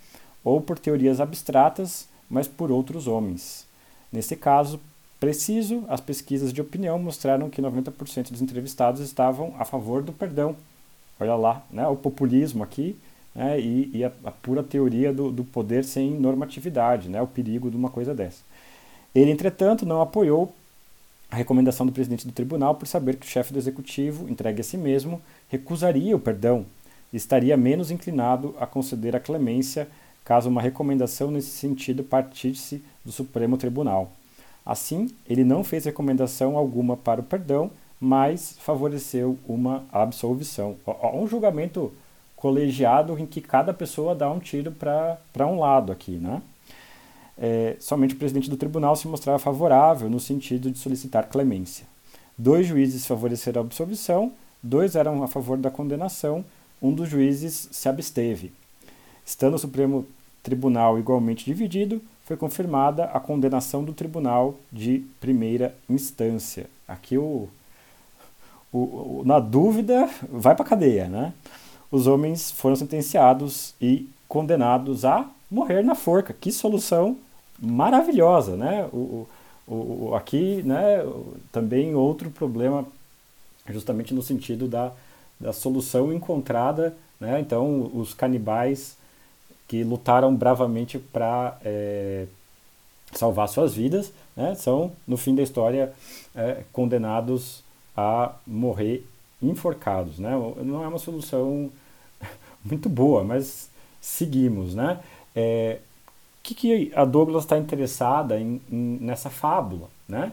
ou 0.43 0.61
por 0.61 0.79
teorias 0.79 1.21
abstratas, 1.21 2.09
mas 2.29 2.49
por 2.49 2.73
outros 2.73 3.07
homens. 3.07 3.65
Nesse 4.13 4.37
caso, 4.37 4.79
preciso, 5.19 5.85
as 5.89 6.01
pesquisas 6.01 6.53
de 6.53 6.61
opinião 6.61 6.99
mostraram 6.99 7.49
que 7.49 7.63
90% 7.63 8.31
dos 8.31 8.43
entrevistados 8.43 9.01
estavam 9.01 9.55
a 9.59 9.65
favor 9.65 10.03
do 10.03 10.13
perdão. 10.13 10.57
Olha 11.19 11.35
lá, 11.37 11.65
né, 11.71 11.87
o 11.87 11.97
populismo 11.97 12.63
aqui 12.63 12.99
né, 13.35 13.59
e, 13.61 13.91
e 13.95 14.05
a, 14.05 14.13
a, 14.25 14.31
pura 14.31 14.63
teoria 14.63 15.13
do, 15.13 15.31
do, 15.31 15.45
poder 15.45 15.85
sem 15.85 16.11
normatividade, 16.11 17.09
né, 17.09 17.23
o 17.23 17.27
perigo 17.27 17.71
de 17.71 17.77
uma 17.77 17.89
coisa 17.89 18.15
dessa. 18.15 18.43
Ele, 19.15 19.31
entretanto, 19.31 19.87
não 19.87 20.01
apoiou 20.01 20.55
a 21.31 21.37
recomendação 21.37 21.87
do 21.87 21.93
presidente 21.93 22.27
do 22.27 22.33
tribunal 22.33 22.75
por 22.75 22.87
saber 22.87 23.17
que 23.17 23.27
o 23.27 23.31
chefe 23.31 23.53
do 23.53 23.59
executivo, 23.59 24.29
entregue 24.29 24.61
a 24.61 24.65
si 24.65 24.77
mesmo, 24.77 25.23
recusaria 25.49 26.15
o 26.15 26.21
perdão 26.21 26.67
e 27.13 27.17
estaria 27.17 27.57
menos 27.57 27.91
inclinado 27.91 28.55
a 28.59 28.67
conceder 28.67 29.17
a 29.17 29.21
clemência 29.21 29.89
caso 30.25 30.49
uma 30.49 30.63
recomendação 30.63 31.31
nesse 31.31 31.51
sentido 31.51 32.05
partisse 32.05 32.83
do 33.05 33.13
Supremo 33.13 33.57
Tribunal. 33.57 34.13
Assim, 34.65 35.11
ele 35.29 35.45
não 35.45 35.65
fez 35.65 35.85
recomendação 35.85 36.57
alguma 36.57 36.97
para 36.97 37.21
o 37.21 37.25
perdão, 37.25 37.71
mas 38.01 38.57
favoreceu 38.61 39.39
uma 39.47 39.85
absolvição. 39.93 40.77
Um 41.15 41.27
julgamento 41.27 41.93
colegiado 42.37 43.19
em 43.19 43.27
que 43.27 43.41
cada 43.41 43.73
pessoa 43.73 44.15
dá 44.15 44.31
um 44.31 44.39
tiro 44.39 44.73
para 44.73 45.47
um 45.47 45.59
lado 45.59 45.93
aqui, 45.93 46.13
né? 46.13 46.43
É, 47.39 47.77
somente 47.81 48.15
o 48.15 48.19
presidente 48.19 48.51
do 48.51 48.57
tribunal 48.57 48.95
se 48.95 49.09
mostrava 49.09 49.39
favorável 49.39 50.11
no 50.11 50.21
sentido 50.21 50.71
de 50.71 50.79
solicitar 50.79 51.29
clemência. 51.29 51.87
Dois 52.37 52.67
juízes 52.67 53.07
favoreceram 53.07 53.63
a 53.63 53.65
absolvição, 53.65 54.33
dois 54.63 54.95
eram 54.97 55.23
a 55.23 55.29
favor 55.29 55.57
da 55.57 55.71
condenação, 55.71 56.45
um 56.81 56.93
dos 56.93 57.09
juízes 57.09 57.69
se 57.71 57.89
absteve. 57.89 58.53
Estando 59.25 59.55
o 59.55 59.59
Supremo 59.59 60.07
Tribunal 60.43 60.99
igualmente 60.99 61.45
dividido, 61.45 62.01
foi 62.25 62.37
confirmada 62.37 63.05
a 63.05 63.21
condenação 63.21 63.85
do 63.85 63.93
tribunal 63.93 64.57
de 64.71 65.05
primeira 65.21 65.75
instância. 65.89 66.69
Aqui 66.87 67.19
o, 67.19 67.49
o, 68.73 68.79
o 68.79 69.23
na 69.25 69.39
dúvida 69.39 70.09
vai 70.31 70.55
para 70.55 70.65
cadeia, 70.65 71.09
né? 71.09 71.33
Os 71.91 72.07
homens 72.07 72.51
foram 72.51 72.75
sentenciados 72.75 73.75
e 73.81 74.09
condenados 74.27 75.05
a 75.05 75.29
morrer 75.51 75.83
na 75.83 75.95
forca. 75.95 76.33
Que 76.33 76.51
solução 76.51 77.19
maravilhosa, 77.61 78.57
né? 78.57 78.89
O, 78.93 79.27
o, 79.67 79.75
o, 79.75 80.15
aqui, 80.15 80.63
né, 80.63 81.05
também 81.53 81.95
outro 81.95 82.31
problema, 82.31 82.85
justamente 83.69 84.15
no 84.15 84.23
sentido 84.23 84.67
da, 84.67 84.91
da 85.39 85.53
solução 85.53 86.13
encontrada, 86.13 86.97
né? 87.21 87.41
Então, 87.41 87.91
os 87.95 88.15
canibais 88.15 88.97
que 89.73 89.83
lutaram 89.83 90.35
bravamente 90.35 90.99
para 90.99 91.57
é, 91.65 92.27
salvar 93.11 93.49
suas 93.49 93.75
vidas, 93.75 94.13
né, 94.37 94.55
são, 94.55 94.93
no 95.09 95.17
fim 95.17 95.35
da 95.35 95.43
história, 95.43 95.91
é, 96.35 96.63
condenados 96.71 97.65
a 97.97 98.35
morrer 98.47 99.03
enforcados. 99.41 100.19
Né? 100.19 100.31
Não 100.63 100.85
é 100.85 100.89
uma 100.89 100.99
solução 100.99 101.71
muito 102.63 102.87
boa, 102.91 103.25
mas 103.25 103.71
seguimos. 103.99 104.75
Né? 104.75 105.01
É, 105.35 105.79
o 105.81 106.43
que, 106.43 106.55
que 106.55 106.93
a 106.95 107.07
Douglas 107.07 107.45
está 107.45 107.57
interessada 107.57 108.39
em, 108.39 108.61
em, 108.71 108.99
nessa 109.01 109.31
fábula? 109.31 109.89
Né? 110.07 110.33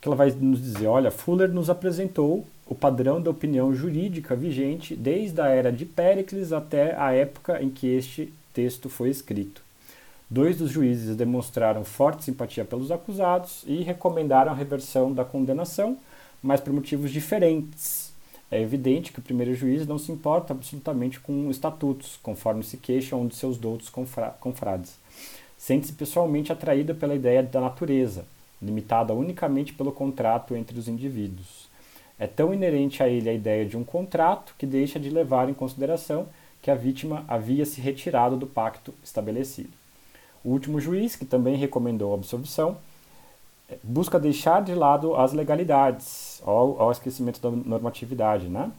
Que 0.00 0.08
ela 0.08 0.16
vai 0.16 0.30
nos 0.30 0.62
dizer, 0.62 0.86
olha, 0.86 1.10
Fuller 1.10 1.50
nos 1.52 1.68
apresentou 1.68 2.46
o 2.68 2.74
padrão 2.74 3.20
da 3.20 3.30
opinião 3.30 3.74
jurídica 3.74 4.36
vigente 4.36 4.94
desde 4.94 5.40
a 5.40 5.46
era 5.46 5.72
de 5.72 5.86
Péricles 5.86 6.52
até 6.52 6.94
a 6.94 7.12
época 7.12 7.62
em 7.62 7.70
que 7.70 7.86
este 7.86 8.32
texto 8.52 8.90
foi 8.90 9.08
escrito. 9.08 9.62
Dois 10.28 10.58
dos 10.58 10.70
juízes 10.70 11.16
demonstraram 11.16 11.82
forte 11.82 12.24
simpatia 12.24 12.66
pelos 12.66 12.90
acusados 12.90 13.64
e 13.66 13.82
recomendaram 13.82 14.52
a 14.52 14.54
reversão 14.54 15.10
da 15.10 15.24
condenação, 15.24 15.96
mas 16.42 16.60
por 16.60 16.70
motivos 16.70 17.10
diferentes. 17.10 18.12
É 18.50 18.60
evidente 18.60 19.12
que 19.12 19.18
o 19.18 19.22
primeiro 19.22 19.54
juiz 19.54 19.86
não 19.86 19.98
se 19.98 20.12
importa 20.12 20.52
absolutamente 20.52 21.18
com 21.20 21.50
estatutos, 21.50 22.18
conforme 22.22 22.62
se 22.62 22.76
queixa 22.76 23.16
um 23.16 23.26
de 23.26 23.34
seus 23.34 23.56
doutos 23.56 23.90
confrades. 24.40 24.98
Sente-se 25.56 25.94
pessoalmente 25.94 26.52
atraído 26.52 26.94
pela 26.94 27.14
ideia 27.14 27.42
da 27.42 27.60
natureza, 27.62 28.26
limitada 28.60 29.14
unicamente 29.14 29.72
pelo 29.72 29.92
contrato 29.92 30.54
entre 30.54 30.78
os 30.78 30.88
indivíduos. 30.88 31.67
É 32.18 32.26
tão 32.26 32.52
inerente 32.52 33.02
a 33.02 33.08
ele 33.08 33.28
a 33.28 33.32
ideia 33.32 33.64
de 33.64 33.76
um 33.76 33.84
contrato 33.84 34.54
que 34.58 34.66
deixa 34.66 34.98
de 34.98 35.08
levar 35.08 35.48
em 35.48 35.54
consideração 35.54 36.26
que 36.60 36.70
a 36.70 36.74
vítima 36.74 37.24
havia 37.28 37.64
se 37.64 37.80
retirado 37.80 38.36
do 38.36 38.46
pacto 38.46 38.92
estabelecido. 39.04 39.70
O 40.44 40.50
último 40.50 40.80
juiz, 40.80 41.14
que 41.14 41.24
também 41.24 41.56
recomendou 41.56 42.12
a 42.12 42.16
absolvição, 42.16 42.76
busca 43.82 44.18
deixar 44.18 44.62
de 44.62 44.74
lado 44.74 45.14
as 45.14 45.32
legalidades, 45.32 46.42
ao 46.44 46.90
esquecimento 46.90 47.40
da 47.40 47.50
normatividade, 47.50 48.48
né? 48.48 48.70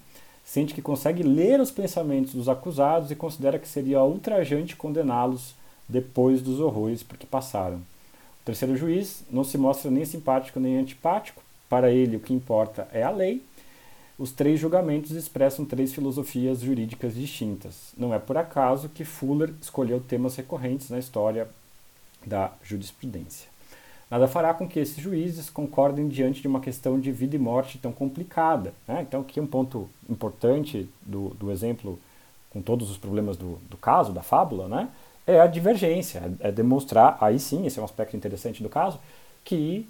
Sente 0.44 0.74
que 0.74 0.82
consegue 0.82 1.22
ler 1.22 1.60
os 1.60 1.70
pensamentos 1.70 2.34
dos 2.34 2.50
acusados 2.50 3.12
e 3.12 3.16
considera 3.16 3.60
que 3.60 3.68
seria 3.68 4.04
ultrajante 4.04 4.76
condená-los 4.76 5.54
depois 5.88 6.42
dos 6.42 6.60
horrores 6.60 7.04
por 7.04 7.18
que 7.18 7.26
passaram. 7.26 7.78
O 7.78 8.46
terceiro 8.46 8.76
juiz 8.76 9.24
não 9.30 9.44
se 9.44 9.58
mostra 9.58 9.92
nem 9.92 10.06
simpático 10.06 10.60
nem 10.60 10.80
antipático, 10.80 11.44
para 11.70 11.92
ele 11.92 12.18
o 12.18 12.20
que 12.20 12.34
importa 12.34 12.88
é 12.92 13.04
a 13.04 13.12
lei, 13.12 13.44
os 14.18 14.32
três 14.32 14.60
julgamentos 14.60 15.12
expressam 15.12 15.64
três 15.64 15.94
filosofias 15.94 16.60
jurídicas 16.60 17.16
distintas. 17.16 17.94
Não 17.98 18.14
é 18.14 18.20
por 18.20 18.36
acaso 18.36 18.90
que 18.90 19.06
Fuller 19.06 19.54
escolheu 19.62 20.02
temas 20.02 20.36
recorrentes 20.36 20.90
na 20.90 21.00
história 21.00 21.48
da 22.26 22.52
jurisprudência. 22.62 23.48
Nada 24.12 24.28
fará 24.28 24.54
com 24.54 24.68
que 24.68 24.80
esses 24.80 24.98
juízes 24.98 25.50
concordem 25.50 26.08
diante 26.08 26.42
de 26.42 26.48
uma 26.48 26.60
questão 26.60 27.00
de 27.00 27.12
vida 27.12 27.36
e 27.36 27.40
morte 27.40 27.78
tão 27.78 27.92
complicada. 27.92 28.74
Né? 28.88 29.06
Então, 29.08 29.22
aqui 29.22 29.40
um 29.40 29.48
ponto 29.48 29.88
importante 30.10 30.90
do, 31.02 31.30
do 31.36 31.52
exemplo, 31.52 32.00
com 32.50 32.62
todos 32.62 32.90
os 32.90 32.98
problemas 32.98 33.38
do, 33.38 33.60
do 33.70 33.78
caso, 33.78 34.12
da 34.12 34.24
fábula, 34.24 34.68
né? 34.68 34.90
é 35.28 35.40
a 35.40 35.46
divergência, 35.46 36.24
é 36.40 36.52
demonstrar, 36.52 37.20
aí 37.22 37.40
sim, 37.40 37.68
esse 37.68 37.78
é 37.78 37.82
um 37.82 37.86
aspecto 37.86 38.18
interessante 38.18 38.64
do 38.64 38.70
caso, 38.70 39.00
que 39.46 39.88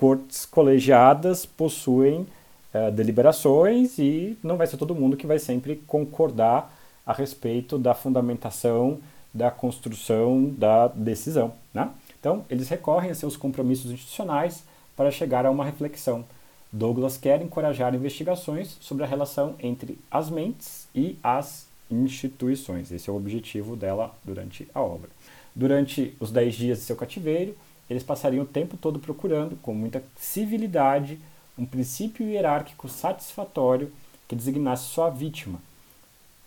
cortes 0.00 0.46
colegiadas 0.46 1.44
possuem 1.44 2.26
é, 2.72 2.90
deliberações 2.90 3.98
e 3.98 4.38
não 4.42 4.56
vai 4.56 4.66
ser 4.66 4.78
todo 4.78 4.94
mundo 4.94 5.14
que 5.14 5.26
vai 5.26 5.38
sempre 5.38 5.76
concordar 5.86 6.74
a 7.04 7.12
respeito 7.12 7.76
da 7.76 7.92
fundamentação, 7.92 8.98
da 9.34 9.50
construção 9.50 10.54
da 10.56 10.88
decisão. 10.88 11.52
Né? 11.74 11.90
Então, 12.18 12.46
eles 12.48 12.70
recorrem 12.70 13.10
a 13.10 13.14
seus 13.14 13.36
compromissos 13.36 13.90
institucionais 13.90 14.64
para 14.96 15.10
chegar 15.10 15.44
a 15.44 15.50
uma 15.50 15.66
reflexão. 15.66 16.24
Douglas 16.72 17.18
quer 17.18 17.42
encorajar 17.42 17.94
investigações 17.94 18.78
sobre 18.80 19.04
a 19.04 19.06
relação 19.06 19.54
entre 19.58 19.98
as 20.10 20.30
mentes 20.30 20.88
e 20.94 21.18
as 21.22 21.66
instituições. 21.90 22.90
Esse 22.90 23.10
é 23.10 23.12
o 23.12 23.16
objetivo 23.16 23.76
dela 23.76 24.14
durante 24.24 24.66
a 24.74 24.80
obra. 24.80 25.10
Durante 25.54 26.14
os 26.18 26.32
dez 26.32 26.54
dias 26.54 26.78
de 26.78 26.84
seu 26.84 26.96
cativeiro, 26.96 27.54
eles 27.90 28.04
passariam 28.04 28.44
o 28.44 28.48
tempo 28.48 28.76
todo 28.76 29.00
procurando, 29.00 29.56
com 29.56 29.74
muita 29.74 30.02
civilidade, 30.16 31.18
um 31.58 31.66
princípio 31.66 32.26
hierárquico 32.26 32.88
satisfatório 32.88 33.92
que 34.28 34.36
designasse 34.36 34.84
sua 34.84 35.10
vítima, 35.10 35.60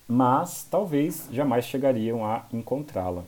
mas 0.07 0.65
talvez 0.71 1.27
jamais 1.31 1.65
chegariam 1.65 2.25
a 2.25 2.45
encontrá-la. 2.51 3.25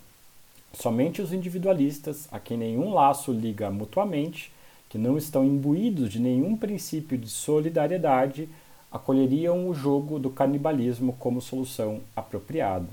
Somente 0.74 1.22
os 1.22 1.34
individualistas, 1.34 2.28
a 2.32 2.40
quem 2.40 2.58
nenhum 2.58 2.94
laço 2.94 3.34
liga 3.34 3.70
mutuamente, 3.70 4.52
que 4.90 4.98
não 4.98 5.18
estão 5.18 5.44
imbuídos 5.44 6.10
de 6.10 6.20
nenhum 6.20 6.56
princípio 6.56 7.18
de 7.18 7.30
solidariedade, 7.30 8.48
acolheriam 8.90 9.68
o 9.68 9.74
jogo 9.74 10.18
do 10.18 10.30
canibalismo 10.30 11.14
como 11.20 11.42
solução 11.42 12.00
apropriada. 12.16 12.88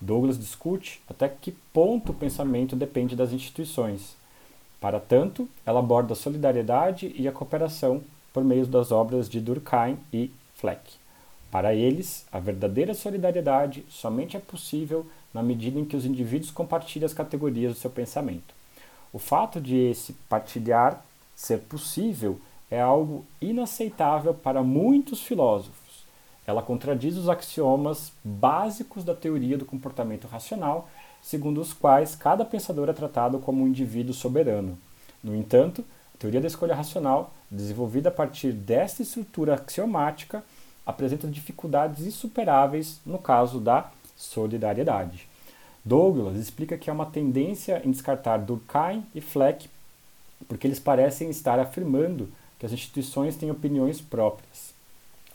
Douglas 0.00 0.38
discute 0.38 1.00
até 1.08 1.28
que 1.28 1.52
ponto 1.72 2.10
o 2.10 2.14
pensamento 2.14 2.74
depende 2.74 3.14
das 3.14 3.32
instituições. 3.32 4.17
Para 4.80 5.00
tanto, 5.00 5.48
ela 5.66 5.80
aborda 5.80 6.12
a 6.12 6.16
solidariedade 6.16 7.12
e 7.16 7.26
a 7.26 7.32
cooperação 7.32 8.02
por 8.32 8.44
meio 8.44 8.66
das 8.66 8.92
obras 8.92 9.28
de 9.28 9.40
Durkheim 9.40 9.98
e 10.12 10.30
Fleck. 10.54 10.94
Para 11.50 11.74
eles, 11.74 12.26
a 12.30 12.38
verdadeira 12.38 12.94
solidariedade 12.94 13.84
somente 13.88 14.36
é 14.36 14.40
possível 14.40 15.06
na 15.32 15.42
medida 15.42 15.78
em 15.78 15.84
que 15.84 15.96
os 15.96 16.04
indivíduos 16.04 16.50
compartilham 16.50 17.06
as 17.06 17.14
categorias 17.14 17.72
do 17.72 17.78
seu 17.78 17.90
pensamento. 17.90 18.54
O 19.12 19.18
fato 19.18 19.60
de 19.60 19.76
esse 19.76 20.12
partilhar 20.28 21.02
ser 21.34 21.58
possível 21.60 22.38
é 22.70 22.80
algo 22.80 23.24
inaceitável 23.40 24.34
para 24.34 24.62
muitos 24.62 25.22
filósofos. 25.22 26.04
Ela 26.46 26.62
contradiz 26.62 27.16
os 27.16 27.28
axiomas 27.28 28.12
básicos 28.22 29.04
da 29.04 29.14
teoria 29.14 29.56
do 29.56 29.64
comportamento 29.64 30.26
racional, 30.26 30.88
segundo 31.22 31.60
os 31.60 31.72
quais 31.72 32.14
cada 32.14 32.44
pensador 32.44 32.88
é 32.88 32.92
tratado 32.92 33.38
como 33.38 33.62
um 33.62 33.68
indivíduo 33.68 34.14
soberano. 34.14 34.78
No 35.22 35.34
entanto, 35.34 35.84
a 36.14 36.18
teoria 36.18 36.40
da 36.40 36.46
escolha 36.46 36.74
racional 36.74 37.32
desenvolvida 37.50 38.08
a 38.08 38.12
partir 38.12 38.52
desta 38.52 39.02
estrutura 39.02 39.54
axiomática, 39.54 40.44
apresenta 40.84 41.26
dificuldades 41.26 42.06
insuperáveis 42.06 43.00
no 43.04 43.18
caso 43.18 43.60
da 43.60 43.90
solidariedade. 44.16 45.26
Douglas 45.84 46.36
explica 46.36 46.76
que 46.76 46.90
há 46.90 46.92
uma 46.92 47.06
tendência 47.06 47.80
em 47.84 47.90
descartar 47.90 48.38
Durkheim 48.38 49.04
e 49.14 49.20
Fleck 49.20 49.68
porque 50.46 50.66
eles 50.66 50.78
parecem 50.78 51.30
estar 51.30 51.58
afirmando 51.58 52.28
que 52.58 52.66
as 52.66 52.72
instituições 52.72 53.36
têm 53.36 53.50
opiniões 53.50 54.00
próprias. 54.00 54.72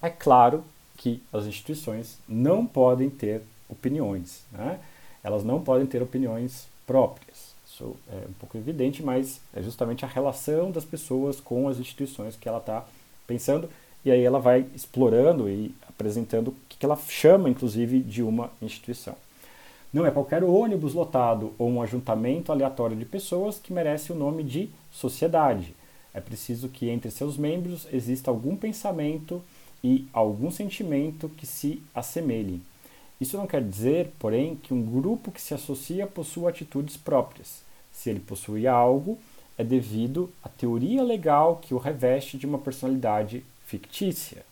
É 0.01 0.09
claro 0.09 0.63
que 0.97 1.21
as 1.31 1.45
instituições 1.45 2.19
não 2.27 2.65
podem 2.65 3.09
ter 3.09 3.41
opiniões, 3.67 4.43
né? 4.51 4.79
Elas 5.23 5.43
não 5.43 5.61
podem 5.61 5.87
ter 5.87 6.01
opiniões 6.01 6.67
próprias. 6.85 7.53
Isso 7.65 7.95
é 8.11 8.27
um 8.29 8.33
pouco 8.33 8.57
evidente, 8.57 9.01
mas 9.01 9.39
é 9.53 9.61
justamente 9.61 10.05
a 10.05 10.07
relação 10.07 10.69
das 10.69 10.85
pessoas 10.85 11.39
com 11.39 11.67
as 11.67 11.79
instituições 11.79 12.35
que 12.35 12.47
ela 12.47 12.59
está 12.59 12.85
pensando, 13.25 13.69
e 14.05 14.11
aí 14.11 14.21
ela 14.21 14.39
vai 14.39 14.65
explorando 14.75 15.49
e 15.49 15.73
apresentando 15.87 16.49
o 16.49 16.55
que 16.67 16.85
ela 16.85 16.97
chama, 17.07 17.49
inclusive, 17.49 17.99
de 17.99 18.21
uma 18.21 18.51
instituição. 18.61 19.15
Não 19.93 20.05
é 20.05 20.11
qualquer 20.11 20.43
ônibus 20.43 20.93
lotado 20.93 21.53
ou 21.57 21.69
um 21.69 21.81
ajuntamento 21.81 22.51
aleatório 22.51 22.97
de 22.97 23.05
pessoas 23.05 23.59
que 23.59 23.71
merece 23.71 24.11
o 24.11 24.15
nome 24.15 24.43
de 24.43 24.69
sociedade. 24.91 25.75
É 26.13 26.19
preciso 26.19 26.67
que 26.67 26.89
entre 26.89 27.09
seus 27.11 27.37
membros 27.37 27.87
exista 27.93 28.29
algum 28.29 28.55
pensamento 28.55 29.41
e 29.83 30.07
algum 30.11 30.51
sentimento 30.51 31.29
que 31.29 31.45
se 31.45 31.81
assemelhem. 31.93 32.61
Isso 33.19 33.37
não 33.37 33.47
quer 33.47 33.63
dizer, 33.63 34.11
porém, 34.19 34.55
que 34.55 34.73
um 34.73 34.81
grupo 34.81 35.31
que 35.31 35.41
se 35.41 35.53
associa 35.53 36.05
possua 36.05 36.49
atitudes 36.49 36.97
próprias. 36.97 37.61
Se 37.91 38.09
ele 38.09 38.19
possui 38.19 38.67
algo, 38.67 39.17
é 39.57 39.63
devido 39.63 40.29
à 40.43 40.49
teoria 40.49 41.03
legal 41.03 41.57
que 41.57 41.73
o 41.73 41.77
reveste 41.77 42.37
de 42.37 42.45
uma 42.45 42.57
personalidade 42.57 43.45
fictícia. 43.65 44.43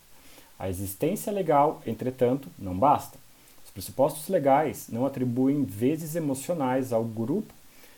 A 0.58 0.68
existência 0.68 1.32
legal, 1.32 1.82
entretanto, 1.86 2.48
não 2.58 2.78
basta. 2.78 3.18
Os 3.64 3.70
pressupostos 3.70 4.28
legais 4.28 4.86
não 4.88 5.04
atribuem 5.04 5.64
vezes 5.64 6.14
emocionais 6.14 6.92
ao 6.92 7.04
grupo 7.04 7.52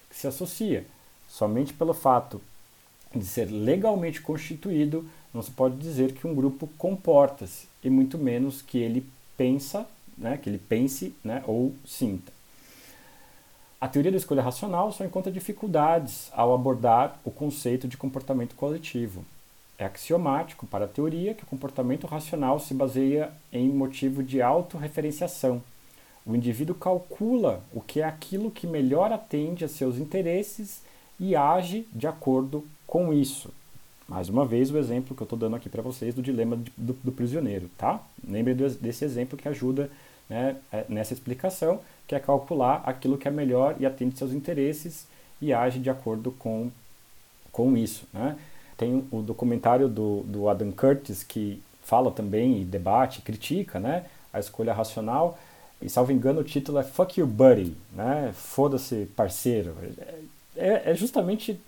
que 0.08 0.16
se 0.16 0.26
associa. 0.26 0.86
Somente 1.28 1.72
pelo 1.72 1.92
fato 1.92 2.40
de 3.14 3.24
ser 3.24 3.46
legalmente 3.46 4.20
constituído, 4.20 5.06
não 5.32 5.42
se 5.42 5.50
pode 5.50 5.76
dizer 5.76 6.12
que 6.12 6.26
um 6.26 6.34
grupo 6.34 6.68
comporta-se, 6.78 7.66
e 7.82 7.90
muito 7.90 8.16
menos 8.16 8.62
que 8.62 8.78
ele 8.78 9.06
pensa, 9.36 9.86
né, 10.16 10.36
que 10.36 10.48
ele 10.48 10.58
pense 10.58 11.14
né, 11.22 11.42
ou 11.46 11.74
sinta. 11.84 12.32
A 13.80 13.88
teoria 13.88 14.10
da 14.10 14.16
escolha 14.16 14.42
racional 14.42 14.90
só 14.92 15.04
encontra 15.04 15.30
dificuldades 15.30 16.30
ao 16.32 16.54
abordar 16.54 17.18
o 17.24 17.30
conceito 17.30 17.86
de 17.86 17.96
comportamento 17.96 18.54
coletivo. 18.54 19.24
É 19.76 19.84
axiomático 19.84 20.66
para 20.66 20.86
a 20.86 20.88
teoria 20.88 21.34
que 21.34 21.42
o 21.42 21.46
comportamento 21.46 22.06
racional 22.06 22.58
se 22.58 22.72
baseia 22.72 23.30
em 23.52 23.68
motivo 23.68 24.22
de 24.22 24.40
autorreferenciação. 24.40 25.62
O 26.24 26.34
indivíduo 26.34 26.74
calcula 26.74 27.62
o 27.72 27.80
que 27.80 28.00
é 28.00 28.04
aquilo 28.04 28.50
que 28.50 28.66
melhor 28.66 29.12
atende 29.12 29.64
a 29.64 29.68
seus 29.68 29.98
interesses 29.98 30.80
e 31.20 31.36
age 31.36 31.86
de 31.92 32.06
acordo 32.06 32.64
com 32.86 33.12
isso. 33.12 33.52
Mais 34.08 34.28
uma 34.28 34.44
vez, 34.44 34.70
o 34.70 34.78
exemplo 34.78 35.14
que 35.14 35.22
eu 35.22 35.26
estou 35.26 35.38
dando 35.38 35.56
aqui 35.56 35.68
para 35.68 35.82
vocês 35.82 36.14
do 36.14 36.22
dilema 36.22 36.56
do, 36.76 36.92
do, 36.92 37.12
prisioneiro, 37.12 37.70
tá? 37.76 38.02
Lembre 38.26 38.54
desse 38.54 39.04
exemplo 39.04 39.36
que 39.36 39.48
ajuda 39.48 39.90
né, 40.28 40.56
é, 40.72 40.84
nessa 40.88 41.12
explicação 41.12 41.80
que 42.06 42.14
é 42.14 42.20
calcular 42.20 42.82
aquilo 42.84 43.16
que 43.16 43.26
é 43.26 43.30
melhor 43.30 43.76
e 43.78 43.86
atende 43.86 44.18
seus 44.18 44.32
interesses 44.32 45.06
e 45.40 45.52
age 45.52 45.78
de 45.78 45.90
acordo 45.90 46.32
com, 46.32 46.70
com 47.50 47.76
isso. 47.76 48.06
Né? 48.12 48.36
Tem 48.76 49.04
o 49.10 49.22
documentário 49.22 49.88
do, 49.88 50.22
do 50.24 50.48
Adam 50.48 50.70
Curtis 50.72 51.22
que 51.22 51.62
fala 51.82 52.10
também 52.10 52.60
e 52.60 52.64
debate, 52.64 53.22
critica 53.22 53.78
né, 53.78 54.04
a 54.32 54.40
escolha 54.40 54.72
racional. 54.72 55.38
E, 55.80 55.88
salvo 55.88 56.12
engano, 56.12 56.40
o 56.40 56.44
título 56.44 56.78
é 56.78 56.82
Fuck 56.82 57.20
You 57.20 57.26
Buddy, 57.26 57.76
né? 57.92 58.32
Foda-se 58.34 59.06
parceiro. 59.16 59.74
É, 60.56 60.90
é, 60.90 60.94
justamente 60.94 61.60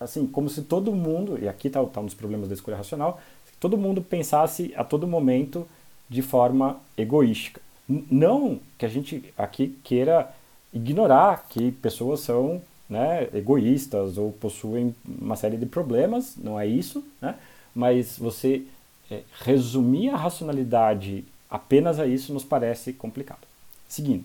assim, 0.00 0.26
como 0.26 0.48
se 0.48 0.62
todo 0.62 0.92
mundo, 0.92 1.38
e 1.40 1.48
aqui 1.48 1.68
está 1.68 1.84
tá 1.84 2.00
um 2.00 2.06
dos 2.06 2.14
problemas 2.14 2.48
da 2.48 2.54
escolha 2.54 2.76
racional, 2.76 3.20
todo 3.60 3.78
mundo 3.78 4.02
pensasse 4.02 4.72
a 4.76 4.84
todo 4.84 5.06
momento 5.06 5.66
de 6.08 6.20
forma 6.20 6.78
egoística. 6.96 7.60
Não 7.88 8.60
que 8.78 8.86
a 8.86 8.88
gente 8.88 9.32
aqui 9.36 9.78
queira 9.84 10.32
ignorar 10.72 11.46
que 11.48 11.70
pessoas 11.70 12.20
são 12.20 12.60
né, 12.88 13.28
egoístas 13.34 14.18
ou 14.18 14.32
possuem 14.32 14.94
uma 15.06 15.36
série 15.36 15.56
de 15.56 15.66
problemas, 15.66 16.34
não 16.36 16.58
é 16.58 16.66
isso, 16.66 17.04
né? 17.20 17.36
mas 17.74 18.18
você 18.18 18.62
é, 19.10 19.22
resumir 19.40 20.10
a 20.10 20.16
racionalidade 20.16 21.24
apenas 21.50 22.00
a 22.00 22.06
isso 22.06 22.32
nos 22.32 22.44
parece 22.44 22.92
complicado. 22.92 23.46
Seguindo, 23.88 24.24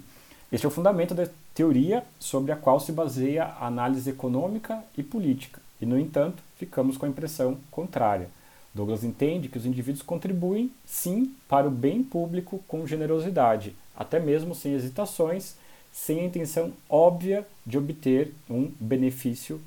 este 0.51 0.65
é 0.65 0.69
o 0.69 0.71
fundamento 0.71 1.13
da 1.13 1.27
teoria 1.53 2.03
sobre 2.19 2.51
a 2.51 2.55
qual 2.55 2.79
se 2.79 2.91
baseia 2.91 3.43
a 3.43 3.67
análise 3.67 4.09
econômica 4.09 4.83
e 4.97 5.03
política, 5.03 5.61
e, 5.81 5.85
no 5.85 5.99
entanto, 5.99 6.41
ficamos 6.57 6.97
com 6.97 7.05
a 7.05 7.09
impressão 7.09 7.57
contrária. 7.69 8.29
Douglas 8.73 9.03
entende 9.03 9.49
que 9.49 9.57
os 9.57 9.65
indivíduos 9.65 10.03
contribuem, 10.03 10.71
sim, 10.85 11.33
para 11.47 11.67
o 11.67 11.71
bem 11.71 12.03
público 12.03 12.63
com 12.67 12.85
generosidade, 12.85 13.75
até 13.95 14.19
mesmo 14.19 14.53
sem 14.53 14.73
hesitações, 14.73 15.55
sem 15.91 16.19
a 16.19 16.25
intenção 16.25 16.71
óbvia 16.89 17.45
de 17.65 17.77
obter 17.77 18.33
um 18.49 18.71
benefício 18.79 19.59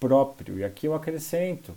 próprio. 0.00 0.58
E 0.58 0.64
aqui 0.64 0.86
eu 0.86 0.94
acrescento: 0.94 1.70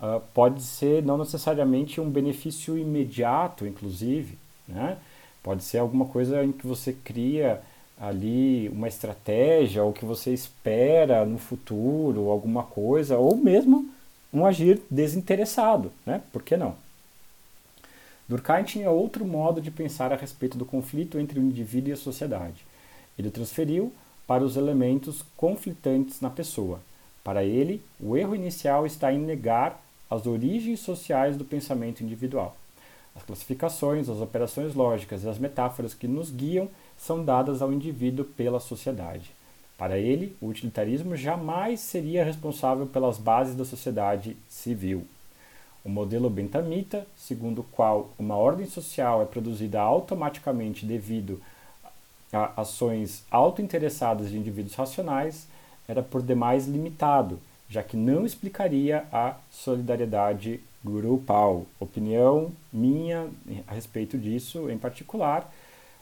uh, 0.00 0.20
pode 0.32 0.62
ser 0.62 1.02
não 1.02 1.18
necessariamente 1.18 2.00
um 2.00 2.08
benefício 2.08 2.78
imediato, 2.78 3.66
inclusive, 3.66 4.38
né? 4.66 4.96
Pode 5.42 5.62
ser 5.62 5.78
alguma 5.78 6.06
coisa 6.06 6.42
em 6.42 6.52
que 6.52 6.66
você 6.66 6.92
cria 6.92 7.60
ali 8.00 8.68
uma 8.70 8.88
estratégia 8.88 9.84
ou 9.84 9.92
que 9.92 10.04
você 10.04 10.32
espera 10.32 11.24
no 11.26 11.38
futuro 11.38 12.30
alguma 12.30 12.62
coisa 12.62 13.18
ou 13.18 13.36
mesmo 13.36 13.93
um 14.34 14.44
agir 14.44 14.82
desinteressado, 14.90 15.92
né? 16.04 16.20
Por 16.32 16.42
que 16.42 16.56
não? 16.56 16.74
Durkheim 18.28 18.64
tinha 18.64 18.90
outro 18.90 19.24
modo 19.24 19.60
de 19.60 19.70
pensar 19.70 20.12
a 20.12 20.16
respeito 20.16 20.58
do 20.58 20.64
conflito 20.64 21.18
entre 21.18 21.38
o 21.38 21.42
indivíduo 21.42 21.90
e 21.90 21.92
a 21.92 21.96
sociedade. 21.96 22.66
Ele 23.16 23.30
transferiu 23.30 23.92
para 24.26 24.42
os 24.42 24.56
elementos 24.56 25.22
conflitantes 25.36 26.20
na 26.20 26.30
pessoa. 26.30 26.80
Para 27.22 27.44
ele, 27.44 27.80
o 28.00 28.16
erro 28.16 28.34
inicial 28.34 28.84
está 28.84 29.12
em 29.12 29.18
negar 29.18 29.80
as 30.10 30.26
origens 30.26 30.80
sociais 30.80 31.36
do 31.36 31.44
pensamento 31.44 32.02
individual. 32.02 32.56
As 33.14 33.22
classificações, 33.22 34.08
as 34.08 34.18
operações 34.18 34.74
lógicas 34.74 35.22
e 35.22 35.28
as 35.28 35.38
metáforas 35.38 35.94
que 35.94 36.08
nos 36.08 36.30
guiam 36.30 36.68
são 36.98 37.24
dadas 37.24 37.62
ao 37.62 37.72
indivíduo 37.72 38.24
pela 38.24 38.58
sociedade. 38.58 39.30
Para 39.76 39.98
ele, 39.98 40.36
o 40.40 40.46
utilitarismo 40.46 41.16
jamais 41.16 41.80
seria 41.80 42.24
responsável 42.24 42.86
pelas 42.86 43.18
bases 43.18 43.56
da 43.56 43.64
sociedade 43.64 44.36
civil. 44.48 45.04
O 45.84 45.88
modelo 45.88 46.30
bentamita, 46.30 47.06
segundo 47.16 47.60
o 47.60 47.64
qual 47.64 48.10
uma 48.18 48.36
ordem 48.36 48.66
social 48.66 49.20
é 49.20 49.26
produzida 49.26 49.80
automaticamente 49.80 50.86
devido 50.86 51.40
a 52.32 52.60
ações 52.60 53.24
autointeressadas 53.30 54.30
de 54.30 54.38
indivíduos 54.38 54.74
racionais, 54.74 55.46
era 55.86 56.02
por 56.02 56.22
demais 56.22 56.66
limitado, 56.66 57.38
já 57.68 57.82
que 57.82 57.96
não 57.96 58.24
explicaria 58.24 59.04
a 59.12 59.36
solidariedade 59.50 60.60
grupal. 60.82 61.66
Opinião 61.78 62.50
minha 62.72 63.28
a 63.66 63.74
respeito 63.74 64.16
disso 64.16 64.70
em 64.70 64.78
particular. 64.78 65.52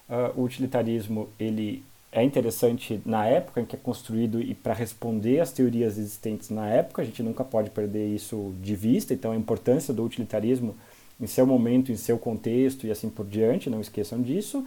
Uh, 0.08 0.40
o 0.40 0.44
utilitarismo 0.44 1.28
ele 1.38 1.84
é 2.12 2.22
interessante 2.22 3.00
na 3.06 3.26
época 3.26 3.62
em 3.62 3.64
que 3.64 3.74
é 3.74 3.78
construído 3.78 4.40
e 4.40 4.54
para 4.54 4.74
responder 4.74 5.40
às 5.40 5.50
teorias 5.50 5.96
existentes 5.96 6.50
na 6.50 6.68
época, 6.68 7.00
a 7.00 7.04
gente 7.04 7.22
nunca 7.22 7.42
pode 7.42 7.70
perder 7.70 8.06
isso 8.14 8.52
de 8.60 8.76
vista, 8.76 9.14
então 9.14 9.32
a 9.32 9.36
importância 9.36 9.94
do 9.94 10.04
utilitarismo 10.04 10.76
em 11.18 11.26
seu 11.26 11.46
momento, 11.46 11.90
em 11.90 11.96
seu 11.96 12.18
contexto 12.18 12.86
e 12.86 12.90
assim 12.90 13.08
por 13.08 13.24
diante, 13.24 13.70
não 13.70 13.80
esqueçam 13.80 14.20
disso. 14.20 14.66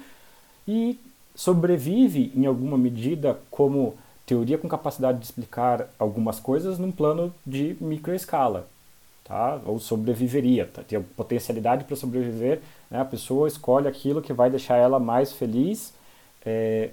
E 0.67 0.99
sobrevive 1.35 2.31
em 2.35 2.47
alguma 2.47 2.77
medida 2.77 3.37
como 3.51 3.95
teoria 4.25 4.57
com 4.57 4.67
capacidade 4.67 5.19
de 5.19 5.25
explicar 5.25 5.87
algumas 5.99 6.39
coisas 6.39 6.79
num 6.79 6.91
plano 6.91 7.31
de 7.45 7.77
microescala, 7.79 8.67
tá? 9.23 9.61
Ou 9.65 9.77
sobreviveria, 9.79 10.65
tá? 10.65 10.81
tem 10.81 10.99
potencialidade 10.99 11.83
para 11.83 11.95
sobreviver, 11.95 12.61
né? 12.89 12.99
A 13.01 13.05
pessoa 13.05 13.47
escolhe 13.47 13.87
aquilo 13.87 14.21
que 14.21 14.33
vai 14.33 14.49
deixar 14.49 14.77
ela 14.77 14.99
mais 14.99 15.31
feliz. 15.31 15.93
É... 16.43 16.89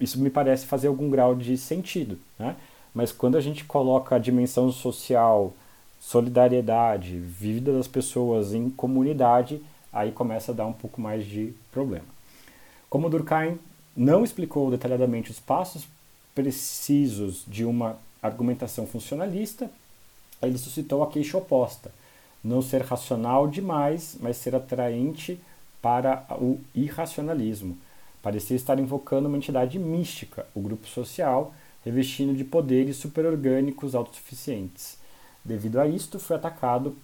Isso 0.00 0.18
me 0.18 0.30
parece 0.30 0.66
fazer 0.66 0.88
algum 0.88 1.10
grau 1.10 1.34
de 1.34 1.56
sentido, 1.56 2.18
né? 2.38 2.56
Mas 2.94 3.12
quando 3.12 3.36
a 3.36 3.40
gente 3.40 3.64
coloca 3.64 4.16
a 4.16 4.18
dimensão 4.18 4.72
social, 4.72 5.52
solidariedade, 6.00 7.18
vida 7.18 7.72
das 7.72 7.86
pessoas 7.86 8.52
em 8.54 8.70
comunidade, 8.70 9.60
aí 9.92 10.10
começa 10.10 10.50
a 10.50 10.54
dar 10.54 10.66
um 10.66 10.72
pouco 10.72 11.00
mais 11.00 11.24
de 11.26 11.52
problema. 11.70 12.06
Como 12.88 13.10
Durkheim 13.10 13.58
não 13.96 14.24
explicou 14.24 14.70
detalhadamente 14.70 15.30
os 15.30 15.38
passos 15.38 15.86
precisos 16.34 17.44
de 17.46 17.64
uma 17.64 17.98
argumentação 18.22 18.86
funcionalista, 18.86 19.70
ele 20.42 20.58
suscitou 20.58 21.02
a 21.02 21.10
queixa 21.10 21.38
oposta: 21.38 21.92
não 22.42 22.62
ser 22.62 22.82
racional 22.82 23.46
demais, 23.46 24.16
mas 24.20 24.36
ser 24.36 24.54
atraente 24.54 25.38
para 25.82 26.24
o 26.32 26.58
irracionalismo. 26.74 27.76
Parecia 28.22 28.56
estar 28.56 28.78
invocando 28.78 29.28
uma 29.28 29.36
entidade 29.36 29.78
mística, 29.78 30.46
o 30.54 30.60
grupo 30.60 30.86
social, 30.86 31.54
revestindo 31.84 32.34
de 32.34 32.44
poderes 32.44 32.96
superorgânicos 32.96 33.94
autossuficientes. 33.94 34.98
Devido 35.44 35.80
a 35.80 35.86
isto, 35.86 36.18
foi 36.18 36.36
atacado 36.36 36.94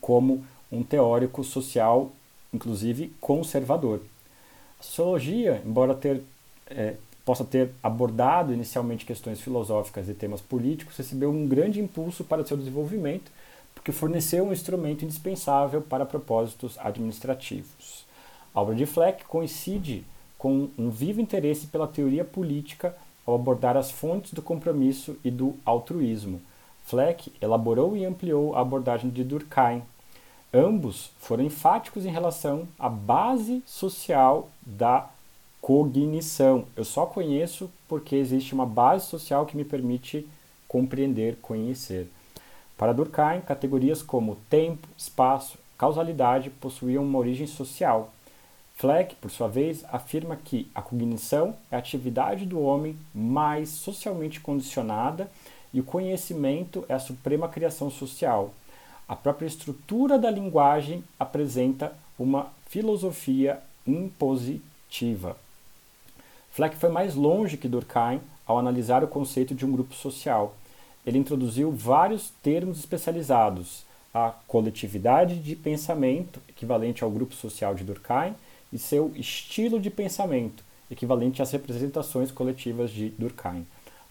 como 0.00 0.44
um 0.70 0.82
teórico 0.82 1.44
social, 1.44 2.10
inclusive 2.52 3.12
conservador. 3.20 4.00
A 4.80 4.82
sociologia, 4.82 5.62
embora 5.64 5.94
ter, 5.94 6.22
é, 6.66 6.96
possa 7.24 7.44
ter 7.44 7.70
abordado 7.80 8.52
inicialmente 8.52 9.06
questões 9.06 9.40
filosóficas 9.40 10.08
e 10.08 10.14
temas 10.14 10.40
políticos, 10.40 10.96
recebeu 10.96 11.30
um 11.30 11.46
grande 11.46 11.80
impulso 11.80 12.24
para 12.24 12.44
seu 12.44 12.56
desenvolvimento, 12.56 13.30
porque 13.72 13.92
forneceu 13.92 14.44
um 14.44 14.52
instrumento 14.52 15.04
indispensável 15.04 15.80
para 15.80 16.04
propósitos 16.04 16.76
administrativos. 16.78 18.04
A 18.52 18.60
obra 18.60 18.74
de 18.74 18.86
Fleck 18.86 19.24
coincide 19.24 20.04
com 20.44 20.68
um 20.76 20.90
vivo 20.90 21.22
interesse 21.22 21.68
pela 21.68 21.88
teoria 21.88 22.22
política 22.22 22.94
ao 23.24 23.34
abordar 23.34 23.78
as 23.78 23.90
fontes 23.90 24.34
do 24.34 24.42
compromisso 24.42 25.16
e 25.24 25.30
do 25.30 25.54
altruísmo. 25.64 26.38
Fleck 26.84 27.32
elaborou 27.40 27.96
e 27.96 28.04
ampliou 28.04 28.54
a 28.54 28.60
abordagem 28.60 29.08
de 29.08 29.24
Durkheim 29.24 29.82
Ambos 30.52 31.10
foram 31.18 31.42
enfáticos 31.42 32.04
em 32.04 32.10
relação 32.10 32.68
à 32.78 32.90
base 32.90 33.62
social 33.66 34.50
da 34.60 35.08
cognição. 35.62 36.66
Eu 36.76 36.84
só 36.84 37.06
conheço 37.06 37.68
porque 37.88 38.14
existe 38.14 38.52
uma 38.54 38.66
base 38.66 39.06
social 39.06 39.46
que 39.46 39.56
me 39.56 39.64
permite 39.64 40.28
compreender, 40.68 41.38
conhecer. 41.42 42.06
Para 42.76 42.92
Durkheim, 42.92 43.40
categorias 43.40 44.02
como 44.02 44.36
tempo, 44.50 44.86
espaço, 44.96 45.58
causalidade 45.78 46.50
possuíam 46.50 47.02
uma 47.02 47.18
origem 47.18 47.46
social. 47.46 48.12
Fleck, 48.74 49.14
por 49.16 49.30
sua 49.30 49.48
vez, 49.48 49.84
afirma 49.90 50.36
que 50.36 50.68
a 50.74 50.82
cognição 50.82 51.54
é 51.70 51.76
a 51.76 51.78
atividade 51.78 52.44
do 52.44 52.60
homem 52.60 52.98
mais 53.14 53.68
socialmente 53.68 54.40
condicionada 54.40 55.30
e 55.72 55.80
o 55.80 55.84
conhecimento 55.84 56.84
é 56.88 56.94
a 56.94 56.98
suprema 56.98 57.48
criação 57.48 57.88
social. 57.90 58.52
A 59.08 59.14
própria 59.14 59.46
estrutura 59.46 60.18
da 60.18 60.30
linguagem 60.30 61.04
apresenta 61.18 61.92
uma 62.18 62.52
filosofia 62.66 63.60
impositiva. 63.86 65.36
Fleck 66.50 66.76
foi 66.76 66.88
mais 66.88 67.14
longe 67.14 67.56
que 67.56 67.68
Durkheim 67.68 68.20
ao 68.46 68.58
analisar 68.58 69.02
o 69.02 69.08
conceito 69.08 69.54
de 69.54 69.64
um 69.64 69.72
grupo 69.72 69.94
social. 69.94 70.54
Ele 71.06 71.18
introduziu 71.18 71.70
vários 71.70 72.30
termos 72.42 72.78
especializados: 72.78 73.84
a 74.12 74.32
coletividade 74.46 75.38
de 75.38 75.54
pensamento, 75.56 76.40
equivalente 76.48 77.04
ao 77.04 77.10
grupo 77.10 77.34
social 77.34 77.74
de 77.74 77.84
Durkheim, 77.84 78.34
e 78.72 78.78
seu 78.78 79.12
estilo 79.14 79.80
de 79.80 79.90
pensamento, 79.90 80.64
equivalente 80.90 81.40
às 81.42 81.50
representações 81.50 82.30
coletivas 82.30 82.90
de 82.90 83.10
Durkheim. 83.10 83.66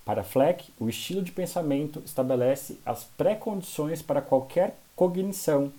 Para 0.05 0.23
Fleck, 0.23 0.71
o 0.79 0.89
estilo 0.89 1.21
de 1.21 1.31
pensamento 1.31 2.01
estabelece 2.05 2.77
as 2.85 3.05
pré-condições 3.17 4.01
para 4.01 4.21
qualquer 4.21 4.77
cognição. 4.95 5.71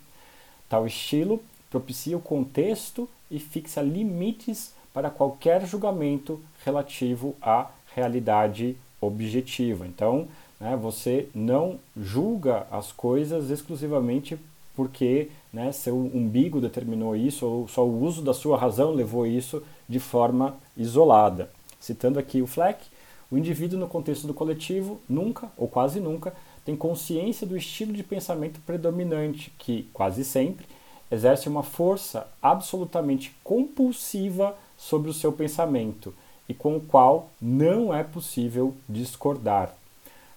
Tal 0.68 0.86
estilo 0.86 1.42
propicia 1.70 2.16
o 2.16 2.22
contexto 2.22 3.08
e 3.30 3.38
fixa 3.38 3.82
limites 3.82 4.72
para 4.92 5.10
qualquer 5.10 5.66
julgamento 5.66 6.40
relativo 6.64 7.34
à 7.42 7.70
realidade 7.94 8.76
objetiva. 9.00 9.86
Então, 9.86 10.28
né, 10.60 10.76
você 10.76 11.28
não 11.34 11.78
julga 11.96 12.66
as 12.70 12.92
coisas 12.92 13.50
exclusivamente 13.50 14.38
porque 14.74 15.30
né, 15.52 15.72
seu 15.72 15.96
umbigo 15.96 16.60
determinou 16.60 17.14
isso 17.14 17.46
ou 17.46 17.68
só 17.68 17.84
o 17.84 18.02
uso 18.02 18.22
da 18.22 18.34
sua 18.34 18.58
razão 18.58 18.92
levou 18.92 19.26
isso 19.26 19.62
de 19.88 20.00
forma 20.00 20.56
isolada. 20.76 21.50
Citando 21.78 22.18
aqui 22.18 22.42
o 22.42 22.46
Fleck, 22.46 22.84
o 23.30 23.38
indivíduo 23.38 23.78
no 23.78 23.88
contexto 23.88 24.26
do 24.26 24.34
coletivo 24.34 25.00
nunca 25.08 25.50
ou 25.56 25.68
quase 25.68 26.00
nunca 26.00 26.34
tem 26.64 26.74
consciência 26.74 27.46
do 27.46 27.56
estilo 27.56 27.92
de 27.92 28.02
pensamento 28.02 28.58
predominante, 28.60 29.52
que, 29.58 29.88
quase 29.92 30.24
sempre, 30.24 30.66
exerce 31.10 31.48
uma 31.48 31.62
força 31.62 32.26
absolutamente 32.40 33.34
compulsiva 33.44 34.56
sobre 34.76 35.10
o 35.10 35.14
seu 35.14 35.30
pensamento 35.30 36.14
e 36.48 36.54
com 36.54 36.76
o 36.76 36.80
qual 36.80 37.30
não 37.40 37.94
é 37.94 38.02
possível 38.02 38.74
discordar. 38.88 39.74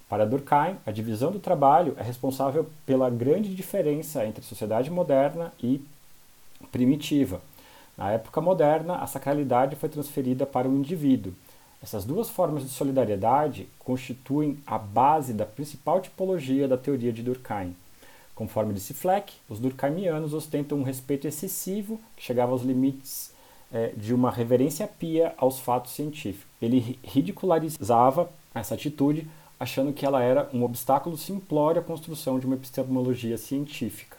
Para 0.09 0.25
Durkheim, 0.25 0.77
a 0.85 0.91
divisão 0.91 1.31
do 1.31 1.39
trabalho 1.39 1.95
é 1.97 2.03
responsável 2.03 2.69
pela 2.85 3.09
grande 3.09 3.53
diferença 3.53 4.25
entre 4.25 4.43
sociedade 4.43 4.89
moderna 4.89 5.51
e 5.61 5.81
primitiva. 6.71 7.41
Na 7.97 8.11
época 8.11 8.39
moderna, 8.39 8.97
a 8.97 9.07
sacralidade 9.07 9.75
foi 9.75 9.89
transferida 9.89 10.45
para 10.45 10.67
o 10.67 10.77
indivíduo 10.77 11.33
essas 11.81 12.03
duas 12.03 12.29
formas 12.29 12.63
de 12.63 12.69
solidariedade 12.69 13.67
constituem 13.79 14.57
a 14.65 14.77
base 14.77 15.33
da 15.33 15.45
principal 15.45 16.01
tipologia 16.01 16.67
da 16.67 16.77
teoria 16.77 17.13
de 17.13 17.21
Durkheim. 17.21 17.75
Conforme 18.33 18.73
disse 18.73 18.93
Fleck, 18.93 19.33
os 19.49 19.59
durkheimianos 19.59 20.33
ostentam 20.33 20.79
um 20.79 20.83
respeito 20.83 21.27
excessivo 21.27 21.99
que 22.15 22.23
chegava 22.23 22.51
aos 22.51 22.61
limites 22.61 23.31
é, 23.71 23.93
de 23.95 24.13
uma 24.13 24.31
reverência 24.31 24.87
pia 24.87 25.33
aos 25.37 25.59
fatos 25.59 25.93
científicos. 25.93 26.47
Ele 26.61 26.99
ridicularizava 27.03 28.29
essa 28.53 28.75
atitude 28.75 29.27
achando 29.59 29.93
que 29.93 30.05
ela 30.05 30.21
era 30.21 30.49
um 30.53 30.63
obstáculo 30.63 31.17
simplório 31.17 31.81
à 31.81 31.83
construção 31.83 32.39
de 32.39 32.45
uma 32.45 32.55
epistemologia 32.55 33.37
científica. 33.37 34.17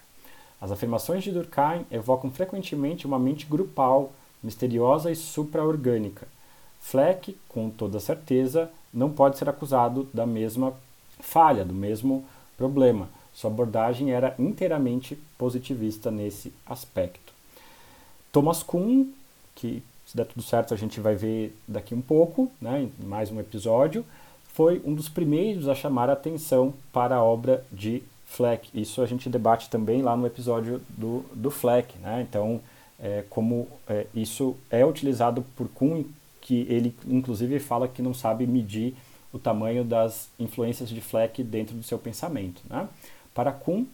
As 0.61 0.73
afirmações 0.73 1.23
de 1.23 1.31
Durkheim 1.31 1.87
evocam 1.91 2.31
frequentemente 2.31 3.07
uma 3.07 3.19
mente 3.19 3.47
grupal, 3.47 4.13
misteriosa 4.43 5.11
e 5.11 5.17
supra-orgânica. 5.17 6.27
Fleck, 6.81 7.37
com 7.49 7.71
toda 7.71 8.01
certeza, 8.01 8.71
não 8.93 9.11
pode 9.11 9.39
ser 9.39 9.49
acusado 9.49 10.09
da 10.13 10.27
mesma 10.27 10.73
falha, 11.21 11.65
do 11.65 11.75
mesmo 11.75 12.25
problema. 12.57 13.09
Sua 13.33 13.51
abordagem 13.51 14.11
era 14.11 14.35
inteiramente 14.39 15.17
positivista 15.37 16.11
nesse 16.11 16.53
aspecto. 16.67 17.33
Thomas 18.33 18.63
Kuhn, 18.63 19.07
que 19.55 19.83
se 20.05 20.17
der 20.17 20.27
tudo 20.27 20.43
certo 20.43 20.75
a 20.75 20.77
gente 20.77 21.01
vai 21.01 21.15
ver 21.15 21.57
daqui 21.67 21.95
um 21.95 22.01
pouco, 22.01 22.51
né, 22.61 22.89
mais 22.99 23.31
um 23.31 23.39
episódio, 23.39 24.05
foi 24.59 24.83
um 24.85 24.93
dos 24.93 25.09
primeiros 25.09 25.69
a 25.69 25.75
chamar 25.77 26.11
a 26.11 26.15
atenção 26.15 26.75
para 26.93 27.15
a 27.15 27.23
obra 27.23 27.65
de 27.71 28.03
Fleck. 28.27 28.69
Isso 28.75 29.01
a 29.01 29.07
gente 29.07 29.31
debate 29.31 29.71
também 29.71 30.03
lá 30.03 30.17
no 30.17 30.27
episódio 30.27 30.83
do, 30.89 31.25
do 31.33 31.49
Fleck. 31.49 31.97
Né? 31.99 32.27
Então, 32.29 32.61
é, 32.99 33.23
como 33.31 33.69
é, 33.87 34.09
isso 34.13 34.57
é 34.69 34.85
utilizado 34.85 35.45
por 35.55 35.69
Kuhn, 35.69 36.03
que 36.41 36.67
ele 36.69 36.93
inclusive 37.07 37.61
fala 37.61 37.87
que 37.87 38.03
não 38.03 38.13
sabe 38.13 38.49
medir 38.49 38.97
o 39.33 39.39
tamanho 39.39 39.85
das 39.85 40.29
influências 40.41 40.89
de 40.89 41.01
Fleck 41.01 41.41
dentro 41.45 41.77
do 41.77 41.85
seu 41.85 41.97
pensamento. 41.97 42.61
Né? 42.69 42.89
Para 43.33 43.53
Kuhn, 43.53 43.85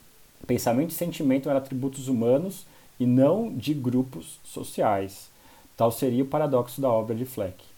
pensamento 0.46 0.92
e 0.92 0.94
sentimento 0.94 1.50
eram 1.50 1.58
atributos 1.58 2.08
humanos 2.08 2.64
e 2.98 3.04
não 3.04 3.52
de 3.54 3.74
grupos 3.74 4.40
sociais. 4.42 5.28
Tal 5.76 5.92
seria 5.92 6.24
o 6.24 6.26
paradoxo 6.26 6.80
da 6.80 6.88
obra 6.88 7.14
de 7.14 7.26
Fleck. 7.26 7.73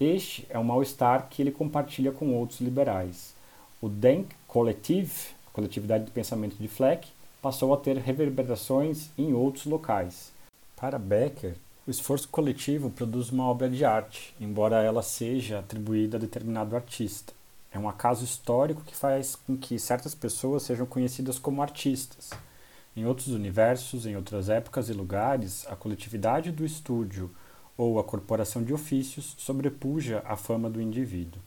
Este 0.00 0.44
é 0.50 0.58
um 0.58 0.64
mal-estar 0.64 1.28
que 1.30 1.40
ele 1.40 1.52
compartilha 1.52 2.10
com 2.10 2.34
outros 2.34 2.60
liberais. 2.60 3.32
O 3.80 3.88
Denk 3.88 4.34
Collective, 4.48 5.12
a 5.46 5.50
coletividade 5.52 6.04
do 6.04 6.10
pensamento 6.10 6.56
de 6.56 6.66
Fleck, 6.66 7.08
passou 7.40 7.72
a 7.72 7.76
ter 7.76 7.96
reverberações 7.98 9.10
em 9.16 9.32
outros 9.32 9.66
locais. 9.66 10.32
Para 10.74 10.98
Becker, 10.98 11.54
o 11.86 11.90
esforço 11.90 12.28
coletivo 12.28 12.90
produz 12.90 13.30
uma 13.30 13.46
obra 13.46 13.70
de 13.70 13.84
arte, 13.84 14.34
embora 14.40 14.82
ela 14.82 15.02
seja 15.02 15.60
atribuída 15.60 16.16
a 16.16 16.20
determinado 16.20 16.74
artista. 16.74 17.32
É 17.72 17.78
um 17.78 17.88
acaso 17.88 18.24
histórico 18.24 18.82
que 18.82 18.96
faz 18.96 19.36
com 19.36 19.56
que 19.56 19.78
certas 19.78 20.14
pessoas 20.14 20.64
sejam 20.64 20.86
conhecidas 20.86 21.38
como 21.38 21.62
artistas. 21.62 22.30
Em 22.96 23.04
outros 23.06 23.28
universos, 23.28 24.06
em 24.06 24.16
outras 24.16 24.48
épocas 24.48 24.88
e 24.88 24.92
lugares, 24.92 25.66
a 25.68 25.76
coletividade 25.76 26.50
do 26.50 26.64
estúdio 26.64 27.30
ou 27.76 27.98
a 27.98 28.04
corporação 28.04 28.62
de 28.62 28.72
ofícios 28.72 29.34
sobrepuja 29.38 30.22
a 30.26 30.36
fama 30.36 30.70
do 30.70 30.80
indivíduo. 30.80 31.40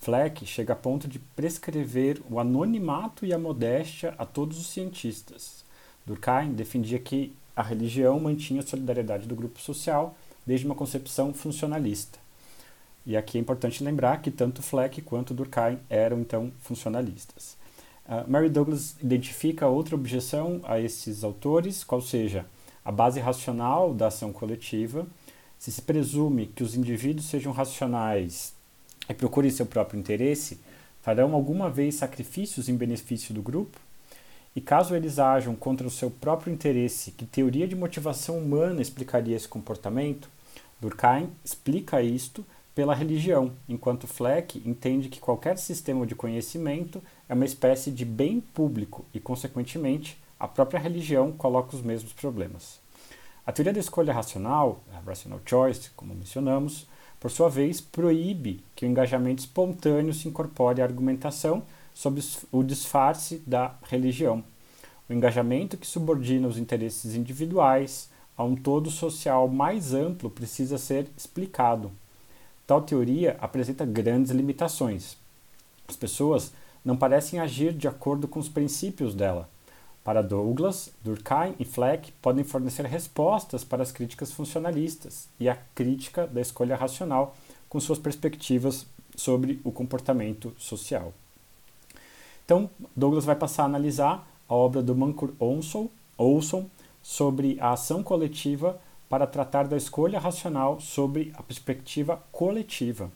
Fleck 0.00 0.44
chega 0.44 0.74
a 0.74 0.76
ponto 0.76 1.08
de 1.08 1.18
prescrever 1.18 2.20
o 2.30 2.38
anonimato 2.38 3.24
e 3.24 3.32
a 3.32 3.38
modéstia 3.38 4.14
a 4.18 4.26
todos 4.26 4.58
os 4.58 4.66
cientistas. 4.66 5.64
Durkheim 6.04 6.52
defendia 6.52 6.98
que 6.98 7.34
a 7.56 7.62
religião 7.62 8.20
mantinha 8.20 8.60
a 8.60 8.66
solidariedade 8.66 9.26
do 9.26 9.34
grupo 9.34 9.60
social 9.60 10.14
desde 10.46 10.66
uma 10.66 10.74
concepção 10.74 11.32
funcionalista. 11.32 12.18
E 13.06 13.16
aqui 13.16 13.38
é 13.38 13.40
importante 13.40 13.84
lembrar 13.84 14.20
que 14.20 14.30
tanto 14.30 14.62
Fleck 14.62 15.00
quanto 15.02 15.34
Durkheim 15.34 15.78
eram 15.88 16.20
então 16.20 16.52
funcionalistas. 16.60 17.56
Uh, 18.06 18.30
Mary 18.30 18.50
Douglas 18.50 18.96
identifica 19.02 19.66
outra 19.66 19.94
objeção 19.94 20.60
a 20.64 20.78
esses 20.78 21.24
autores, 21.24 21.82
qual 21.82 22.02
seja 22.02 22.44
a 22.84 22.92
base 22.92 23.18
racional 23.20 23.94
da 23.94 24.08
ação 24.08 24.32
coletiva. 24.32 25.06
Se 25.64 25.72
se 25.72 25.80
presume 25.80 26.48
que 26.48 26.62
os 26.62 26.74
indivíduos 26.74 27.24
sejam 27.24 27.50
racionais 27.50 28.52
e 29.08 29.14
procurem 29.14 29.50
seu 29.50 29.64
próprio 29.64 29.98
interesse, 29.98 30.60
farão 31.00 31.34
alguma 31.34 31.70
vez 31.70 31.94
sacrifícios 31.94 32.68
em 32.68 32.76
benefício 32.76 33.32
do 33.32 33.40
grupo? 33.40 33.80
E 34.54 34.60
caso 34.60 34.94
eles 34.94 35.18
ajam 35.18 35.56
contra 35.56 35.86
o 35.86 35.90
seu 35.90 36.10
próprio 36.10 36.52
interesse, 36.52 37.12
que 37.12 37.24
teoria 37.24 37.66
de 37.66 37.74
motivação 37.74 38.36
humana 38.36 38.82
explicaria 38.82 39.34
esse 39.34 39.48
comportamento? 39.48 40.28
Durkheim 40.82 41.30
explica 41.42 42.02
isto 42.02 42.44
pela 42.74 42.94
religião, 42.94 43.50
enquanto 43.66 44.06
Fleck 44.06 44.62
entende 44.66 45.08
que 45.08 45.18
qualquer 45.18 45.56
sistema 45.56 46.06
de 46.06 46.14
conhecimento 46.14 47.02
é 47.26 47.32
uma 47.32 47.46
espécie 47.46 47.90
de 47.90 48.04
bem 48.04 48.38
público 48.38 49.02
e, 49.14 49.18
consequentemente, 49.18 50.18
a 50.38 50.46
própria 50.46 50.78
religião 50.78 51.32
coloca 51.32 51.74
os 51.74 51.80
mesmos 51.80 52.12
problemas. 52.12 52.83
A 53.46 53.52
teoria 53.52 53.74
da 53.74 53.80
escolha 53.80 54.12
racional, 54.12 54.82
a 54.92 55.00
rational 55.00 55.40
choice, 55.44 55.90
como 55.94 56.14
mencionamos, 56.14 56.86
por 57.20 57.30
sua 57.30 57.50
vez, 57.50 57.80
proíbe 57.80 58.64
que 58.74 58.86
o 58.86 58.88
engajamento 58.88 59.40
espontâneo 59.40 60.14
se 60.14 60.28
incorpore 60.28 60.80
à 60.80 60.84
argumentação 60.84 61.62
sob 61.92 62.22
o 62.50 62.62
disfarce 62.62 63.42
da 63.46 63.74
religião. 63.84 64.42
O 65.08 65.12
engajamento 65.12 65.76
que 65.76 65.86
subordina 65.86 66.48
os 66.48 66.56
interesses 66.56 67.14
individuais 67.14 68.08
a 68.36 68.42
um 68.42 68.56
todo 68.56 68.90
social 68.90 69.46
mais 69.46 69.92
amplo 69.92 70.30
precisa 70.30 70.78
ser 70.78 71.06
explicado. 71.16 71.92
Tal 72.66 72.80
teoria 72.80 73.36
apresenta 73.40 73.84
grandes 73.84 74.32
limitações. 74.32 75.18
As 75.86 75.96
pessoas 75.96 76.50
não 76.82 76.96
parecem 76.96 77.38
agir 77.38 77.74
de 77.74 77.86
acordo 77.86 78.26
com 78.26 78.38
os 78.40 78.48
princípios 78.48 79.14
dela. 79.14 79.48
Para 80.04 80.22
Douglas, 80.22 80.92
Durkheim 81.02 81.54
e 81.58 81.64
Fleck 81.64 82.12
podem 82.20 82.44
fornecer 82.44 82.84
respostas 82.84 83.64
para 83.64 83.82
as 83.82 83.90
críticas 83.90 84.30
funcionalistas 84.30 85.28
e 85.40 85.48
a 85.48 85.56
crítica 85.74 86.26
da 86.26 86.42
escolha 86.42 86.76
racional 86.76 87.34
com 87.70 87.80
suas 87.80 87.98
perspectivas 87.98 88.86
sobre 89.16 89.62
o 89.64 89.72
comportamento 89.72 90.52
social. 90.58 91.14
Então, 92.44 92.68
Douglas 92.94 93.24
vai 93.24 93.34
passar 93.34 93.62
a 93.62 93.66
analisar 93.66 94.28
a 94.46 94.54
obra 94.54 94.82
do 94.82 94.94
Mancur 94.94 95.32
Olson, 95.38 95.88
sobre 97.02 97.58
a 97.58 97.72
ação 97.72 98.02
coletiva 98.02 98.78
para 99.08 99.26
tratar 99.26 99.66
da 99.66 99.76
escolha 99.76 100.18
racional 100.18 100.80
sobre 100.80 101.32
a 101.34 101.42
perspectiva 101.42 102.22
coletiva. 102.30 103.10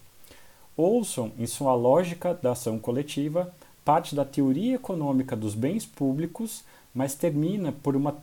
Olson, 0.77 1.33
em 1.39 1.47
sua 1.47 1.75
lógica 1.75 2.35
da 2.35 2.53
ação 2.53 2.79
coletiva, 2.79 3.53
parte 3.85 4.15
da 4.15 4.25
teoria 4.25 4.77
econômica 4.77 5.35
dos 5.35 5.55
bens 5.55 5.87
públicos, 5.87 6.65
mas 6.95 7.15
termina 7.15 7.73
por, 7.73 7.97
uma, 7.97 8.17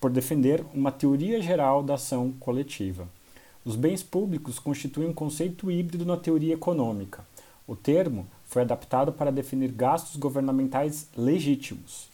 por 0.00 0.10
defender 0.10 0.64
uma 0.72 0.92
teoria 0.92 1.40
geral 1.40 1.82
da 1.82 1.94
ação 1.94 2.32
coletiva. 2.40 3.08
Os 3.64 3.76
bens 3.76 4.02
públicos 4.02 4.58
constituem 4.58 5.08
um 5.08 5.12
conceito 5.12 5.70
híbrido 5.70 6.06
na 6.06 6.16
teoria 6.16 6.54
econômica. 6.54 7.24
O 7.66 7.76
termo 7.76 8.26
foi 8.46 8.62
adaptado 8.62 9.12
para 9.12 9.30
definir 9.30 9.70
gastos 9.72 10.16
governamentais 10.16 11.06
legítimos. 11.16 12.08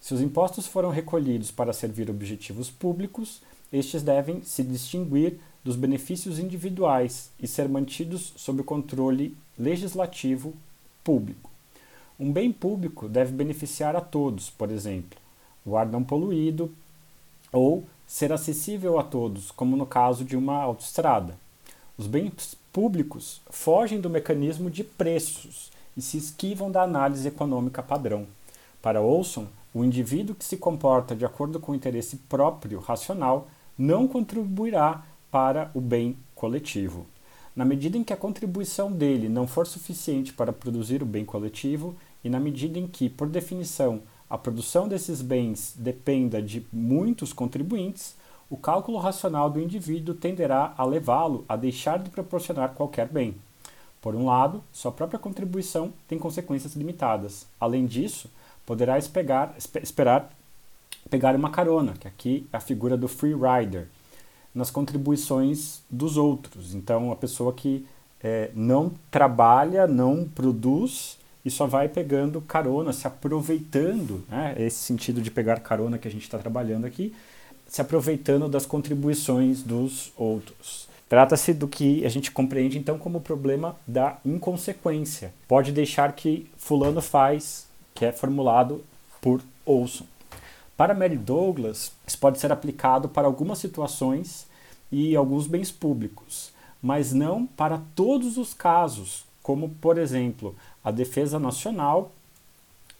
Se 0.00 0.12
os 0.12 0.20
impostos 0.20 0.66
foram 0.66 0.90
recolhidos 0.90 1.50
para 1.50 1.72
servir 1.72 2.10
objetivos 2.10 2.70
públicos, 2.70 3.40
estes 3.72 4.02
devem 4.02 4.42
se 4.42 4.62
distinguir 4.62 5.38
dos 5.64 5.76
benefícios 5.76 6.38
individuais 6.38 7.30
e 7.40 7.46
ser 7.46 7.68
mantidos 7.68 8.32
sob 8.36 8.60
o 8.60 8.64
controle 8.64 9.36
legislativo 9.58 10.54
público. 11.02 11.50
Um 12.18 12.32
bem 12.32 12.52
público 12.52 13.08
deve 13.08 13.32
beneficiar 13.32 13.96
a 13.96 14.00
todos, 14.00 14.50
por 14.50 14.70
exemplo, 14.70 15.18
o 15.68 15.76
ar 15.76 15.86
não 15.86 16.02
poluído 16.02 16.72
ou 17.52 17.84
ser 18.06 18.32
acessível 18.32 18.98
a 18.98 19.02
todos, 19.02 19.50
como 19.50 19.76
no 19.76 19.86
caso 19.86 20.24
de 20.24 20.36
uma 20.36 20.56
autoestrada. 20.56 21.36
Os 21.96 22.06
bens 22.06 22.56
públicos 22.72 23.40
fogem 23.50 24.00
do 24.00 24.08
mecanismo 24.08 24.70
de 24.70 24.82
preços 24.82 25.70
e 25.96 26.00
se 26.00 26.16
esquivam 26.16 26.70
da 26.70 26.82
análise 26.82 27.26
econômica 27.26 27.82
padrão. 27.82 28.26
Para 28.80 29.02
Olson, 29.02 29.46
o 29.74 29.84
indivíduo 29.84 30.34
que 30.34 30.44
se 30.44 30.56
comporta 30.56 31.14
de 31.14 31.24
acordo 31.24 31.60
com 31.60 31.72
o 31.72 31.74
interesse 31.74 32.16
próprio 32.16 32.78
racional 32.78 33.48
não 33.76 34.08
contribuirá 34.08 35.04
para 35.30 35.70
o 35.74 35.80
bem 35.80 36.16
coletivo. 36.34 37.06
Na 37.54 37.64
medida 37.64 37.98
em 37.98 38.04
que 38.04 38.12
a 38.12 38.16
contribuição 38.16 38.90
dele 38.90 39.28
não 39.28 39.46
for 39.46 39.66
suficiente 39.66 40.32
para 40.32 40.52
produzir 40.52 41.02
o 41.02 41.06
bem 41.06 41.24
coletivo, 41.24 41.94
e 42.22 42.30
na 42.30 42.40
medida 42.40 42.78
em 42.78 42.86
que, 42.86 43.08
por 43.08 43.28
definição, 43.28 44.00
a 44.28 44.36
produção 44.36 44.86
desses 44.86 45.22
bens 45.22 45.74
dependa 45.76 46.42
de 46.42 46.66
muitos 46.72 47.32
contribuintes, 47.32 48.16
o 48.50 48.56
cálculo 48.56 48.98
racional 48.98 49.50
do 49.50 49.60
indivíduo 49.60 50.14
tenderá 50.14 50.74
a 50.76 50.84
levá-lo 50.84 51.44
a 51.48 51.56
deixar 51.56 51.98
de 51.98 52.10
proporcionar 52.10 52.74
qualquer 52.74 53.08
bem. 53.08 53.34
Por 54.00 54.14
um 54.14 54.26
lado, 54.26 54.62
sua 54.72 54.92
própria 54.92 55.18
contribuição 55.18 55.92
tem 56.06 56.18
consequências 56.18 56.74
limitadas. 56.74 57.46
Além 57.58 57.86
disso, 57.86 58.30
poderá 58.64 58.98
esperar, 58.98 59.54
esperar 59.82 60.30
pegar 61.10 61.34
uma 61.34 61.50
carona, 61.50 61.94
que 61.94 62.06
aqui 62.06 62.46
é 62.52 62.56
a 62.56 62.60
figura 62.60 62.96
do 62.96 63.08
free 63.08 63.34
rider, 63.34 63.88
nas 64.54 64.70
contribuições 64.70 65.82
dos 65.90 66.16
outros. 66.16 66.74
Então, 66.74 67.10
a 67.10 67.16
pessoa 67.16 67.52
que 67.52 67.86
é, 68.22 68.50
não 68.54 68.92
trabalha, 69.10 69.86
não 69.86 70.24
produz 70.24 71.17
e 71.48 71.50
só 71.50 71.66
vai 71.66 71.88
pegando 71.88 72.42
carona, 72.42 72.92
se 72.92 73.06
aproveitando, 73.06 74.22
né, 74.28 74.54
esse 74.58 74.76
sentido 74.76 75.22
de 75.22 75.30
pegar 75.30 75.60
carona 75.60 75.96
que 75.96 76.06
a 76.06 76.10
gente 76.10 76.22
está 76.22 76.38
trabalhando 76.38 76.84
aqui, 76.84 77.14
se 77.66 77.80
aproveitando 77.80 78.48
das 78.48 78.66
contribuições 78.66 79.62
dos 79.62 80.12
outros. 80.14 80.86
Trata-se 81.08 81.54
do 81.54 81.66
que 81.66 82.04
a 82.04 82.08
gente 82.10 82.30
compreende 82.30 82.78
então 82.78 82.98
como 82.98 83.16
o 83.16 83.22
problema 83.22 83.74
da 83.86 84.18
inconsequência. 84.26 85.32
Pode 85.48 85.72
deixar 85.72 86.12
que 86.12 86.46
fulano 86.58 87.00
faz, 87.00 87.66
que 87.94 88.04
é 88.04 88.12
formulado 88.12 88.84
por 89.18 89.40
Olson. 89.64 90.04
Para 90.76 90.92
Mary 90.92 91.16
Douglas, 91.16 91.92
isso 92.06 92.18
pode 92.18 92.38
ser 92.38 92.52
aplicado 92.52 93.08
para 93.08 93.26
algumas 93.26 93.58
situações 93.58 94.46
e 94.92 95.16
alguns 95.16 95.46
bens 95.46 95.72
públicos, 95.72 96.52
mas 96.82 97.14
não 97.14 97.46
para 97.46 97.80
todos 97.94 98.36
os 98.36 98.52
casos, 98.52 99.24
como, 99.42 99.70
por 99.80 99.96
exemplo, 99.96 100.54
a 100.82 100.90
defesa 100.90 101.38
nacional 101.38 102.12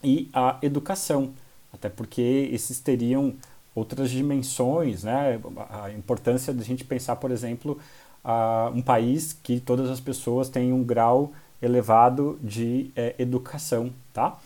e 0.03 0.29
a 0.33 0.59
educação, 0.63 1.33
até 1.73 1.89
porque 1.89 2.49
esses 2.53 2.81
teriam 2.81 3.35
outras 3.75 4.11
dimensões, 4.11 5.05
né? 5.05 5.41
A 5.71 5.91
importância 5.93 6.53
de 6.53 6.61
a 6.61 6.65
gente 6.65 6.85
pensar, 6.85 7.17
por 7.17 7.31
exemplo, 7.31 7.79
a 8.25 8.71
um 8.75 8.83
país 8.83 9.33
que 9.33 9.61
todas 9.61 9.91
as 9.91 10.01
pessoas 10.01 10.49
têm 10.49 10.73
um 10.73 10.83
grau 10.83 11.33
elevado 11.63 12.39
de 12.43 12.91
é, 12.95 13.15
educação, 13.19 13.93
tá? 14.13 14.39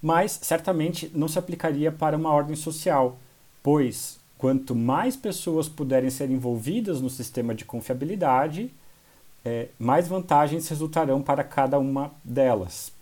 Mas 0.00 0.38
certamente 0.42 1.10
não 1.14 1.28
se 1.28 1.38
aplicaria 1.38 1.92
para 1.92 2.16
uma 2.16 2.30
ordem 2.30 2.56
social, 2.56 3.18
pois 3.62 4.18
quanto 4.36 4.74
mais 4.74 5.16
pessoas 5.16 5.68
puderem 5.68 6.10
ser 6.10 6.30
envolvidas 6.30 7.00
no 7.00 7.08
sistema 7.08 7.54
de 7.54 7.64
confiabilidade, 7.64 8.72
é, 9.44 9.68
mais 9.78 10.08
vantagens 10.08 10.68
resultarão 10.68 11.22
para 11.22 11.44
cada 11.44 11.78
uma 11.78 12.10
delas. 12.24 12.92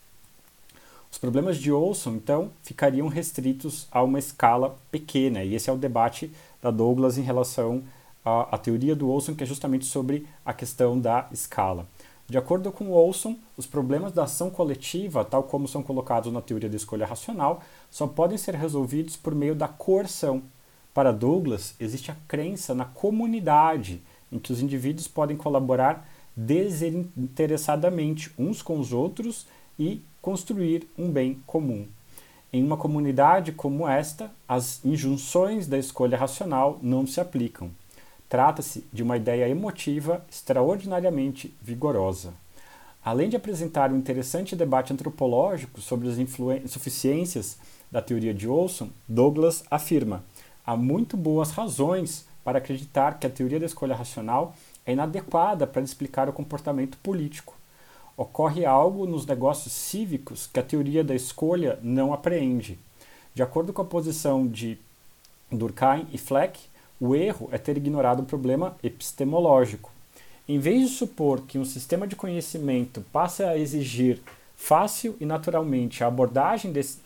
Os 1.10 1.18
problemas 1.18 1.58
de 1.58 1.72
Olson, 1.72 2.12
então, 2.12 2.50
ficariam 2.62 3.08
restritos 3.08 3.88
a 3.90 4.02
uma 4.02 4.18
escala 4.18 4.76
pequena, 4.90 5.42
e 5.42 5.54
esse 5.54 5.68
é 5.68 5.72
o 5.72 5.76
debate 5.76 6.30
da 6.62 6.70
Douglas 6.70 7.18
em 7.18 7.22
relação 7.22 7.82
à, 8.24 8.54
à 8.54 8.58
teoria 8.58 8.94
do 8.94 9.10
Olson, 9.10 9.34
que 9.34 9.42
é 9.42 9.46
justamente 9.46 9.84
sobre 9.84 10.26
a 10.44 10.52
questão 10.52 10.98
da 10.98 11.26
escala. 11.32 11.86
De 12.28 12.38
acordo 12.38 12.70
com 12.70 12.92
Olson, 12.92 13.36
os 13.56 13.66
problemas 13.66 14.12
da 14.12 14.22
ação 14.22 14.50
coletiva, 14.50 15.24
tal 15.24 15.42
como 15.42 15.66
são 15.66 15.82
colocados 15.82 16.32
na 16.32 16.40
teoria 16.40 16.68
da 16.68 16.76
escolha 16.76 17.04
racional, 17.04 17.60
só 17.90 18.06
podem 18.06 18.38
ser 18.38 18.54
resolvidos 18.54 19.16
por 19.16 19.34
meio 19.34 19.56
da 19.56 19.66
coerção. 19.66 20.40
Para 20.94 21.10
Douglas, 21.10 21.74
existe 21.80 22.12
a 22.12 22.16
crença 22.28 22.72
na 22.72 22.84
comunidade, 22.84 24.00
em 24.30 24.38
que 24.38 24.52
os 24.52 24.62
indivíduos 24.62 25.08
podem 25.08 25.36
colaborar 25.36 26.06
desinteressadamente 26.36 28.32
uns 28.38 28.62
com 28.62 28.78
os 28.78 28.92
outros 28.92 29.46
e 29.78 30.02
construir 30.20 30.86
um 30.96 31.10
bem 31.10 31.42
comum. 31.46 31.86
Em 32.52 32.64
uma 32.64 32.76
comunidade 32.76 33.52
como 33.52 33.86
esta, 33.86 34.30
as 34.48 34.84
injunções 34.84 35.66
da 35.66 35.78
escolha 35.78 36.18
racional 36.18 36.78
não 36.82 37.06
se 37.06 37.20
aplicam. 37.20 37.70
Trata-se 38.28 38.84
de 38.92 39.02
uma 39.02 39.16
ideia 39.16 39.48
emotiva 39.48 40.24
extraordinariamente 40.30 41.54
vigorosa. 41.62 42.32
Além 43.04 43.28
de 43.28 43.36
apresentar 43.36 43.90
um 43.92 43.96
interessante 43.96 44.54
debate 44.54 44.92
antropológico 44.92 45.80
sobre 45.80 46.08
as 46.08 46.18
insuficiências 46.18 47.56
da 47.90 48.02
teoria 48.02 48.34
de 48.34 48.46
Olson, 48.46 48.90
Douglas 49.08 49.64
afirma: 49.70 50.24
há 50.66 50.76
muito 50.76 51.16
boas 51.16 51.50
razões 51.50 52.26
para 52.44 52.58
acreditar 52.58 53.18
que 53.18 53.26
a 53.26 53.30
teoria 53.30 53.60
da 53.60 53.66
escolha 53.66 53.94
racional 53.94 54.54
é 54.90 54.92
inadequada 54.92 55.66
para 55.66 55.82
explicar 55.82 56.28
o 56.28 56.32
comportamento 56.32 56.98
político. 56.98 57.56
Ocorre 58.16 58.66
algo 58.66 59.06
nos 59.06 59.24
negócios 59.24 59.72
cívicos 59.72 60.46
que 60.46 60.60
a 60.60 60.62
teoria 60.62 61.02
da 61.02 61.14
escolha 61.14 61.78
não 61.82 62.12
apreende. 62.12 62.78
De 63.34 63.42
acordo 63.42 63.72
com 63.72 63.80
a 63.80 63.86
posição 63.86 64.46
de 64.46 64.76
Durkheim 65.50 66.06
e 66.12 66.18
Fleck, 66.18 66.60
o 67.00 67.14
erro 67.16 67.48
é 67.50 67.56
ter 67.56 67.76
ignorado 67.76 68.20
o 68.20 68.26
problema 68.26 68.76
epistemológico. 68.82 69.90
Em 70.46 70.58
vez 70.58 70.90
de 70.90 70.96
supor 70.96 71.42
que 71.42 71.58
um 71.58 71.64
sistema 71.64 72.06
de 72.06 72.16
conhecimento 72.16 73.02
passe 73.12 73.42
a 73.42 73.56
exigir 73.56 74.20
fácil 74.54 75.16
e 75.18 75.24
naturalmente 75.24 76.04
a 76.04 76.08
abordagem 76.08 76.70
desse, 76.70 76.98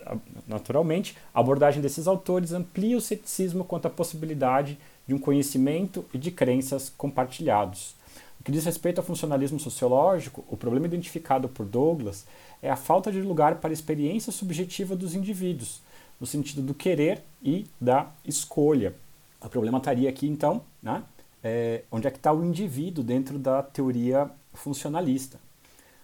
naturalmente 0.48 1.16
a 1.32 1.38
abordagem 1.38 1.80
desses 1.80 2.08
autores 2.08 2.52
amplia 2.52 2.96
o 2.96 3.00
ceticismo 3.00 3.64
quanto 3.64 3.86
à 3.86 3.90
possibilidade 3.90 4.72
de 4.72 4.78
um 5.12 5.18
conhecimento 5.18 6.04
e 6.14 6.18
de 6.18 6.30
crenças 6.30 6.90
compartilhados. 6.96 7.94
No 8.38 8.44
que 8.44 8.52
diz 8.52 8.64
respeito 8.64 8.98
ao 8.98 9.04
funcionalismo 9.04 9.60
sociológico, 9.60 10.44
o 10.48 10.56
problema 10.56 10.86
identificado 10.86 11.48
por 11.48 11.66
Douglas 11.66 12.24
é 12.62 12.70
a 12.70 12.76
falta 12.76 13.12
de 13.12 13.20
lugar 13.20 13.56
para 13.56 13.70
a 13.70 13.72
experiência 13.74 14.32
subjetiva 14.32 14.96
dos 14.96 15.14
indivíduos, 15.14 15.82
no 16.18 16.26
sentido 16.26 16.62
do 16.62 16.72
querer 16.72 17.22
e 17.42 17.66
da 17.78 18.10
escolha. 18.24 18.94
O 19.42 19.48
problema 19.48 19.78
estaria 19.78 20.08
aqui, 20.08 20.26
então, 20.26 20.62
né? 20.82 21.02
É, 21.42 21.82
onde 21.92 22.06
é 22.06 22.10
que 22.10 22.16
está 22.16 22.32
o 22.32 22.42
indivíduo 22.42 23.04
dentro 23.04 23.38
da 23.38 23.62
teoria 23.62 24.30
funcionalista. 24.54 25.38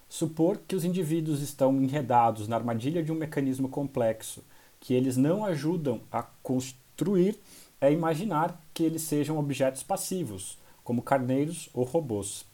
Supor 0.07 0.61
que 0.69 0.77
os 0.77 0.85
indivíduos 0.85 1.41
estão 1.41 1.81
enredados 1.81 2.47
na 2.47 2.57
armadilha 2.57 3.03
de 3.03 3.11
um 3.11 3.15
mecanismo 3.15 3.69
complexo 3.69 4.43
que 4.81 4.93
eles 4.93 5.17
não 5.17 5.45
ajudam 5.45 6.01
a 6.11 6.23
construir 6.43 7.39
é 7.81 7.93
imaginar 7.93 8.61
que 8.75 8.83
eles 8.83 9.03
sejam 9.03 9.39
objetos 9.39 9.83
passivos, 9.83 10.59
como 10.85 11.03
carneiros 11.03 11.71
ou 11.73 11.85
robôs. 11.85 12.45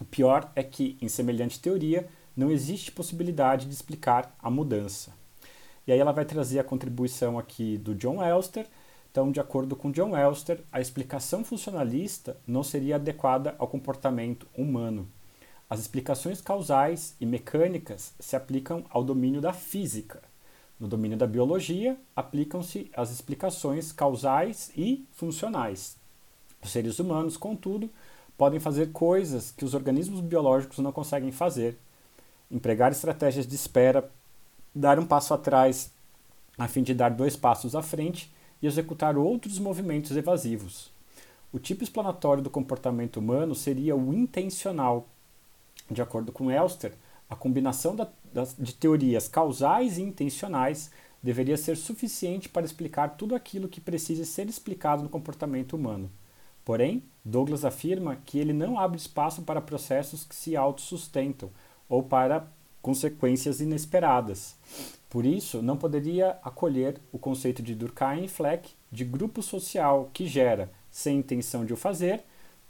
O 0.00 0.04
pior 0.04 0.50
é 0.54 0.62
que, 0.62 0.96
em 1.00 1.08
semelhante 1.08 1.60
teoria, 1.60 2.08
não 2.36 2.50
existe 2.50 2.92
possibilidade 2.92 3.66
de 3.66 3.72
explicar 3.72 4.34
a 4.38 4.50
mudança. 4.50 5.12
E 5.86 5.92
aí 5.92 5.98
ela 5.98 6.12
vai 6.12 6.24
trazer 6.24 6.58
a 6.58 6.64
contribuição 6.64 7.38
aqui 7.38 7.78
do 7.78 7.94
John 7.94 8.22
Elster. 8.22 8.66
Então, 9.10 9.30
de 9.30 9.40
acordo 9.40 9.74
com 9.74 9.90
John 9.90 10.16
Elster, 10.16 10.60
a 10.70 10.80
explicação 10.80 11.44
funcionalista 11.44 12.36
não 12.46 12.62
seria 12.62 12.96
adequada 12.96 13.54
ao 13.58 13.68
comportamento 13.68 14.46
humano. 14.56 15.08
As 15.70 15.80
explicações 15.80 16.40
causais 16.40 17.16
e 17.20 17.24
mecânicas 17.24 18.14
se 18.20 18.36
aplicam 18.36 18.84
ao 18.90 19.02
domínio 19.02 19.40
da 19.40 19.52
física, 19.52 20.22
no 20.78 20.86
domínio 20.88 21.16
da 21.16 21.26
biologia, 21.26 21.96
aplicam-se 22.14 22.90
as 22.94 23.10
explicações 23.10 23.92
causais 23.92 24.70
e 24.76 25.06
funcionais. 25.12 25.96
Os 26.62 26.70
seres 26.70 26.98
humanos, 26.98 27.36
contudo, 27.36 27.90
podem 28.36 28.60
fazer 28.60 28.92
coisas 28.92 29.50
que 29.50 29.64
os 29.64 29.74
organismos 29.74 30.20
biológicos 30.20 30.78
não 30.78 30.92
conseguem 30.92 31.32
fazer. 31.32 31.78
Empregar 32.50 32.92
estratégias 32.92 33.46
de 33.46 33.54
espera, 33.54 34.10
dar 34.74 34.98
um 34.98 35.06
passo 35.06 35.32
atrás 35.32 35.90
a 36.58 36.68
fim 36.68 36.82
de 36.82 36.94
dar 36.94 37.10
dois 37.10 37.36
passos 37.36 37.74
à 37.74 37.82
frente 37.82 38.32
e 38.60 38.66
executar 38.66 39.16
outros 39.16 39.58
movimentos 39.58 40.16
evasivos. 40.16 40.90
O 41.52 41.58
tipo 41.58 41.82
explanatório 41.82 42.42
do 42.42 42.50
comportamento 42.50 43.18
humano 43.18 43.54
seria 43.54 43.96
o 43.96 44.12
intencional. 44.12 45.06
De 45.90 46.02
acordo 46.02 46.32
com 46.32 46.50
Elster, 46.50 46.92
a 47.28 47.36
combinação 47.36 47.94
da, 47.94 48.08
de 48.58 48.74
teorias 48.74 49.28
causais 49.28 49.98
e 49.98 50.02
intencionais 50.02 50.90
deveria 51.22 51.56
ser 51.56 51.76
suficiente 51.76 52.48
para 52.48 52.64
explicar 52.64 53.16
tudo 53.16 53.34
aquilo 53.34 53.68
que 53.68 53.80
precisa 53.80 54.24
ser 54.24 54.48
explicado 54.48 55.02
no 55.02 55.08
comportamento 55.08 55.74
humano. 55.74 56.10
Porém, 56.64 57.02
Douglas 57.24 57.64
afirma 57.64 58.16
que 58.24 58.38
ele 58.38 58.52
não 58.52 58.78
abre 58.78 58.98
espaço 58.98 59.42
para 59.42 59.60
processos 59.60 60.24
que 60.24 60.34
se 60.34 60.56
autossustentam 60.56 61.50
ou 61.88 62.02
para 62.02 62.46
consequências 62.82 63.60
inesperadas. 63.60 64.56
Por 65.08 65.24
isso, 65.24 65.62
não 65.62 65.76
poderia 65.76 66.38
acolher 66.42 67.00
o 67.12 67.18
conceito 67.18 67.62
de 67.62 67.74
Durkheim 67.74 68.24
e 68.24 68.28
Fleck 68.28 68.70
de 68.90 69.04
grupo 69.04 69.42
social 69.42 70.10
que 70.12 70.26
gera, 70.26 70.70
sem 70.90 71.18
intenção 71.18 71.64
de 71.64 71.72
o 71.72 71.76
fazer, 71.76 72.22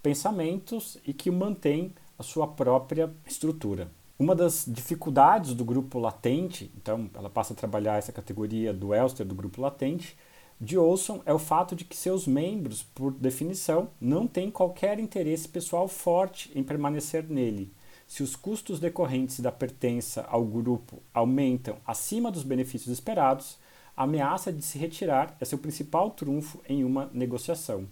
pensamentos 0.02 0.98
e 1.06 1.12
que 1.12 1.30
mantém 1.30 1.92
a 2.18 2.22
sua 2.22 2.46
própria 2.46 3.12
estrutura. 3.26 3.90
Uma 4.18 4.34
das 4.34 4.64
dificuldades 4.66 5.52
do 5.52 5.62
grupo 5.62 5.98
latente, 5.98 6.72
então 6.74 7.10
ela 7.12 7.28
passa 7.28 7.52
a 7.52 7.56
trabalhar 7.56 7.98
essa 7.98 8.12
categoria 8.12 8.72
do 8.72 8.94
Elster, 8.94 9.26
do 9.26 9.34
grupo 9.34 9.60
latente, 9.60 10.16
de 10.58 10.78
Olson 10.78 11.20
é 11.26 11.34
o 11.34 11.38
fato 11.38 11.76
de 11.76 11.84
que 11.84 11.94
seus 11.94 12.26
membros, 12.26 12.82
por 12.82 13.12
definição, 13.12 13.90
não 14.00 14.26
têm 14.26 14.50
qualquer 14.50 14.98
interesse 14.98 15.46
pessoal 15.46 15.86
forte 15.86 16.50
em 16.54 16.62
permanecer 16.62 17.24
nele. 17.28 17.70
Se 18.06 18.22
os 18.22 18.34
custos 18.34 18.80
decorrentes 18.80 19.40
da 19.40 19.52
pertença 19.52 20.24
ao 20.30 20.46
grupo 20.46 21.02
aumentam 21.12 21.76
acima 21.86 22.30
dos 22.30 22.42
benefícios 22.42 22.90
esperados, 22.90 23.58
a 23.94 24.04
ameaça 24.04 24.50
de 24.50 24.62
se 24.62 24.78
retirar 24.78 25.36
é 25.38 25.44
seu 25.44 25.58
principal 25.58 26.10
trunfo 26.10 26.62
em 26.66 26.84
uma 26.84 27.10
negociação. 27.12 27.86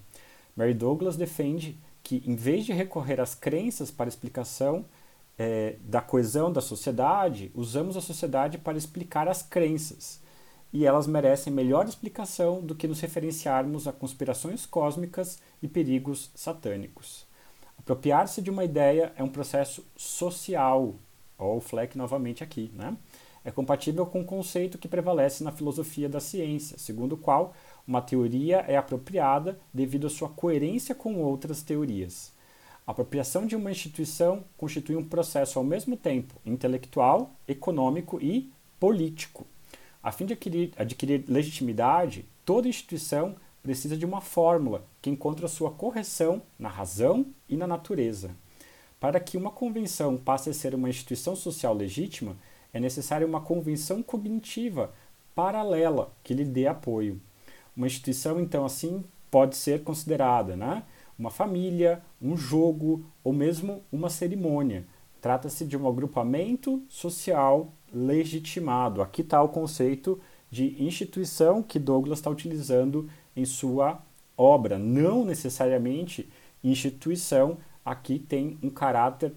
Mary 0.57 0.73
Douglas 0.73 1.17
defende 1.17 1.79
que, 2.03 2.23
em 2.27 2.35
vez 2.35 2.65
de 2.65 2.73
recorrer 2.73 3.21
às 3.21 3.35
crenças 3.35 3.91
para 3.91 4.09
explicação, 4.09 4.87
é, 5.39 5.77
da 5.81 6.01
coesão 6.01 6.53
da 6.53 6.61
sociedade, 6.61 7.51
usamos 7.55 7.97
a 7.97 8.01
sociedade 8.01 8.59
para 8.59 8.79
explicar 8.79 9.29
as 9.29 9.43
crenças. 9.43 10.21
E 10.73 10.85
elas 10.85 11.07
merecem 11.07 11.53
melhor 11.53 11.87
explicação 11.87 12.61
do 12.61 12.75
que 12.75 12.89
nos 12.89 13.01
referenciarmos 13.01 13.87
a 13.87 13.93
conspirações 13.93 14.67
cósmicas 14.67 15.39
e 15.63 15.69
perigos 15.69 16.31
satânicos. 16.35 17.27
Apropriar-se 17.79 18.43
de 18.43 18.51
uma 18.51 18.65
ideia 18.65 19.13
é 19.17 19.23
um 19.23 19.29
processo 19.29 19.85
social. 19.97 20.95
Olha 21.39 21.59
o 21.59 21.61
Fleck 21.61 21.97
novamente 21.97 22.43
aqui. 22.43 22.73
Né? 22.75 22.97
É 23.45 23.51
compatível 23.51 24.07
com 24.07 24.23
o 24.23 24.25
conceito 24.25 24.79
que 24.79 24.89
prevalece 24.89 25.45
na 25.45 25.53
filosofia 25.53 26.09
da 26.09 26.19
ciência, 26.19 26.79
segundo 26.79 27.13
o 27.13 27.19
qual 27.19 27.55
uma 27.87 28.01
teoria 28.01 28.65
é 28.67 28.77
apropriada 28.77 29.61
devido 29.73 30.07
à 30.07 30.11
sua 30.11 30.29
coerência 30.29 30.95
com 30.95 31.17
outras 31.19 31.63
teorias. 31.63 32.34
A 32.87 32.93
apropriação 32.93 33.47
de 33.47 33.57
uma 33.57 33.71
instituição 33.71 34.45
constitui 34.57 34.95
um 34.97 35.05
processo 35.05 35.59
ao 35.59 35.65
mesmo 35.65 35.97
tempo 35.97 36.35
intelectual, 36.45 37.35
econômico 37.49 38.19
e 38.21 38.53
político. 38.79 39.47
A 40.03 40.13
fim 40.13 40.27
de 40.27 40.35
adquirir, 40.35 40.73
adquirir 40.77 41.25
legitimidade, 41.27 42.27
toda 42.45 42.69
instituição 42.69 43.37
precisa 43.63 43.97
de 43.97 44.05
uma 44.05 44.21
fórmula 44.21 44.85
que 45.01 45.09
encontra 45.09 45.49
sua 45.49 45.71
correção 45.71 46.43
na 46.59 46.69
razão 46.69 47.27
e 47.49 47.57
na 47.57 47.67
natureza. 47.67 48.37
Para 49.01 49.19
que 49.19 49.39
uma 49.39 49.51
convenção 49.51 50.19
passe 50.19 50.51
a 50.51 50.55
ser 50.55 50.75
uma 50.75 50.91
instituição 50.91 51.35
social 51.35 51.73
legítima, 51.73 52.37
é 52.73 52.79
necessária 52.79 53.27
uma 53.27 53.41
convenção 53.41 54.03
cognitiva 54.03 54.93
paralela 55.35 56.13
que 56.23 56.35
lhe 56.35 56.45
dê 56.45 56.67
apoio. 56.67 57.19
Uma 57.75 57.87
instituição, 57.87 58.39
então, 58.39 58.67
assim, 58.67 59.03
pode 59.31 59.57
ser 59.57 59.83
considerada 59.83 60.55
né, 60.55 60.83
uma 61.19 61.31
família, 61.31 62.03
um 62.21 62.37
jogo 62.37 63.05
ou 63.23 63.33
mesmo 63.33 63.83
uma 63.91 64.11
cerimônia. 64.11 64.87
Trata-se 65.21 65.65
de 65.65 65.77
um 65.77 65.89
agrupamento 65.89 66.83
social 66.89 67.73
legitimado. 67.93 69.01
Aqui 69.01 69.23
está 69.23 69.43
o 69.43 69.49
conceito 69.49 70.21
de 70.51 70.83
instituição 70.83 71.63
que 71.63 71.79
Douglas 71.79 72.19
está 72.19 72.31
utilizando 72.31 73.09
em 73.35 73.45
sua 73.45 74.03
obra. 74.37 74.79
Não 74.79 75.25
necessariamente 75.25 76.29
instituição 76.63 77.59
aqui 77.85 78.19
tem 78.19 78.59
um 78.63 78.71
caráter 78.71 79.33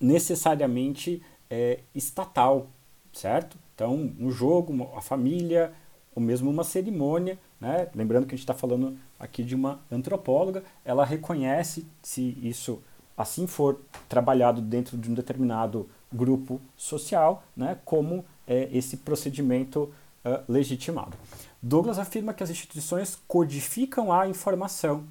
necessariamente 0.00 1.22
é, 1.48 1.80
estatal, 1.94 2.68
certo? 3.12 3.56
Então, 3.74 4.12
um 4.18 4.30
jogo, 4.30 4.90
a 4.96 5.00
família, 5.00 5.72
ou 6.14 6.22
mesmo 6.22 6.50
uma 6.50 6.64
cerimônia, 6.64 7.38
né? 7.60 7.88
lembrando 7.94 8.26
que 8.26 8.34
a 8.34 8.36
gente 8.36 8.44
está 8.44 8.54
falando 8.54 8.98
aqui 9.18 9.42
de 9.42 9.54
uma 9.54 9.80
antropóloga, 9.90 10.62
ela 10.84 11.04
reconhece, 11.04 11.86
se 12.02 12.38
isso 12.42 12.80
assim 13.16 13.46
for 13.46 13.80
trabalhado 14.08 14.60
dentro 14.62 14.96
de 14.96 15.10
um 15.10 15.14
determinado 15.14 15.88
grupo 16.12 16.60
social, 16.76 17.42
né? 17.56 17.78
como 17.84 18.24
é, 18.46 18.68
esse 18.72 18.98
procedimento 18.98 19.92
uh, 20.24 20.42
legitimado. 20.48 21.16
Douglas 21.60 21.98
afirma 21.98 22.32
que 22.32 22.42
as 22.42 22.50
instituições 22.50 23.18
codificam 23.26 24.12
a 24.12 24.28
informação. 24.28 25.04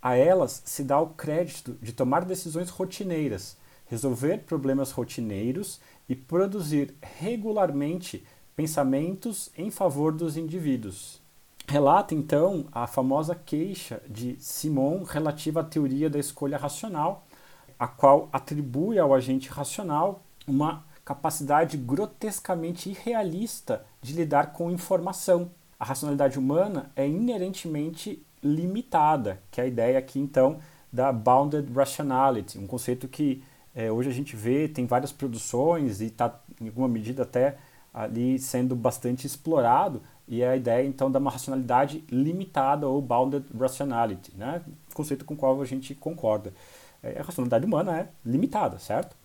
A 0.00 0.16
elas 0.16 0.62
se 0.64 0.82
dá 0.82 0.98
o 0.98 1.10
crédito 1.10 1.76
de 1.80 1.92
tomar 1.92 2.24
decisões 2.24 2.70
rotineiras, 2.70 3.56
resolver 3.86 4.38
problemas 4.38 4.90
rotineiros 4.90 5.80
e 6.08 6.16
produzir 6.16 6.94
regularmente 7.00 8.24
pensamentos 8.56 9.50
em 9.56 9.70
favor 9.70 10.12
dos 10.12 10.36
indivíduos. 10.36 11.21
Relata 11.66 12.14
então 12.14 12.66
a 12.72 12.86
famosa 12.86 13.34
queixa 13.34 14.02
de 14.08 14.36
Simon 14.38 15.04
relativa 15.04 15.60
à 15.60 15.64
teoria 15.64 16.10
da 16.10 16.18
escolha 16.18 16.58
racional, 16.58 17.26
a 17.78 17.86
qual 17.86 18.28
atribui 18.32 18.98
ao 18.98 19.14
agente 19.14 19.48
racional 19.48 20.22
uma 20.46 20.84
capacidade 21.04 21.76
grotescamente 21.76 22.90
irrealista 22.90 23.84
de 24.00 24.12
lidar 24.12 24.52
com 24.52 24.70
informação. 24.70 25.50
A 25.78 25.84
racionalidade 25.84 26.38
humana 26.38 26.90
é 26.94 27.08
inerentemente 27.08 28.24
limitada, 28.42 29.40
que 29.50 29.60
é 29.60 29.64
a 29.64 29.66
ideia 29.66 29.98
aqui 29.98 30.18
então 30.18 30.58
da 30.92 31.12
bounded 31.12 31.72
rationality, 31.72 32.58
um 32.58 32.66
conceito 32.66 33.08
que 33.08 33.42
é, 33.74 33.90
hoje 33.90 34.10
a 34.10 34.12
gente 34.12 34.36
vê, 34.36 34.68
tem 34.68 34.84
várias 34.84 35.10
produções 35.10 36.00
e 36.00 36.06
está 36.06 36.38
em 36.60 36.66
alguma 36.68 36.88
medida 36.88 37.22
até 37.22 37.56
ali 37.92 38.38
sendo 38.38 38.76
bastante 38.76 39.26
explorado, 39.26 40.02
e 40.26 40.42
é 40.42 40.48
a 40.48 40.56
ideia 40.56 40.86
então 40.86 41.10
da 41.10 41.18
uma 41.18 41.30
racionalidade 41.30 42.04
limitada 42.10 42.88
ou 42.88 43.00
bounded 43.00 43.44
rationality, 43.58 44.32
né? 44.36 44.62
conceito 44.94 45.24
com 45.24 45.34
o 45.34 45.36
qual 45.36 45.60
a 45.60 45.64
gente 45.64 45.94
concorda. 45.94 46.52
É, 47.02 47.18
a 47.18 47.22
racionalidade 47.22 47.66
humana 47.66 48.00
é 48.00 48.08
limitada, 48.24 48.78
certo? 48.78 49.16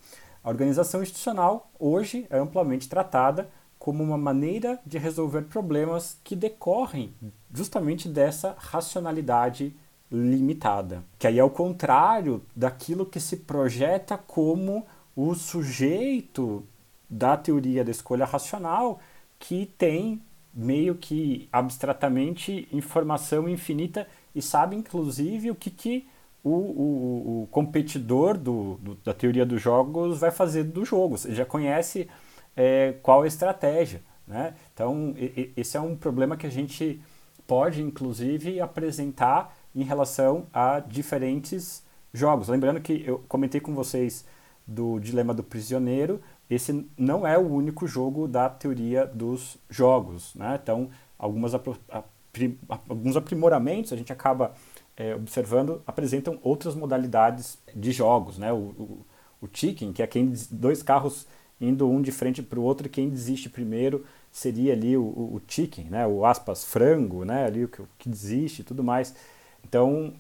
A 0.44 0.50
organização 0.50 1.02
institucional 1.02 1.70
hoje 1.80 2.26
é 2.30 2.38
amplamente 2.38 2.90
tratada 2.90 3.50
como 3.78 4.04
uma 4.04 4.18
maneira 4.18 4.80
de 4.86 4.98
resolver 4.98 5.44
problemas 5.44 6.18
que 6.24 6.36
decorrem 6.36 7.14
justamente 7.54 8.10
dessa 8.10 8.56
racionalidade 8.58 9.76
limitada. 10.12 11.04
Que 11.20 11.28
aí 11.28 11.38
é 11.38 11.44
o 11.44 11.50
contrário 11.50 12.42
daquilo 12.56 13.06
que 13.06 13.20
se 13.20 13.38
projeta 13.38 14.18
como 14.18 14.86
o 15.16 15.34
sujeito 15.36 16.66
da 17.10 17.38
teoria 17.38 17.84
da 17.84 17.92
escolha 17.92 18.26
racional 18.26 19.00
que 19.40 19.72
tem 19.78 20.22
meio 20.58 20.96
que 20.96 21.48
abstratamente 21.52 22.68
informação 22.74 23.48
infinita 23.48 24.08
e 24.34 24.42
sabe 24.42 24.76
inclusive 24.76 25.52
o 25.52 25.56
que, 25.56 25.70
que 25.70 26.08
o, 26.44 26.50
o, 26.50 27.44
o 27.44 27.48
competidor 27.52 28.36
do, 28.36 28.78
do, 28.78 28.96
da 28.96 29.14
teoria 29.14 29.46
dos 29.46 29.62
jogos 29.62 30.20
vai 30.20 30.32
fazer 30.32 30.64
do 30.64 30.84
jogo. 30.84 31.16
Você 31.16 31.36
já 31.36 31.46
conhece 31.46 32.10
é, 32.56 32.96
qual 33.04 33.22
a 33.22 33.28
estratégia. 33.28 34.02
Né? 34.28 34.56
Então, 34.74 35.14
e, 35.16 35.52
esse 35.56 35.78
é 35.78 35.80
um 35.80 35.96
problema 35.96 36.36
que 36.36 36.48
a 36.48 36.52
gente 36.52 37.00
pode, 37.46 37.82
inclusive, 37.82 38.60
apresentar 38.60 39.56
em 39.76 39.84
relação 39.84 40.48
a 40.52 40.80
diferentes 40.80 41.84
jogos. 42.12 42.48
Lembrando 42.48 42.82
que 42.82 43.04
eu 43.06 43.24
comentei 43.28 43.62
com 43.62 43.76
vocês 43.76 44.26
do 44.66 45.00
Dilema 45.00 45.34
do 45.34 45.44
Prisioneiro, 45.44 46.20
esse 46.50 46.88
não 46.98 47.28
é 47.28 47.38
o 47.38 47.48
único 47.48 47.88
jogo 47.88 48.28
da 48.28 48.50
teoria 48.50 49.06
dos 49.06 49.58
jogos. 49.70 50.34
Né? 50.36 50.60
Então, 50.62 50.90
algumas 51.18 51.54
alguns 52.88 53.18
aprimoramentos 53.18 53.92
a 53.92 53.96
gente 53.96 54.14
acaba 54.14 54.54
é, 54.96 55.16
observando 55.16 55.82
apresentam 55.86 56.40
outras 56.44 56.76
modalidades 56.76 57.58
de 57.76 57.92
jogos, 57.92 58.38
né? 58.38 58.52
O, 58.54 58.58
o, 58.58 59.06
o 59.42 59.50
chicken, 59.52 59.92
que 59.92 60.02
é 60.02 60.08
quem 60.08 60.34
dois 60.52 60.84
carros 60.84 61.28
indo 61.60 61.90
um 61.90 62.02
de 62.02 62.12
frente 62.12 62.44
para 62.44 62.60
o 62.60 62.64
outro, 62.64 62.88
quem 62.90 63.10
desiste 63.10 63.50
primeiro 63.50 64.06
seria 64.32 64.74
ali 64.74 64.96
o, 64.96 65.02
o, 65.02 65.36
o 65.36 65.90
né? 65.90 66.06
O 66.06 66.26
aspas 66.26 66.64
frango, 66.64 67.26
né? 67.26 67.46
Ali 67.46 67.64
o 67.64 67.68
que, 67.68 67.82
o 67.82 67.90
que 67.98 68.10
desiste, 68.10 68.62
e 68.62 68.66
tudo 68.66 68.84
mais. 68.84 69.16
Então 69.64 70.14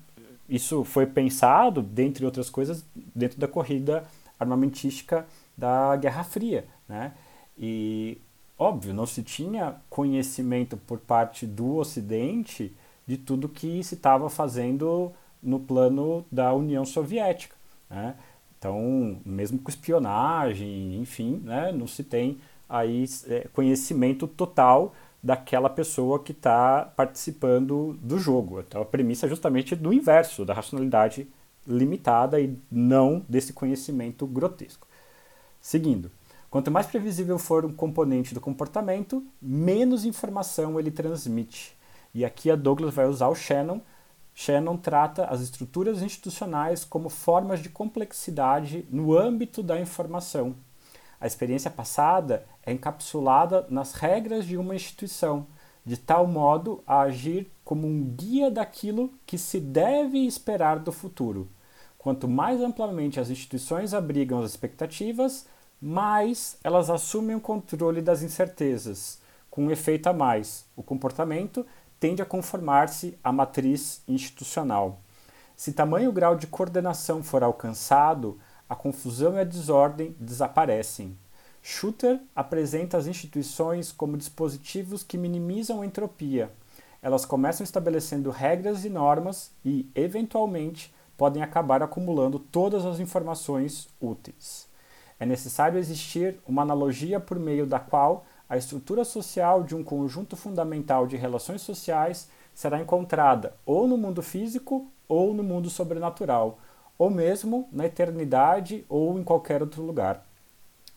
isso 0.47 0.84
foi 0.84 1.05
pensado, 1.05 1.82
dentre 1.82 2.25
outras 2.25 2.49
coisas, 2.49 2.86
dentro 3.13 3.39
da 3.39 3.47
corrida 3.47 4.05
armamentística 4.39 5.25
da 5.58 5.95
Guerra 5.95 6.24
Fria, 6.24 6.68
né? 6.88 7.14
E 7.58 8.18
óbvio, 8.58 8.93
não 8.93 9.05
se 9.05 9.24
tinha 9.24 9.76
conhecimento 9.89 10.78
por 10.78 10.99
parte 10.99 11.45
do 11.45 11.76
Ocidente 11.78 12.76
de 13.05 13.18
tudo 13.18 13.49
que 13.49 13.84
se 13.84 13.95
estava 13.95 14.30
fazendo 14.30 15.12
no 15.41 15.60
plano 15.60 16.26
da 16.32 16.53
União 16.53 16.86
Soviética. 16.86 17.55
Né? 17.89 18.16
Então, 18.58 19.20
mesmo 19.26 19.60
com 19.60 19.70
espionagem, 19.70 20.99
enfim, 20.99 21.41
né, 21.43 21.72
não 21.72 21.88
se 21.88 22.03
tem 22.03 22.38
aí 22.68 23.05
é, 23.28 23.47
conhecimento 23.53 24.28
total 24.28 24.93
daquela 25.22 25.70
pessoa 25.70 26.20
que 26.20 26.32
está 26.32 26.91
participando 26.95 27.97
do 28.01 28.20
jogo. 28.20 28.60
Então, 28.60 28.82
a 28.82 28.86
premissa 28.86 29.26
é 29.26 29.30
justamente 29.30 29.76
do 29.76 29.93
inverso, 29.93 30.43
da 30.43 30.53
racionalidade 30.53 31.28
limitada 31.66 32.39
e 32.39 32.58
não 32.72 33.24
desse 33.28 33.53
conhecimento 33.53 34.26
grotesco. 34.26 34.88
Seguindo, 35.68 36.09
quanto 36.49 36.72
mais 36.72 36.88
previsível 36.88 37.38
for 37.38 37.65
um 37.65 37.74
componente 37.74 38.34
do 38.34 38.39
comportamento, 38.39 39.22
menos 39.41 40.05
informação 40.05 40.80
ele 40.80 40.89
transmite. 40.89 41.76
E 42.13 42.24
aqui 42.24 42.49
a 42.49 42.55
Douglas 42.55 42.93
vai 42.93 43.05
usar 43.05 43.28
o 43.28 43.36
Shannon. 43.36 43.82
Shannon 44.34 44.78
trata 44.78 45.26
as 45.26 45.41
estruturas 45.41 46.01
institucionais 46.01 46.86
como 46.86 47.09
formas 47.09 47.59
de 47.59 47.68
complexidade 47.68 48.88
no 48.89 49.18
âmbito 49.18 49.61
da 49.61 49.78
informação. 49.78 50.55
A 51.20 51.28
experiência 51.28 51.70
passada 51.70 52.45
é 52.65 52.72
encapsulada 52.72 53.68
nas 53.70 53.91
regras 53.91 54.45
de 54.45 54.55
uma 54.55 54.74
instituição, 54.74 55.47
de 55.84 55.97
tal 55.97 56.26
modo 56.26 56.82
a 56.88 57.01
agir 57.01 57.51
como 57.65 57.86
um 57.86 58.05
guia 58.05 58.49
daquilo 58.49 59.11
que 59.26 59.38
se 59.38 59.59
deve 59.59 60.20
esperar 60.20 60.80
do 60.80 60.93
futuro. 60.93 61.49
Quanto 61.97 62.26
mais 62.26 62.61
amplamente 62.61 63.20
as 63.20 63.30
instituições 63.30 63.93
abrigam 63.93 64.39
as 64.39 64.51
expectativas, 64.51 65.45
mais 65.82 66.57
elas 66.63 66.89
assumem 66.89 67.36
o 67.36 67.41
controle 67.41 68.01
das 68.01 68.23
incertezas, 68.23 69.19
com 69.49 69.65
um 69.65 69.71
efeito 69.71 70.07
a 70.07 70.13
mais. 70.13 70.65
O 70.75 70.84
comportamento 70.84 71.65
tende 71.99 72.21
a 72.21 72.25
conformar-se 72.25 73.17
à 73.23 73.32
matriz 73.32 74.01
institucional. 74.07 74.99
Se 75.55 75.73
tamanho 75.73 76.11
grau 76.11 76.36
de 76.36 76.47
coordenação 76.47 77.23
for 77.23 77.43
alcançado, 77.43 78.39
a 78.69 78.75
confusão 78.75 79.36
e 79.36 79.39
a 79.39 79.43
desordem 79.43 80.15
desaparecem. 80.19 81.17
Schutter 81.61 82.21
apresenta 82.36 82.97
as 82.97 83.07
instituições 83.07 83.91
como 83.91 84.17
dispositivos 84.17 85.03
que 85.03 85.17
minimizam 85.17 85.82
a 85.82 85.86
entropia. 85.86 86.51
Elas 87.01 87.25
começam 87.25 87.63
estabelecendo 87.63 88.30
regras 88.30 88.86
e 88.86 88.89
normas 88.89 89.51
e, 89.63 89.89
eventualmente, 89.95 90.93
podem 91.17 91.41
acabar 91.41 91.82
acumulando 91.82 92.39
todas 92.39 92.86
as 92.86 92.99
informações 92.99 93.89
úteis. 93.99 94.66
É 95.20 95.26
necessário 95.26 95.80
existir 95.80 96.39
uma 96.47 96.61
analogia 96.61 97.20
por 97.20 97.39
meio 97.39 97.65
da 97.65 97.80
qual 97.80 98.26
a 98.49 98.57
estrutura 98.57 99.03
social 99.03 99.63
de 99.63 99.76
um 99.76 99.84
conjunto 99.84 100.36
fundamental 100.36 101.07
de 101.07 101.18
relações 101.18 101.61
sociais 101.61 102.30
será 102.53 102.82
encontrada 102.82 103.53
ou 103.65 103.88
no 103.88 103.97
mundo 103.97 104.22
físico 104.22 104.89
ou 105.07 105.34
no 105.34 105.43
mundo 105.43 105.70
sobrenatural, 105.70 106.59
ou 106.97 107.09
mesmo 107.09 107.68
na 107.72 107.86
eternidade 107.86 108.86
ou 108.89 109.18
em 109.20 109.24
qualquer 109.24 109.61
outro 109.61 109.84
lugar. 109.84 110.26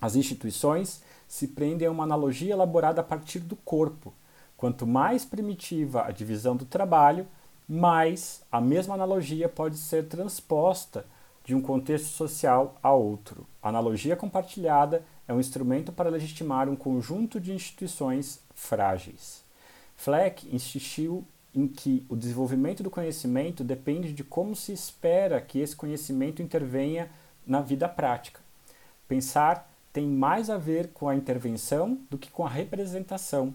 As 0.00 0.16
instituições 0.16 1.02
se 1.28 1.48
prendem 1.48 1.86
a 1.86 1.90
uma 1.90 2.04
analogia 2.04 2.52
elaborada 2.52 3.00
a 3.00 3.04
partir 3.04 3.40
do 3.40 3.54
corpo. 3.56 4.12
Quanto 4.56 4.86
mais 4.86 5.24
primitiva 5.24 6.04
a 6.06 6.10
divisão 6.10 6.56
do 6.56 6.64
trabalho, 6.64 7.26
mais 7.68 8.42
a 8.50 8.60
mesma 8.60 8.94
analogia 8.94 9.48
pode 9.48 9.76
ser 9.76 10.08
transposta 10.08 11.04
de 11.44 11.54
um 11.54 11.60
contexto 11.60 12.08
social 12.08 12.78
a 12.82 12.92
outro. 12.92 13.46
A 13.62 13.68
analogia 13.68 14.16
compartilhada 14.16 15.04
é 15.26 15.32
um 15.32 15.40
instrumento 15.40 15.92
para 15.92 16.10
legitimar 16.10 16.68
um 16.68 16.76
conjunto 16.76 17.40
de 17.40 17.52
instituições 17.52 18.40
frágeis. 18.54 19.42
Fleck 19.96 20.48
insistiu 20.54 21.24
em 21.54 21.66
que 21.66 22.06
o 22.08 22.16
desenvolvimento 22.16 22.82
do 22.82 22.90
conhecimento 22.90 23.64
depende 23.64 24.12
de 24.12 24.22
como 24.22 24.54
se 24.54 24.72
espera 24.72 25.40
que 25.40 25.58
esse 25.58 25.74
conhecimento 25.74 26.42
intervenha 26.42 27.10
na 27.46 27.60
vida 27.60 27.88
prática. 27.88 28.40
Pensar 29.08 29.68
tem 29.92 30.06
mais 30.06 30.48
a 30.48 30.56
ver 30.56 30.88
com 30.88 31.08
a 31.08 31.16
intervenção 31.16 31.98
do 32.08 32.16
que 32.16 32.30
com 32.30 32.46
a 32.46 32.48
representação. 32.48 33.52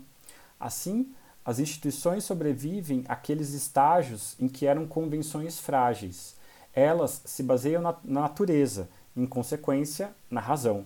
Assim, 0.59 1.13
as 1.45 1.59
instituições 1.59 2.23
sobrevivem 2.23 3.05
àqueles 3.07 3.53
estágios 3.53 4.36
em 4.39 4.47
que 4.47 4.65
eram 4.65 4.86
convenções 4.86 5.59
frágeis. 5.59 6.36
Elas 6.76 7.21
se 7.26 7.41
baseiam 7.41 7.82
na, 7.82 7.95
na 8.03 8.21
natureza, 8.21 8.89
em 9.15 9.26
consequência, 9.26 10.13
na 10.30 10.41
razão. 10.41 10.86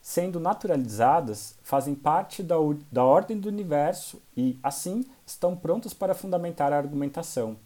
Sendo 0.00 0.38
naturalizadas, 0.38 1.56
fazem 1.62 1.94
parte 1.94 2.42
da, 2.42 2.56
da 2.90 3.04
ordem 3.04 3.38
do 3.38 3.48
universo 3.48 4.20
e, 4.36 4.58
assim, 4.62 5.04
estão 5.24 5.56
prontas 5.56 5.94
para 5.94 6.14
fundamentar 6.14 6.72
a 6.72 6.76
argumentação. 6.76 7.56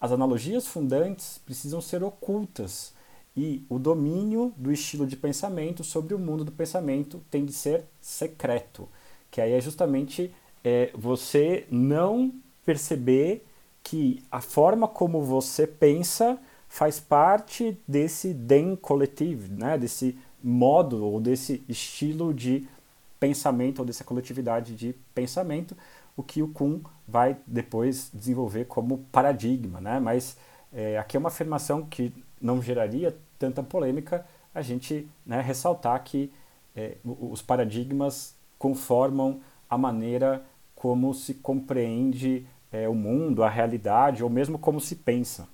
As 0.00 0.12
analogias 0.12 0.66
fundantes 0.66 1.38
precisam 1.38 1.80
ser 1.80 2.02
ocultas 2.02 2.92
e 3.36 3.64
o 3.68 3.78
domínio 3.78 4.52
do 4.56 4.72
estilo 4.72 5.06
de 5.06 5.16
pensamento 5.16 5.84
sobre 5.84 6.14
o 6.14 6.18
mundo 6.18 6.44
do 6.44 6.52
pensamento 6.52 7.22
tem 7.30 7.44
de 7.44 7.52
ser 7.52 7.84
secreto, 8.00 8.88
que 9.30 9.40
aí 9.40 9.52
é 9.52 9.60
justamente 9.60 10.34
é, 10.64 10.90
você 10.94 11.66
não 11.70 12.32
perceber 12.64 13.46
que 13.82 14.22
a 14.30 14.40
forma 14.40 14.86
como 14.88 15.22
você 15.22 15.66
pensa 15.66 16.38
faz 16.68 17.00
parte 17.00 17.80
desse 17.86 18.32
den 18.34 18.76
coletivo, 18.76 19.52
né? 19.52 19.78
desse 19.78 20.18
modo 20.42 21.04
ou 21.04 21.20
desse 21.20 21.62
estilo 21.68 22.32
de 22.32 22.68
pensamento 23.18 23.80
ou 23.80 23.84
dessa 23.84 24.04
coletividade 24.04 24.76
de 24.76 24.94
pensamento, 25.14 25.76
o 26.16 26.22
que 26.22 26.42
o 26.42 26.48
Kuhn 26.48 26.80
vai 27.06 27.36
depois 27.46 28.10
desenvolver 28.12 28.66
como 28.66 28.98
paradigma, 29.10 29.80
né? 29.80 29.98
Mas 29.98 30.36
é, 30.72 30.98
aqui 30.98 31.16
é 31.16 31.20
uma 31.20 31.28
afirmação 31.28 31.84
que 31.84 32.12
não 32.40 32.62
geraria 32.62 33.16
tanta 33.38 33.62
polêmica, 33.62 34.26
a 34.54 34.62
gente 34.62 35.08
né, 35.24 35.40
ressaltar 35.40 36.02
que 36.02 36.32
é, 36.74 36.96
os 37.04 37.42
paradigmas 37.42 38.34
conformam 38.58 39.40
a 39.68 39.78
maneira 39.78 40.44
como 40.74 41.12
se 41.14 41.34
compreende 41.34 42.46
é, 42.70 42.88
o 42.88 42.94
mundo, 42.94 43.42
a 43.42 43.48
realidade, 43.48 44.22
ou 44.22 44.30
mesmo 44.30 44.58
como 44.58 44.80
se 44.80 44.96
pensa. 44.96 45.48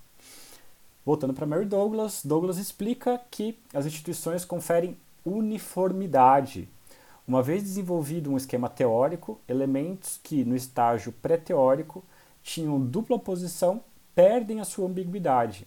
Voltando 1.04 1.34
para 1.34 1.46
Mary 1.46 1.66
Douglas, 1.66 2.22
Douglas 2.24 2.56
explica 2.56 3.20
que 3.30 3.58
as 3.74 3.84
instituições 3.84 4.44
conferem 4.44 4.96
uniformidade. 5.24 6.68
Uma 7.28 7.42
vez 7.42 7.62
desenvolvido 7.62 8.30
um 8.30 8.36
esquema 8.36 8.68
teórico, 8.68 9.38
elementos 9.46 10.18
que 10.22 10.44
no 10.44 10.56
estágio 10.56 11.12
pré-teórico 11.12 12.02
tinham 12.42 12.80
dupla 12.80 13.18
posição 13.18 13.82
perdem 14.14 14.60
a 14.60 14.64
sua 14.64 14.86
ambiguidade. 14.86 15.66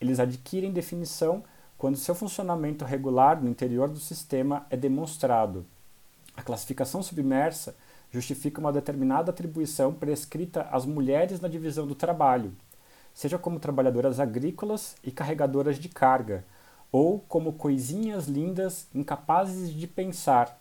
Eles 0.00 0.20
adquirem 0.20 0.72
definição 0.72 1.42
quando 1.78 1.96
seu 1.96 2.14
funcionamento 2.14 2.84
regular 2.84 3.42
no 3.42 3.48
interior 3.48 3.88
do 3.88 3.98
sistema 3.98 4.66
é 4.68 4.76
demonstrado. 4.76 5.64
A 6.36 6.42
classificação 6.42 7.02
submersa 7.02 7.74
justifica 8.10 8.60
uma 8.60 8.72
determinada 8.72 9.30
atribuição 9.30 9.92
prescrita 9.92 10.62
às 10.70 10.84
mulheres 10.84 11.40
na 11.40 11.48
divisão 11.48 11.86
do 11.86 11.94
trabalho, 11.94 12.52
seja 13.14 13.38
como 13.38 13.60
trabalhadoras 13.60 14.18
agrícolas 14.18 14.96
e 15.02 15.10
carregadoras 15.10 15.78
de 15.78 15.88
carga, 15.88 16.44
ou 16.90 17.20
como 17.20 17.54
coisinhas 17.54 18.26
lindas 18.26 18.86
incapazes 18.94 19.72
de 19.72 19.86
pensar. 19.86 20.60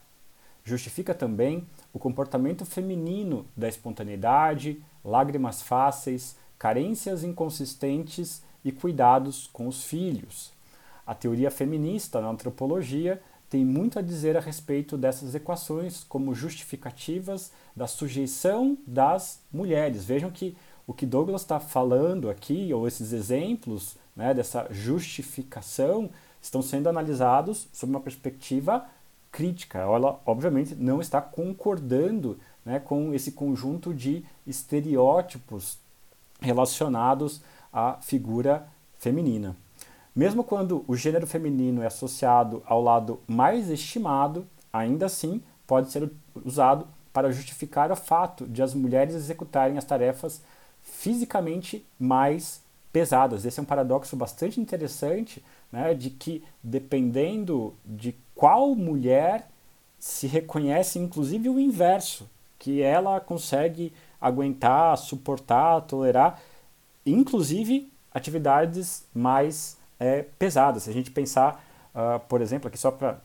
Justifica 0.64 1.14
também 1.14 1.68
o 1.92 2.00
comportamento 2.00 2.66
feminino 2.66 3.46
da 3.58 3.68
espontaneidade, 3.68 4.82
lágrimas 5.04 5.62
fáceis, 5.62 6.38
carências 6.58 7.24
inconsistentes 7.24 8.42
e 8.64 8.72
cuidados 8.72 9.50
com 9.52 9.68
os 9.68 9.84
filhos. 9.84 10.54
A 11.06 11.14
teoria 11.14 11.52
feminista 11.52 12.22
na 12.22 12.30
antropologia 12.30 13.22
tem 13.50 13.66
muito 13.66 14.00
a 14.00 14.02
dizer 14.02 14.38
a 14.38 14.40
respeito 14.40 14.98
dessas 14.98 15.36
equações 15.36 16.04
como 16.04 16.34
justificativas 16.34 17.52
da 17.76 17.86
sujeição 17.86 18.78
das 18.88 19.42
mulheres. 19.52 20.06
Vejam 20.06 20.32
que 20.32 20.56
o 20.86 20.94
que 20.94 21.06
Douglas 21.06 21.42
está 21.42 21.60
falando 21.60 22.30
aqui, 22.30 22.74
ou 22.74 22.88
esses 22.88 23.14
exemplos 23.14 23.96
né, 24.16 24.34
dessa 24.34 24.68
justificação, 24.70 26.10
estão 26.42 26.62
sendo 26.62 26.90
analisados 26.90 27.68
sob 27.72 27.92
uma 27.92 28.02
perspectiva 28.02 28.86
crítica. 29.32 29.80
Ela, 29.80 30.20
obviamente, 30.26 30.76
não 30.76 31.00
está 31.02 31.22
concordando 31.22 32.38
né, 32.66 32.80
com 32.80 33.14
esse 33.14 33.32
conjunto 33.32 33.94
de 33.94 34.24
estereótipos 34.46 35.78
relacionados 36.40 37.42
à 37.72 37.94
figura 38.02 38.68
feminina. 38.98 39.56
Mesmo 40.16 40.44
quando 40.44 40.86
o 40.88 40.96
gênero 40.96 41.26
feminino 41.26 41.82
é 41.82 41.88
associado 41.88 42.62
ao 42.66 42.82
lado 42.82 43.20
mais 43.28 43.70
estimado, 43.70 44.46
ainda 44.72 45.08
assim 45.08 45.42
pode 45.66 45.92
ser 45.92 46.12
usado 46.46 46.88
para 47.12 47.32
justificar 47.32 47.92
o 47.92 47.96
fato 47.96 48.46
de 48.46 48.62
as 48.62 48.74
mulheres 48.74 49.16
executarem 49.16 49.78
as 49.78 49.86
tarefas 49.86 50.42
fisicamente 50.84 51.86
mais 52.00 52.62
pesadas. 52.92 53.46
Esse 53.46 53.60
é 53.60 53.64
um 53.64 53.66
paradoxo 53.66 54.16
bastante 54.16 54.62
interessante, 54.62 55.44
né, 55.72 55.94
de 55.94 56.12
que 56.12 56.44
dependendo 56.62 57.74
de 57.84 58.16
qual 58.36 58.76
mulher 58.76 59.48
se 59.98 60.28
reconhece, 60.28 61.00
inclusive 61.00 61.50
o 61.50 61.60
inverso, 61.60 62.30
que 62.60 62.82
ela 62.82 63.20
consegue 63.20 63.92
aguentar, 64.22 64.98
suportar, 64.98 65.82
tolerar, 65.82 66.40
inclusive 67.06 67.92
atividades 68.14 69.06
mais 69.14 69.78
é, 70.00 70.24
pesadas. 70.38 70.84
Se 70.84 70.90
a 70.90 70.94
gente 70.94 71.12
pensar, 71.12 71.64
uh, 71.94 72.20
por 72.28 72.42
exemplo, 72.42 72.68
aqui 72.68 72.78
só 72.78 72.92
para 72.92 73.20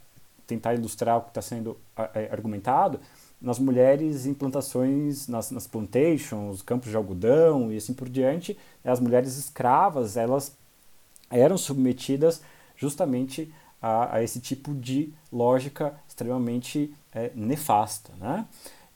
tentar 0.46 0.74
ilustrar 0.74 1.18
o 1.18 1.22
que 1.22 1.28
está 1.28 1.42
sendo 1.42 1.72
uh, 1.96 2.32
argumentado, 2.32 2.98
nas 3.40 3.58
mulheres 3.58 4.26
em 4.26 4.34
plantações, 4.34 5.28
nas, 5.28 5.50
nas 5.50 5.66
plantations, 5.66 6.62
campos 6.62 6.90
de 6.90 6.96
algodão 6.96 7.72
e 7.72 7.76
assim 7.76 7.94
por 7.94 8.08
diante, 8.08 8.58
as 8.84 9.00
mulheres 9.00 9.36
escravas, 9.36 10.16
elas 10.16 10.56
eram 11.30 11.56
submetidas 11.56 12.40
justamente 12.76 13.52
a, 13.80 14.16
a 14.16 14.22
esse 14.22 14.40
tipo 14.40 14.74
de 14.74 15.12
lógica 15.32 15.94
extremamente 16.08 16.94
é, 17.12 17.30
nefasta, 17.34 18.12
né? 18.18 18.46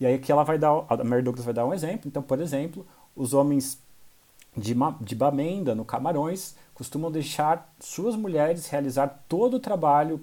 E 0.00 0.06
aí 0.06 0.18
que 0.18 0.32
ela 0.32 0.42
vai 0.42 0.58
dar, 0.58 0.84
a 0.88 1.04
Mary 1.04 1.22
Douglas 1.22 1.44
vai 1.44 1.54
dar 1.54 1.64
um 1.64 1.72
exemplo. 1.72 2.08
Então, 2.08 2.22
por 2.22 2.40
exemplo, 2.40 2.84
os 3.14 3.34
homens 3.34 3.78
de, 4.56 4.74
de 5.00 5.14
Bamenda, 5.14 5.76
no 5.76 5.84
Camarões, 5.84 6.56
costumam 6.74 7.10
deixar 7.10 7.72
suas 7.78 8.16
mulheres 8.16 8.66
realizar 8.66 9.24
todo 9.28 9.54
o 9.54 9.60
trabalho 9.60 10.20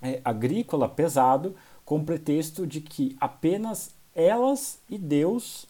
é, 0.00 0.20
agrícola 0.24 0.88
pesado 0.88 1.56
com 1.84 2.04
pretexto 2.04 2.66
de 2.66 2.80
que 2.80 3.16
apenas 3.20 3.94
elas 4.14 4.78
e 4.88 4.96
Deus 4.96 5.66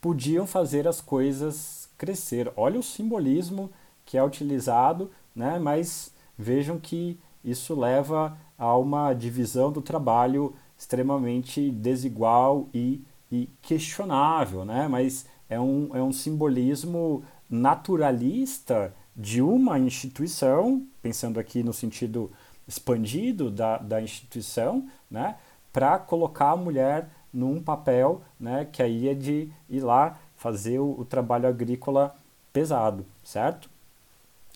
podiam 0.00 0.46
fazer 0.46 0.86
as 0.86 1.00
coisas 1.00 1.88
crescer. 1.98 2.52
Olha 2.56 2.78
o 2.78 2.82
simbolismo 2.82 3.70
que 4.04 4.16
é 4.16 4.22
utilizado, 4.22 5.10
né? 5.34 5.58
mas 5.58 6.12
vejam 6.38 6.78
que 6.78 7.18
isso 7.42 7.78
leva 7.78 8.36
a 8.56 8.76
uma 8.76 9.12
divisão 9.12 9.72
do 9.72 9.82
trabalho 9.82 10.54
extremamente 10.78 11.70
desigual 11.70 12.68
e, 12.72 13.02
e 13.32 13.48
questionável, 13.62 14.64
né? 14.64 14.86
mas 14.88 15.26
é 15.48 15.58
um, 15.58 15.90
é 15.94 16.02
um 16.02 16.12
simbolismo 16.12 17.24
naturalista 17.48 18.94
de 19.16 19.40
uma 19.40 19.78
instituição, 19.78 20.86
pensando 21.00 21.40
aqui 21.40 21.62
no 21.62 21.72
sentido 21.72 22.30
expandido 22.68 23.50
da, 23.50 23.78
da 23.78 24.02
instituição, 24.02 24.86
né? 25.10 25.36
Para 25.76 25.98
colocar 25.98 26.52
a 26.52 26.56
mulher 26.56 27.06
num 27.30 27.62
papel 27.62 28.22
né, 28.40 28.66
que 28.72 28.82
aí 28.82 29.10
é 29.10 29.14
de 29.14 29.50
ir 29.68 29.80
lá 29.80 30.18
fazer 30.34 30.78
o, 30.78 30.98
o 30.98 31.04
trabalho 31.04 31.46
agrícola 31.46 32.14
pesado, 32.50 33.04
certo? 33.22 33.68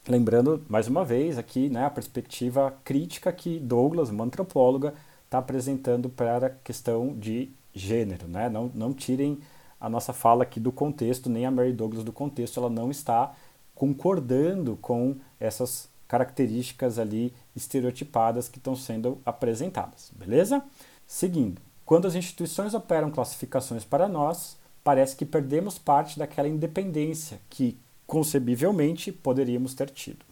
Lembrando, 0.08 0.64
mais 0.66 0.88
uma 0.88 1.04
vez, 1.04 1.36
aqui 1.36 1.68
né, 1.68 1.84
a 1.84 1.90
perspectiva 1.90 2.72
crítica 2.82 3.30
que 3.30 3.58
Douglas, 3.58 4.08
uma 4.08 4.24
antropóloga, 4.24 4.94
está 5.26 5.36
apresentando 5.36 6.08
para 6.08 6.46
a 6.46 6.50
questão 6.50 7.14
de 7.14 7.50
gênero. 7.74 8.26
Né? 8.26 8.48
Não, 8.48 8.70
não 8.74 8.94
tirem 8.94 9.40
a 9.78 9.90
nossa 9.90 10.14
fala 10.14 10.44
aqui 10.44 10.58
do 10.58 10.72
contexto, 10.72 11.28
nem 11.28 11.44
a 11.44 11.50
Mary 11.50 11.74
Douglas 11.74 12.02
do 12.02 12.12
contexto, 12.12 12.58
ela 12.58 12.70
não 12.70 12.90
está 12.90 13.34
concordando 13.74 14.78
com 14.80 15.16
essas 15.38 15.86
características 16.08 16.98
ali 16.98 17.30
estereotipadas 17.54 18.48
que 18.48 18.56
estão 18.56 18.74
sendo 18.74 19.18
apresentadas, 19.26 20.10
beleza? 20.16 20.64
Seguindo, 21.10 21.60
quando 21.84 22.06
as 22.06 22.14
instituições 22.14 22.72
operam 22.72 23.10
classificações 23.10 23.84
para 23.84 24.06
nós, 24.06 24.56
parece 24.84 25.16
que 25.16 25.26
perdemos 25.26 25.76
parte 25.76 26.16
daquela 26.16 26.46
independência 26.46 27.40
que 27.50 27.76
concebivelmente 28.06 29.10
poderíamos 29.10 29.74
ter 29.74 29.90
tido. 29.90 30.24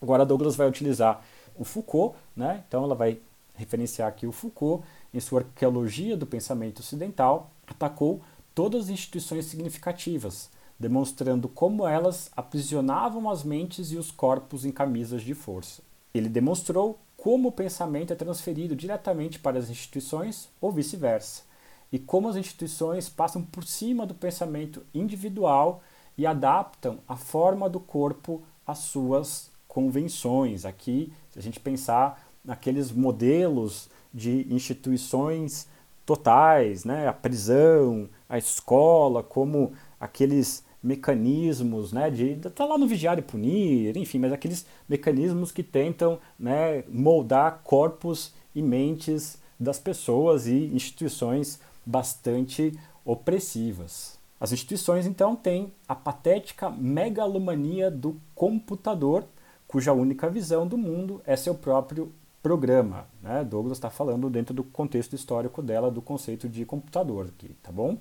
Agora 0.00 0.24
Douglas 0.24 0.54
vai 0.54 0.68
utilizar 0.68 1.20
o 1.56 1.64
Foucault, 1.64 2.16
né? 2.36 2.62
então 2.68 2.84
ela 2.84 2.94
vai 2.94 3.18
referenciar 3.54 4.08
aqui 4.08 4.24
o 4.24 4.30
Foucault, 4.30 4.86
em 5.12 5.18
sua 5.18 5.40
arqueologia 5.40 6.16
do 6.16 6.28
pensamento 6.28 6.78
ocidental, 6.78 7.50
atacou 7.66 8.22
todas 8.54 8.84
as 8.84 8.90
instituições 8.90 9.46
significativas, 9.46 10.48
demonstrando 10.78 11.48
como 11.48 11.88
elas 11.88 12.30
aprisionavam 12.36 13.28
as 13.28 13.42
mentes 13.42 13.90
e 13.90 13.96
os 13.96 14.12
corpos 14.12 14.64
em 14.64 14.70
camisas 14.70 15.22
de 15.22 15.34
força. 15.34 15.82
Ele 16.14 16.28
demonstrou 16.28 17.00
como 17.24 17.48
o 17.48 17.52
pensamento 17.52 18.12
é 18.12 18.16
transferido 18.16 18.76
diretamente 18.76 19.38
para 19.38 19.58
as 19.58 19.70
instituições 19.70 20.50
ou 20.60 20.70
vice-versa, 20.70 21.44
e 21.90 21.98
como 21.98 22.28
as 22.28 22.36
instituições 22.36 23.08
passam 23.08 23.42
por 23.42 23.64
cima 23.64 24.04
do 24.04 24.12
pensamento 24.12 24.84
individual 24.92 25.82
e 26.18 26.26
adaptam 26.26 26.98
a 27.08 27.16
forma 27.16 27.66
do 27.66 27.80
corpo 27.80 28.42
às 28.66 28.80
suas 28.80 29.50
convenções. 29.66 30.66
Aqui, 30.66 31.14
se 31.30 31.38
a 31.38 31.42
gente 31.42 31.58
pensar 31.58 32.28
naqueles 32.44 32.92
modelos 32.92 33.88
de 34.12 34.46
instituições 34.54 35.66
totais, 36.04 36.84
né? 36.84 37.08
a 37.08 37.12
prisão, 37.14 38.06
a 38.28 38.36
escola, 38.36 39.22
como 39.22 39.72
aqueles 39.98 40.62
mecanismos 40.84 41.92
né, 41.94 42.10
de 42.10 42.36
tá 42.50 42.66
lá 42.66 42.76
no 42.76 42.86
vigiar 42.86 43.18
e 43.18 43.22
punir, 43.22 43.96
enfim, 43.96 44.18
mas 44.18 44.32
aqueles 44.32 44.66
mecanismos 44.86 45.50
que 45.50 45.62
tentam 45.62 46.18
né, 46.38 46.84
moldar 46.88 47.62
corpos 47.64 48.34
e 48.54 48.60
mentes 48.60 49.38
das 49.58 49.78
pessoas 49.78 50.46
e 50.46 50.66
instituições 50.74 51.58
bastante 51.86 52.78
opressivas. 53.02 54.18
As 54.38 54.52
instituições 54.52 55.06
então 55.06 55.34
têm 55.34 55.72
a 55.88 55.94
patética 55.94 56.68
megalomania 56.68 57.90
do 57.90 58.20
computador, 58.34 59.24
cuja 59.66 59.92
única 59.94 60.28
visão 60.28 60.66
do 60.66 60.76
mundo 60.76 61.22
é 61.24 61.34
seu 61.34 61.54
próprio 61.54 62.12
programa. 62.42 63.06
Né? 63.22 63.42
Douglas 63.42 63.78
está 63.78 63.88
falando 63.88 64.28
dentro 64.28 64.52
do 64.52 64.62
contexto 64.62 65.14
histórico 65.14 65.62
dela 65.62 65.90
do 65.90 66.02
conceito 66.02 66.46
de 66.46 66.66
computador 66.66 67.28
aqui, 67.34 67.56
tá 67.62 67.72
bom? 67.72 67.96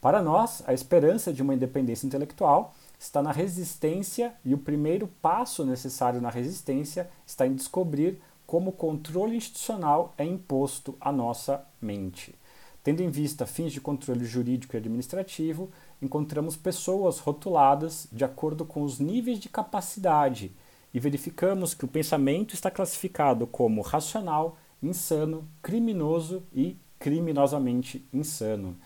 Para 0.00 0.22
nós, 0.22 0.62
a 0.66 0.72
esperança 0.72 1.32
de 1.32 1.42
uma 1.42 1.54
independência 1.54 2.06
intelectual 2.06 2.74
está 2.98 3.20
na 3.20 3.32
resistência 3.32 4.32
e 4.44 4.54
o 4.54 4.58
primeiro 4.58 5.08
passo 5.20 5.64
necessário 5.64 6.20
na 6.20 6.30
resistência 6.30 7.10
está 7.26 7.46
em 7.46 7.54
descobrir 7.54 8.20
como 8.46 8.70
o 8.70 8.72
controle 8.72 9.36
institucional 9.36 10.14
é 10.16 10.24
imposto 10.24 10.96
à 11.00 11.12
nossa 11.12 11.66
mente. 11.80 12.34
Tendo 12.82 13.02
em 13.02 13.10
vista 13.10 13.44
fins 13.44 13.72
de 13.72 13.80
controle 13.80 14.24
jurídico 14.24 14.74
e 14.74 14.78
administrativo, 14.78 15.68
encontramos 16.00 16.56
pessoas 16.56 17.18
rotuladas 17.18 18.08
de 18.10 18.24
acordo 18.24 18.64
com 18.64 18.82
os 18.82 18.98
níveis 18.98 19.38
de 19.38 19.48
capacidade 19.48 20.52
e 20.94 21.00
verificamos 21.00 21.74
que 21.74 21.84
o 21.84 21.88
pensamento 21.88 22.54
está 22.54 22.70
classificado 22.70 23.46
como 23.46 23.82
racional, 23.82 24.56
insano, 24.82 25.46
criminoso 25.60 26.42
e 26.54 26.78
criminosamente 26.98 28.08
insano. 28.12 28.76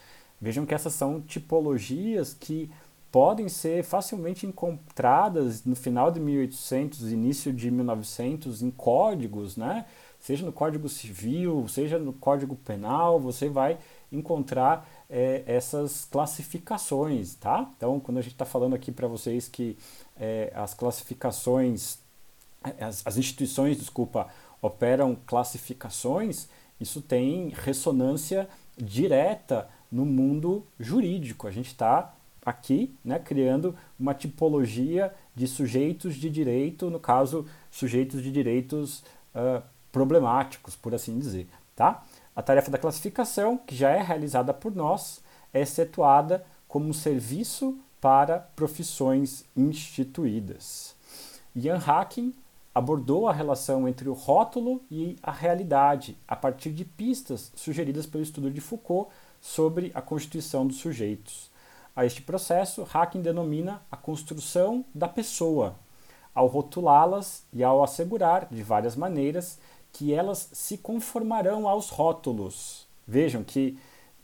Vejam 0.42 0.66
que 0.66 0.74
essas 0.74 0.92
são 0.92 1.20
tipologias 1.20 2.34
que 2.34 2.68
podem 3.12 3.48
ser 3.48 3.84
facilmente 3.84 4.44
encontradas 4.44 5.64
no 5.64 5.76
final 5.76 6.10
de 6.10 6.18
1800, 6.18 7.12
início 7.12 7.52
de 7.52 7.70
1900 7.70 8.60
em 8.60 8.70
códigos, 8.70 9.56
né? 9.56 9.86
Seja 10.18 10.44
no 10.44 10.52
Código 10.52 10.88
Civil, 10.88 11.66
seja 11.68 11.96
no 11.96 12.12
Código 12.12 12.56
Penal, 12.56 13.20
você 13.20 13.48
vai 13.48 13.78
encontrar 14.10 14.88
é, 15.08 15.44
essas 15.46 16.06
classificações, 16.06 17.34
tá? 17.34 17.70
Então, 17.76 18.00
quando 18.00 18.18
a 18.18 18.22
gente 18.22 18.32
está 18.32 18.44
falando 18.44 18.74
aqui 18.74 18.90
para 18.90 19.06
vocês 19.06 19.46
que 19.48 19.76
é, 20.18 20.52
as 20.56 20.74
classificações, 20.74 21.98
as, 22.80 23.06
as 23.06 23.16
instituições, 23.16 23.78
desculpa, 23.78 24.28
operam 24.60 25.16
classificações, 25.24 26.48
isso 26.80 27.00
tem 27.00 27.50
ressonância 27.50 28.48
direta 28.76 29.68
no 29.92 30.06
mundo 30.06 30.66
jurídico. 30.80 31.46
A 31.46 31.50
gente 31.50 31.66
está 31.66 32.14
aqui 32.44 32.96
né, 33.04 33.18
criando 33.18 33.76
uma 34.00 34.14
tipologia 34.14 35.14
de 35.34 35.46
sujeitos 35.46 36.16
de 36.16 36.30
direito, 36.30 36.90
no 36.90 36.98
caso, 36.98 37.46
sujeitos 37.70 38.22
de 38.22 38.32
direitos 38.32 39.04
uh, 39.34 39.62
problemáticos, 39.92 40.74
por 40.74 40.94
assim 40.94 41.18
dizer. 41.18 41.46
Tá? 41.76 42.02
A 42.34 42.42
tarefa 42.42 42.70
da 42.70 42.78
classificação, 42.78 43.58
que 43.58 43.76
já 43.76 43.90
é 43.90 44.02
realizada 44.02 44.54
por 44.54 44.74
nós, 44.74 45.22
é 45.52 45.60
excetuada 45.60 46.44
como 46.66 46.88
um 46.88 46.92
serviço 46.92 47.78
para 48.00 48.38
profissões 48.40 49.44
instituídas. 49.54 50.96
Ian 51.54 51.78
Hacking 51.78 52.34
abordou 52.74 53.28
a 53.28 53.32
relação 53.32 53.86
entre 53.86 54.08
o 54.08 54.14
rótulo 54.14 54.82
e 54.90 55.16
a 55.22 55.30
realidade 55.30 56.16
a 56.26 56.34
partir 56.34 56.70
de 56.72 56.84
pistas 56.84 57.52
sugeridas 57.54 58.06
pelo 58.06 58.22
estudo 58.22 58.50
de 58.50 58.60
Foucault 58.60 59.10
sobre 59.42 59.90
a 59.92 60.00
constituição 60.00 60.64
dos 60.64 60.76
sujeitos. 60.76 61.50
A 61.94 62.06
este 62.06 62.22
processo, 62.22 62.86
Hacking 62.90 63.20
denomina 63.20 63.82
a 63.90 63.96
construção 63.96 64.84
da 64.94 65.08
pessoa, 65.08 65.74
ao 66.32 66.46
rotulá-las 66.46 67.44
e 67.52 67.62
ao 67.62 67.82
assegurar, 67.82 68.46
de 68.50 68.62
várias 68.62 68.96
maneiras, 68.96 69.58
que 69.92 70.14
elas 70.14 70.48
se 70.52 70.78
conformarão 70.78 71.68
aos 71.68 71.90
rótulos. 71.90 72.86
Vejam 73.06 73.42
que 73.42 73.76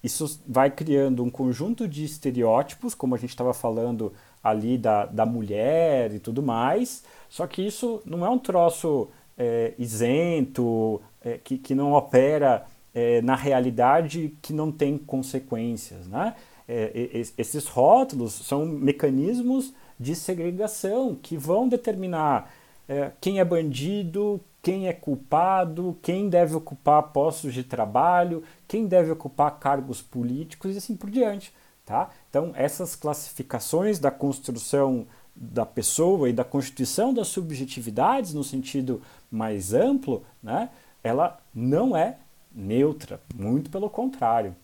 isso 0.03 0.41
vai 0.47 0.71
criando 0.71 1.23
um 1.25 1.29
conjunto 1.29 1.87
de 1.89 2.05
estereótipos, 2.05 2.95
como 2.95 3.15
a 3.15 3.19
gente 3.19 3.31
estava 3.31 3.53
falando 3.53 4.15
ali 4.43 4.79
da, 4.79 5.05
da 5.05 5.27
mulher 5.27 6.15
e 6.15 6.21
tudo 6.21 6.43
mais, 6.43 7.03
só 7.29 7.47
que 7.47 7.61
isso 7.61 8.01
não 8.07 8.25
é 8.25 8.31
um 8.31 8.39
troço 8.39 9.09
é, 9.37 9.75
isento, 9.77 11.03
é, 11.21 11.39
que, 11.39 11.59
que 11.59 11.75
não 11.75 11.93
opera 11.93 12.65
é, 12.99 13.23
na 13.23 13.37
realidade, 13.37 14.37
que 14.43 14.53
não 14.53 14.73
tem 14.73 14.99
consequências. 14.99 16.09
Né? 16.09 16.35
É, 16.67 17.23
esses 17.39 17.69
rótulos 17.69 18.33
são 18.33 18.67
mecanismos 18.67 19.73
de 20.01 20.17
segregação 20.17 21.15
que 21.15 21.37
vão 21.37 21.69
determinar 21.69 22.53
é, 22.89 23.13
quem 23.21 23.39
é 23.39 23.45
bandido, 23.45 24.41
quem 24.61 24.89
é 24.89 24.93
culpado, 24.93 25.97
quem 26.03 26.29
deve 26.29 26.57
ocupar 26.57 27.05
postos 27.13 27.55
de 27.55 27.63
trabalho, 27.63 28.43
quem 28.67 28.87
deve 28.87 29.13
ocupar 29.13 29.61
cargos 29.61 30.03
políticos 30.03 30.75
e 30.75 30.79
assim 30.79 30.97
por 30.97 31.09
diante. 31.09 31.55
Tá? 31.87 32.11
Então, 32.29 32.51
essas 32.57 32.97
classificações 32.97 34.01
da 34.01 34.11
construção 34.11 35.07
da 35.37 35.65
pessoa 35.65 36.29
e 36.29 36.33
da 36.33 36.43
constituição 36.43 37.15
das 37.15 37.29
subjetividades 37.29 38.35
no 38.35 38.43
sentido 38.43 39.01
mais 39.31 39.73
amplo, 39.73 40.25
né, 40.43 40.69
ela 41.03 41.39
não 41.55 41.97
é 41.97 42.19
neutra, 42.59 43.21
muito 43.35 43.71
pelo 43.71 43.89
contrário. 43.89 44.55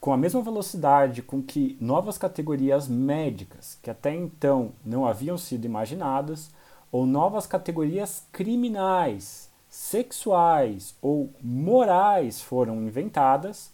Com 0.00 0.12
a 0.12 0.16
mesma 0.16 0.40
velocidade 0.40 1.20
com 1.20 1.42
que 1.42 1.76
novas 1.80 2.16
categorias 2.16 2.88
médicas, 2.88 3.76
que 3.82 3.90
até 3.90 4.14
então 4.14 4.72
não 4.84 5.04
haviam 5.06 5.36
sido 5.36 5.66
imaginadas, 5.66 6.50
ou 6.90 7.04
novas 7.04 7.46
categorias 7.46 8.24
criminais, 8.32 9.50
sexuais 9.68 10.94
ou 11.02 11.32
morais 11.42 12.40
foram 12.40 12.82
inventadas, 12.82 13.70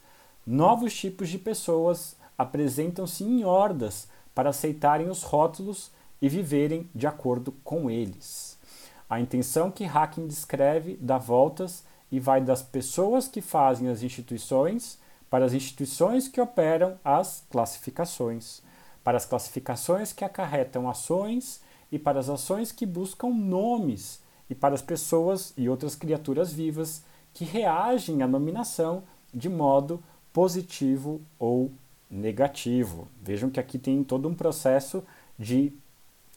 novos 0.46 0.94
tipos 0.94 1.28
de 1.28 1.38
pessoas 1.38 2.16
apresentam-se 2.36 3.24
em 3.24 3.44
hordas 3.44 4.08
para 4.34 4.50
aceitarem 4.50 5.08
os 5.08 5.22
rótulos 5.22 5.90
e 6.20 6.28
viverem 6.28 6.90
de 6.94 7.06
acordo 7.06 7.52
com 7.64 7.90
eles. 7.90 8.58
A 9.08 9.20
intenção 9.20 9.70
que 9.70 9.84
Hacking 9.84 10.26
descreve 10.26 10.98
dá 11.00 11.16
voltas 11.16 11.84
e 12.10 12.20
vai 12.20 12.40
das 12.40 12.62
pessoas 12.62 13.28
que 13.28 13.40
fazem 13.40 13.88
as 13.88 14.02
instituições 14.02 14.98
para 15.28 15.44
as 15.44 15.52
instituições 15.52 16.28
que 16.28 16.40
operam 16.40 16.98
as 17.04 17.44
classificações, 17.50 18.62
para 19.02 19.16
as 19.16 19.26
classificações 19.26 20.12
que 20.12 20.24
acarretam 20.24 20.88
ações 20.88 21.60
e 21.90 21.98
para 21.98 22.20
as 22.20 22.28
ações 22.28 22.72
que 22.72 22.86
buscam 22.86 23.28
nomes, 23.28 24.20
e 24.48 24.54
para 24.54 24.74
as 24.74 24.82
pessoas 24.82 25.52
e 25.56 25.68
outras 25.68 25.94
criaturas 25.94 26.52
vivas 26.52 27.02
que 27.34 27.44
reagem 27.44 28.22
à 28.22 28.28
nominação 28.28 29.02
de 29.34 29.48
modo 29.48 30.02
positivo 30.32 31.20
ou 31.38 31.72
negativo. 32.10 33.08
Vejam 33.20 33.50
que 33.50 33.60
aqui 33.60 33.78
tem 33.78 34.02
todo 34.04 34.28
um 34.28 34.34
processo 34.34 35.02
de 35.38 35.72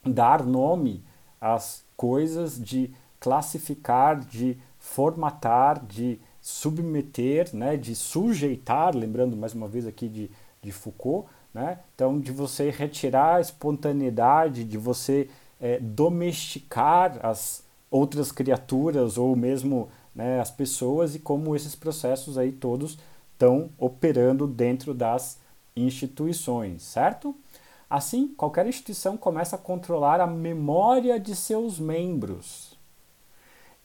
dar 0.03 0.43
nome 0.43 1.03
às 1.39 1.83
coisas, 1.95 2.61
de 2.61 2.91
classificar, 3.19 4.19
de 4.19 4.57
formatar, 4.79 5.85
de 5.85 6.19
submeter, 6.41 7.53
né, 7.53 7.75
de 7.75 7.95
sujeitar, 7.95 8.95
lembrando 8.95 9.35
mais 9.35 9.53
uma 9.53 9.67
vez 9.67 9.85
aqui 9.85 10.07
de, 10.07 10.31
de 10.61 10.71
Foucault, 10.71 11.27
né? 11.53 11.79
então 11.93 12.19
de 12.19 12.31
você 12.31 12.69
retirar 12.69 13.35
a 13.35 13.41
espontaneidade, 13.41 14.63
de 14.63 14.77
você 14.77 15.29
é, 15.59 15.79
domesticar 15.79 17.19
as 17.21 17.63
outras 17.91 18.31
criaturas 18.31 19.17
ou 19.17 19.35
mesmo 19.35 19.89
né, 20.15 20.39
as 20.39 20.49
pessoas 20.49 21.15
e 21.15 21.19
como 21.19 21.55
esses 21.55 21.75
processos 21.75 22.37
aí 22.37 22.51
todos 22.51 22.97
estão 23.33 23.69
operando 23.77 24.47
dentro 24.47 24.93
das 24.93 25.39
instituições, 25.75 26.83
certo? 26.83 27.35
Assim, 27.89 28.27
qualquer 28.27 28.67
instituição 28.67 29.17
começa 29.17 29.55
a 29.55 29.59
controlar 29.59 30.21
a 30.21 30.27
memória 30.27 31.19
de 31.19 31.35
seus 31.35 31.79
membros. 31.79 32.77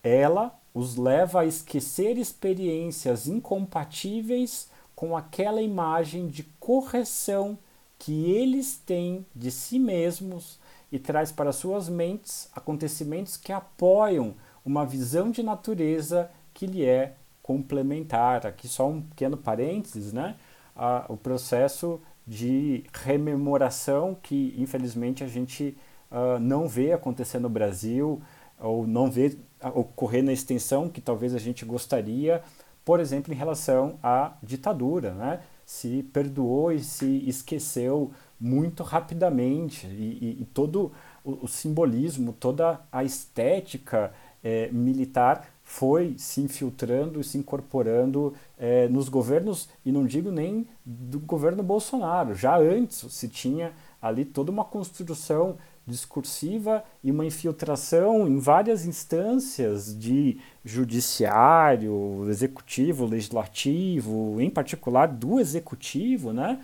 Ela 0.02 0.54
os 0.74 0.96
leva 0.96 1.40
a 1.40 1.46
esquecer 1.46 2.18
experiências 2.18 3.28
incompatíveis 3.28 4.68
com 4.94 5.16
aquela 5.16 5.62
imagem 5.62 6.26
de 6.26 6.42
correção 6.58 7.56
que 7.98 8.30
eles 8.30 8.76
têm 8.76 9.24
de 9.34 9.50
si 9.50 9.78
mesmos 9.78 10.58
e 10.90 10.98
traz 10.98 11.30
para 11.32 11.52
suas 11.52 11.88
mentes 11.88 12.48
acontecimentos 12.54 13.36
que 13.36 13.52
apoiam 13.52 14.34
uma 14.64 14.84
visão 14.84 15.30
de 15.30 15.42
natureza 15.42 16.30
que 16.52 16.66
lhe 16.66 16.84
é 16.84 17.14
complementar. 17.42 18.46
Aqui 18.46 18.66
só 18.66 18.88
um 18.88 19.00
pequeno 19.00 19.36
parênteses, 19.36 20.12
né? 20.12 20.36
Ah, 20.76 21.04
o 21.08 21.16
processo 21.16 22.00
de 22.26 22.84
rememoração 22.92 24.16
que 24.20 24.54
infelizmente 24.58 25.22
a 25.22 25.26
gente 25.28 25.76
uh, 26.10 26.38
não 26.40 26.66
vê 26.66 26.92
acontecer 26.92 27.38
no 27.38 27.50
Brasil 27.50 28.22
ou 28.58 28.86
não 28.86 29.10
vê 29.10 29.36
ocorrer 29.68 30.22
na 30.22 30.32
extensão 30.32 30.88
que 30.88 31.00
talvez 31.00 31.34
a 31.34 31.38
gente 31.38 31.64
gostaria, 31.64 32.42
por 32.84 33.00
exemplo, 33.00 33.32
em 33.32 33.36
relação 33.36 33.98
à 34.02 34.32
ditadura, 34.42 35.12
né? 35.14 35.40
Se 35.64 36.02
perdoou 36.12 36.72
e 36.72 36.80
se 36.80 37.26
esqueceu 37.26 38.12
muito 38.38 38.82
rapidamente 38.82 39.86
e, 39.86 40.18
e, 40.20 40.42
e 40.42 40.44
todo 40.44 40.92
o, 41.24 41.44
o, 41.44 41.48
simbolismo, 41.48 42.34
toda 42.38 42.80
a 42.92 43.02
estética 43.02 44.12
é, 44.42 44.68
militar 44.70 45.48
foi 45.62 46.14
se 46.18 46.42
infiltrando 46.42 47.18
e 47.18 47.24
se 47.24 47.38
incorporando 47.38 48.34
é, 48.58 48.86
nos 48.88 49.08
governos, 49.08 49.70
e 49.84 49.90
não 49.90 50.04
digo 50.04 50.30
nem 50.30 50.66
do 50.84 51.18
governo 51.18 51.62
Bolsonaro, 51.62 52.34
já 52.34 52.58
antes 52.58 52.98
se 53.10 53.28
tinha 53.28 53.72
ali 54.00 54.26
toda 54.26 54.50
uma 54.50 54.64
construção 54.64 55.56
discursiva 55.86 56.82
e 57.02 57.10
uma 57.10 57.26
infiltração 57.26 58.26
em 58.26 58.38
várias 58.38 58.86
instâncias 58.86 59.96
de 59.96 60.38
judiciário, 60.64 62.26
executivo, 62.28 63.04
legislativo, 63.04 64.40
em 64.40 64.48
particular 64.48 65.06
do 65.08 65.38
executivo, 65.38 66.32
né? 66.32 66.60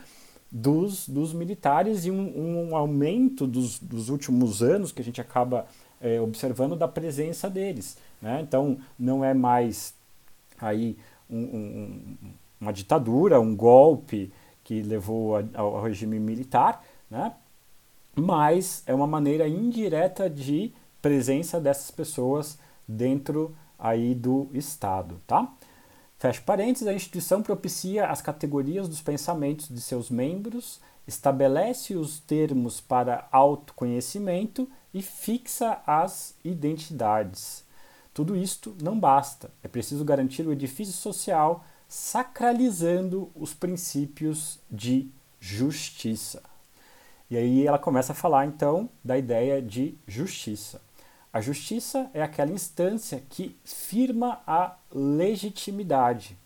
Dos, 0.52 1.08
dos 1.08 1.32
militares 1.32 2.04
e 2.06 2.10
um, 2.10 2.70
um 2.70 2.76
aumento 2.76 3.46
dos, 3.46 3.78
dos 3.78 4.08
últimos 4.08 4.62
anos 4.62 4.90
que 4.90 5.00
a 5.00 5.04
gente 5.04 5.20
acaba 5.20 5.66
é, 6.00 6.20
observando 6.20 6.74
da 6.74 6.88
presença 6.88 7.48
deles. 7.48 7.96
Né? 8.20 8.40
Então, 8.40 8.78
não 8.98 9.24
é 9.24 9.32
mais 9.32 9.94
aí 10.60 10.96
um, 11.28 11.38
um, 11.38 12.00
uma 12.60 12.72
ditadura, 12.72 13.38
um 13.38 13.54
golpe 13.54 14.32
que 14.64 14.82
levou 14.82 15.36
a, 15.36 15.44
ao 15.54 15.82
regime 15.82 16.18
militar, 16.18 16.84
né? 17.10 17.32
Mas 18.14 18.82
é 18.86 18.94
uma 18.94 19.06
maneira 19.06 19.48
indireta 19.48 20.28
de 20.28 20.72
presença 21.00 21.60
dessas 21.60 21.90
pessoas 21.90 22.58
dentro 22.86 23.56
aí 23.78 24.14
do 24.14 24.48
Estado. 24.52 25.20
Tá? 25.26 25.52
Fecha 26.18 26.42
parênteses, 26.42 26.86
a 26.86 26.92
instituição 26.92 27.42
propicia 27.42 28.06
as 28.06 28.20
categorias 28.20 28.88
dos 28.88 29.00
pensamentos 29.00 29.68
de 29.68 29.80
seus 29.80 30.10
membros, 30.10 30.80
estabelece 31.06 31.94
os 31.94 32.18
termos 32.18 32.80
para 32.80 33.26
autoconhecimento 33.32 34.68
e 34.92 35.00
fixa 35.00 35.80
as 35.86 36.34
identidades. 36.44 37.64
Tudo 38.12 38.36
isto 38.36 38.76
não 38.82 38.98
basta, 38.98 39.50
é 39.62 39.68
preciso 39.68 40.04
garantir 40.04 40.46
o 40.46 40.52
edifício 40.52 40.92
social 40.92 41.64
sacralizando 41.88 43.30
os 43.34 43.54
princípios 43.54 44.58
de 44.70 45.10
justiça. 45.40 46.49
E 47.30 47.36
aí 47.36 47.66
ela 47.66 47.78
começa 47.78 48.12
a 48.12 48.16
falar 48.16 48.44
então 48.44 48.90
da 49.04 49.16
ideia 49.16 49.62
de 49.62 49.96
justiça. 50.06 50.80
A 51.32 51.40
justiça 51.40 52.10
é 52.12 52.20
aquela 52.20 52.50
instância 52.50 53.22
que 53.30 53.56
firma 53.64 54.42
a 54.44 54.76
legitimidade. 54.92 56.36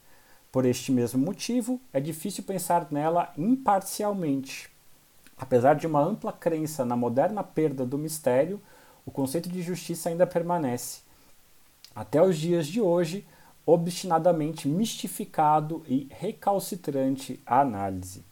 Por 0.52 0.66
este 0.66 0.92
mesmo 0.92 1.24
motivo, 1.24 1.80
é 1.90 1.98
difícil 1.98 2.44
pensar 2.44 2.86
nela 2.90 3.32
imparcialmente. 3.38 4.70
Apesar 5.38 5.74
de 5.74 5.86
uma 5.86 6.02
ampla 6.02 6.32
crença 6.32 6.84
na 6.84 6.94
moderna 6.94 7.42
perda 7.42 7.86
do 7.86 7.96
mistério, 7.96 8.60
o 9.06 9.10
conceito 9.10 9.48
de 9.48 9.62
justiça 9.62 10.10
ainda 10.10 10.26
permanece, 10.26 11.00
até 11.94 12.22
os 12.22 12.36
dias 12.36 12.66
de 12.66 12.80
hoje, 12.80 13.26
obstinadamente 13.66 14.68
mistificado 14.68 15.82
e 15.88 16.08
recalcitrante 16.10 17.40
à 17.46 17.60
análise. 17.60 18.22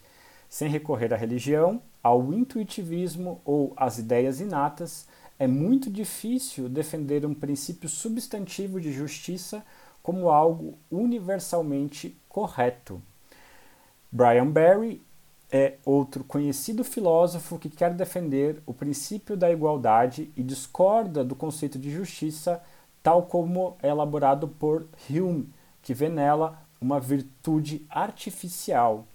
Sem 0.49 0.69
recorrer 0.69 1.15
à 1.15 1.17
religião, 1.17 1.81
ao 2.03 2.33
intuitivismo 2.33 3.41
ou 3.45 3.73
às 3.77 3.99
ideias 3.99 4.41
inatas, 4.41 5.07
é 5.39 5.47
muito 5.47 5.91
difícil 5.91 6.69
defender 6.69 7.25
um 7.25 7.35
princípio 7.35 7.89
substantivo 7.89 8.81
de 8.81 8.93
justiça 8.93 9.65
como 10.03 10.31
algo 10.31 10.79
universalmente 10.91 12.17
correto. 12.29 13.01
Brian 14.11 14.49
Barry 14.49 15.01
é 15.51 15.75
outro 15.85 16.25
conhecido 16.25 16.83
filósofo 16.83 17.59
que 17.59 17.69
quer 17.69 17.93
defender 17.95 18.63
o 18.67 18.73
princípio 18.73 19.37
da 19.37 19.51
igualdade 19.51 20.33
e 20.37 20.43
discorda 20.43 21.23
do 21.23 21.37
conceito 21.37 21.79
de 21.79 21.91
justiça 21.91 22.63
tal 23.03 23.25
como 23.25 23.77
é 23.83 23.89
elaborado 23.89 24.49
por 24.49 24.87
Hume, 25.11 25.49
que 25.83 25.93
vê 25.93 26.09
nela 26.09 26.59
uma 26.81 27.01
virtude 27.01 27.85
artificial. 27.91 29.07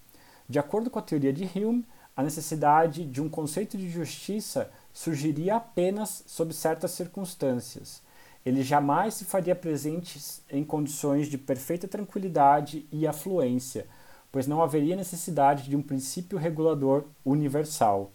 De 0.48 0.58
acordo 0.58 0.90
com 0.90 0.98
a 0.98 1.02
teoria 1.02 1.32
de 1.32 1.44
Hume, 1.44 1.84
a 2.18 2.22
necessidade 2.24 3.04
de 3.04 3.22
um 3.22 3.28
conceito 3.28 3.78
de 3.78 3.88
justiça 3.88 4.72
surgiria 4.92 5.54
apenas 5.54 6.24
sob 6.26 6.52
certas 6.52 6.90
circunstâncias. 6.90 8.02
Ele 8.44 8.64
jamais 8.64 9.14
se 9.14 9.24
faria 9.24 9.54
presente 9.54 10.18
em 10.50 10.64
condições 10.64 11.28
de 11.28 11.38
perfeita 11.38 11.86
tranquilidade 11.86 12.84
e 12.90 13.06
afluência, 13.06 13.86
pois 14.32 14.48
não 14.48 14.60
haveria 14.60 14.96
necessidade 14.96 15.70
de 15.70 15.76
um 15.76 15.80
princípio 15.80 16.36
regulador 16.36 17.04
universal. 17.24 18.10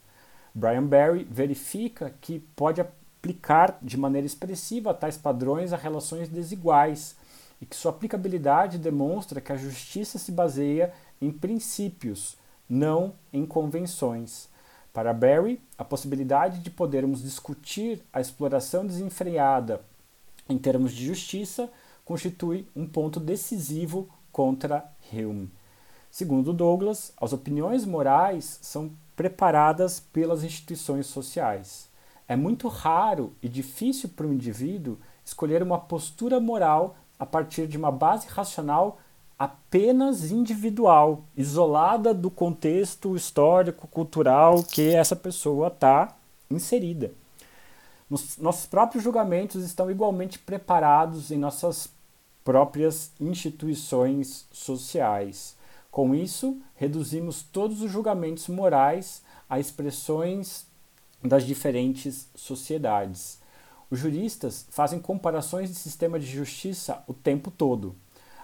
Brian 0.54 0.86
Barry 0.86 1.24
verifica 1.24 2.14
que 2.20 2.40
pode 2.58 2.82
aplicar 2.82 3.78
de 3.82 3.96
maneira 3.96 4.28
expressiva 4.28 4.94
tais 4.94 5.18
padrões 5.18 5.72
a 5.72 5.78
relações 5.78 6.28
desiguais 6.28 7.16
e 7.62 7.66
que 7.66 7.74
sua 7.74 7.92
aplicabilidade 7.92 8.78
demonstra 8.78 9.40
que 9.40 9.54
a 9.54 9.58
justiça 9.58 10.20
se 10.20 10.34
baseia 10.34 10.92
em 11.22 11.32
princípios, 11.32 12.38
não 12.70 13.14
em 13.32 13.46
convenções. 13.46 14.50
Para 14.92 15.14
Barry, 15.14 15.62
a 15.78 15.84
possibilidade 15.84 16.60
de 16.60 16.70
podermos 16.70 17.22
discutir 17.22 18.02
a 18.14 18.22
exploração 18.22 18.86
desenfreada 18.86 19.82
em 20.48 20.58
termos 20.58 20.94
de 20.94 21.06
justiça 21.06 21.70
constitui 22.04 22.68
um 22.76 22.86
ponto 22.86 23.20
decisivo 23.20 24.10
contra 24.32 24.92
Hume. 25.12 25.50
Segundo 26.12 26.54
Douglas, 26.54 27.14
as 27.20 27.34
opiniões 27.34 27.86
morais 27.86 28.60
são 28.62 28.92
preparadas 29.16 30.00
pelas 30.00 30.44
instituições 30.44 31.08
sociais. 31.08 31.90
É 32.28 32.36
muito 32.36 32.68
raro 32.68 33.34
e 33.42 33.50
difícil 33.50 34.10
para 34.10 34.28
o 34.28 34.34
indivíduo 34.34 34.98
escolher 35.24 35.64
uma 35.64 35.80
postura 35.80 36.40
moral 36.40 36.96
a 37.18 37.26
partir 37.26 37.68
de 37.68 37.78
uma 37.78 37.92
base 37.92 38.28
racional 38.28 39.00
apenas 39.38 40.32
individual, 40.32 41.26
isolada 41.36 42.14
do 42.14 42.30
contexto 42.30 43.16
histórico, 43.16 43.88
cultural 43.88 44.64
que 44.64 44.90
essa 44.90 45.16
pessoa 45.16 45.68
está 45.68 46.16
inserida. 46.50 47.12
Nos, 48.10 48.38
nossos 48.38 48.66
próprios 48.66 49.04
julgamentos 49.04 49.64
estão 49.64 49.90
igualmente 49.90 50.38
preparados 50.38 51.32
em 51.32 51.38
nossas 51.38 51.90
próprias 52.44 53.12
instituições 53.20 54.46
sociais. 54.52 55.56
Com 55.90 56.14
isso, 56.14 56.58
reduzimos 56.76 57.44
todos 57.44 57.82
os 57.82 57.92
julgamentos 57.92 58.48
morais 58.48 59.22
a 59.50 59.60
expressões 59.60 60.66
das 61.24 61.46
diferentes 61.46 62.28
sociedades. 62.36 63.40
Os 63.90 64.00
juristas 64.00 64.66
fazem 64.70 65.00
comparações 65.00 65.70
de 65.70 65.76
sistema 65.76 66.20
de 66.20 66.26
justiça 66.26 67.04
o 67.08 67.14
tempo 67.14 67.52
todo. 67.52 67.96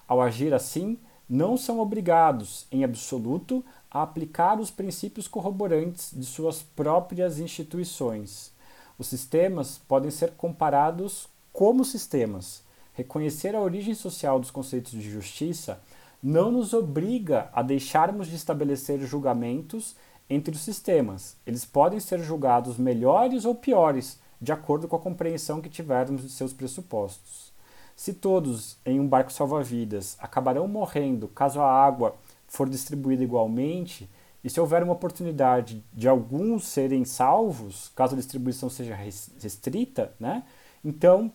Ao 0.09 0.19
agir 0.19 0.55
assim, 0.55 0.97
não 1.29 1.55
são 1.55 1.79
obrigados, 1.79 2.65
em 2.71 2.83
absoluto, 2.83 3.63
a 3.91 4.01
aplicar 4.01 4.59
os 4.59 4.71
princípios 4.71 5.27
corroborantes 5.27 6.09
de 6.11 6.25
suas 6.25 6.63
próprias 6.63 7.37
instituições. 7.37 8.51
Os 8.97 9.05
sistemas 9.05 9.79
podem 9.87 10.09
ser 10.09 10.31
comparados 10.31 11.29
como 11.53 11.85
sistemas. 11.85 12.63
Reconhecer 12.93 13.55
a 13.55 13.61
origem 13.61 13.93
social 13.93 14.39
dos 14.39 14.49
conceitos 14.49 14.93
de 14.93 15.11
justiça 15.11 15.79
não 16.23 16.51
nos 16.51 16.73
obriga 16.73 17.47
a 17.53 17.61
deixarmos 17.61 18.27
de 18.27 18.35
estabelecer 18.35 18.99
julgamentos 19.01 19.95
entre 20.27 20.55
os 20.55 20.61
sistemas. 20.61 21.37
Eles 21.45 21.65
podem 21.65 21.99
ser 21.99 22.19
julgados 22.23 22.79
melhores 22.79 23.45
ou 23.45 23.53
piores 23.53 24.19
de 24.41 24.51
acordo 24.51 24.87
com 24.87 24.95
a 24.95 24.99
compreensão 24.99 25.61
que 25.61 25.69
tivermos 25.69 26.23
de 26.23 26.29
seus 26.29 26.51
pressupostos. 26.51 27.48
Se 27.99 28.13
todos 28.13 28.77
em 28.85 28.97
um 28.97 29.05
barco 29.05 29.29
salva-vidas 29.29 30.15
acabarão 30.21 30.65
morrendo 30.69 31.27
caso 31.27 31.59
a 31.59 31.69
água 31.69 32.15
for 32.47 32.69
distribuída 32.69 33.25
igualmente, 33.25 34.09
e 34.41 34.49
se 34.49 34.57
houver 34.57 34.81
uma 34.83 34.93
oportunidade 34.93 35.83
de 35.91 36.07
alguns 36.07 36.65
serem 36.65 37.03
salvos, 37.03 37.91
caso 37.93 38.13
a 38.13 38.17
distribuição 38.17 38.69
seja 38.69 38.95
restrita, 38.95 40.13
né? 40.17 40.45
então 40.81 41.29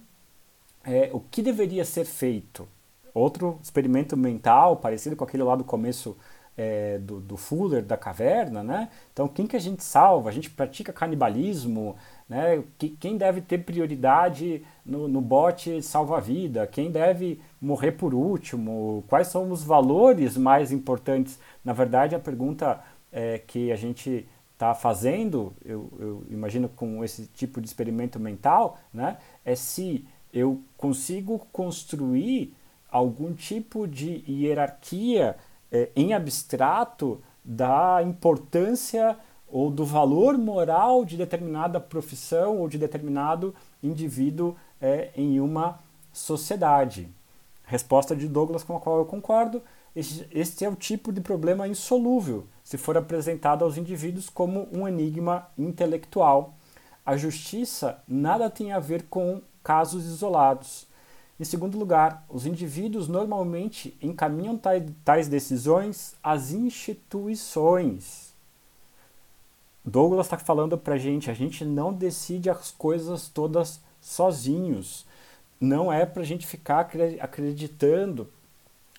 é, 0.82 1.10
o 1.12 1.20
que 1.20 1.42
deveria 1.42 1.84
ser 1.84 2.06
feito? 2.06 2.66
Outro 3.12 3.58
experimento 3.62 4.16
mental, 4.16 4.78
parecido 4.78 5.16
com 5.16 5.24
aquele 5.24 5.42
lá 5.42 5.56
do 5.56 5.64
começo 5.64 6.16
é, 6.56 6.98
do, 6.98 7.20
do, 7.20 7.36
Fuller, 7.36 7.84
da 7.84 7.96
caverna, 7.96 8.62
né? 8.62 8.88
Então, 9.12 9.28
quem 9.28 9.46
que 9.46 9.56
a 9.56 9.60
gente 9.60 9.82
salva? 9.82 10.30
A 10.30 10.32
gente 10.32 10.50
pratica 10.50 10.92
canibalismo, 10.92 11.96
né? 12.28 12.62
Quem 12.98 13.16
deve 13.16 13.40
ter 13.40 13.58
prioridade 13.58 14.62
no, 14.84 15.06
no 15.06 15.20
bote 15.20 15.82
salva-vida? 15.82 16.66
Quem 16.66 16.90
deve 16.90 17.40
morrer 17.60 17.92
por 17.92 18.14
último? 18.14 19.04
Quais 19.08 19.28
são 19.28 19.50
os 19.50 19.62
valores 19.62 20.36
mais 20.36 20.72
importantes? 20.72 21.38
Na 21.64 21.72
verdade, 21.72 22.14
a 22.14 22.18
pergunta 22.18 22.80
é, 23.12 23.38
que 23.38 23.70
a 23.70 23.76
gente 23.76 24.26
está 24.54 24.74
fazendo, 24.74 25.52
eu, 25.64 25.90
eu, 25.98 26.24
imagino 26.30 26.68
com 26.68 27.04
esse 27.04 27.26
tipo 27.26 27.60
de 27.60 27.66
experimento 27.66 28.18
mental, 28.18 28.78
né? 28.92 29.18
É 29.44 29.54
se 29.54 30.06
eu 30.32 30.62
consigo 30.76 31.46
construir 31.52 32.54
algum 32.90 33.34
tipo 33.34 33.86
de 33.86 34.24
hierarquia 34.28 35.36
é, 35.70 35.90
em 35.94 36.14
abstrato 36.14 37.20
da 37.44 38.00
importância 38.02 39.18
ou 39.54 39.70
do 39.70 39.84
valor 39.84 40.36
moral 40.36 41.04
de 41.04 41.16
determinada 41.16 41.78
profissão 41.78 42.58
ou 42.58 42.68
de 42.68 42.76
determinado 42.76 43.54
indivíduo 43.80 44.56
é, 44.82 45.10
em 45.14 45.38
uma 45.38 45.78
sociedade. 46.12 47.08
Resposta 47.62 48.16
de 48.16 48.26
Douglas 48.26 48.64
com 48.64 48.76
a 48.76 48.80
qual 48.80 48.98
eu 48.98 49.04
concordo. 49.04 49.62
Este, 49.94 50.64
é 50.64 50.68
o 50.68 50.74
tipo 50.74 51.12
de 51.12 51.20
problema 51.20 51.68
insolúvel 51.68 52.48
se 52.64 52.76
for 52.76 52.96
apresentado 52.96 53.64
aos 53.64 53.78
indivíduos 53.78 54.28
como 54.28 54.66
um 54.72 54.88
enigma 54.88 55.46
intelectual. 55.56 56.56
A 57.06 57.16
justiça 57.16 58.02
nada 58.08 58.50
tem 58.50 58.72
a 58.72 58.80
ver 58.80 59.04
com 59.04 59.40
casos 59.62 60.04
isolados. 60.04 60.84
Em 61.38 61.44
segundo 61.44 61.78
lugar, 61.78 62.26
os 62.28 62.44
indivíduos 62.44 63.06
normalmente 63.06 63.96
encaminham 64.02 64.60
tais 65.04 65.28
decisões 65.28 66.16
às 66.20 66.50
instituições. 66.50 68.23
Douglas 69.84 70.26
está 70.26 70.38
falando 70.38 70.78
para 70.78 70.94
a 70.94 70.98
gente, 70.98 71.30
a 71.30 71.34
gente 71.34 71.64
não 71.64 71.92
decide 71.92 72.48
as 72.48 72.70
coisas 72.70 73.28
todas 73.28 73.80
sozinhos. 74.00 75.06
Não 75.60 75.92
é 75.92 76.06
para 76.06 76.22
a 76.22 76.26
gente 76.26 76.46
ficar 76.46 76.88
acreditando 77.20 78.28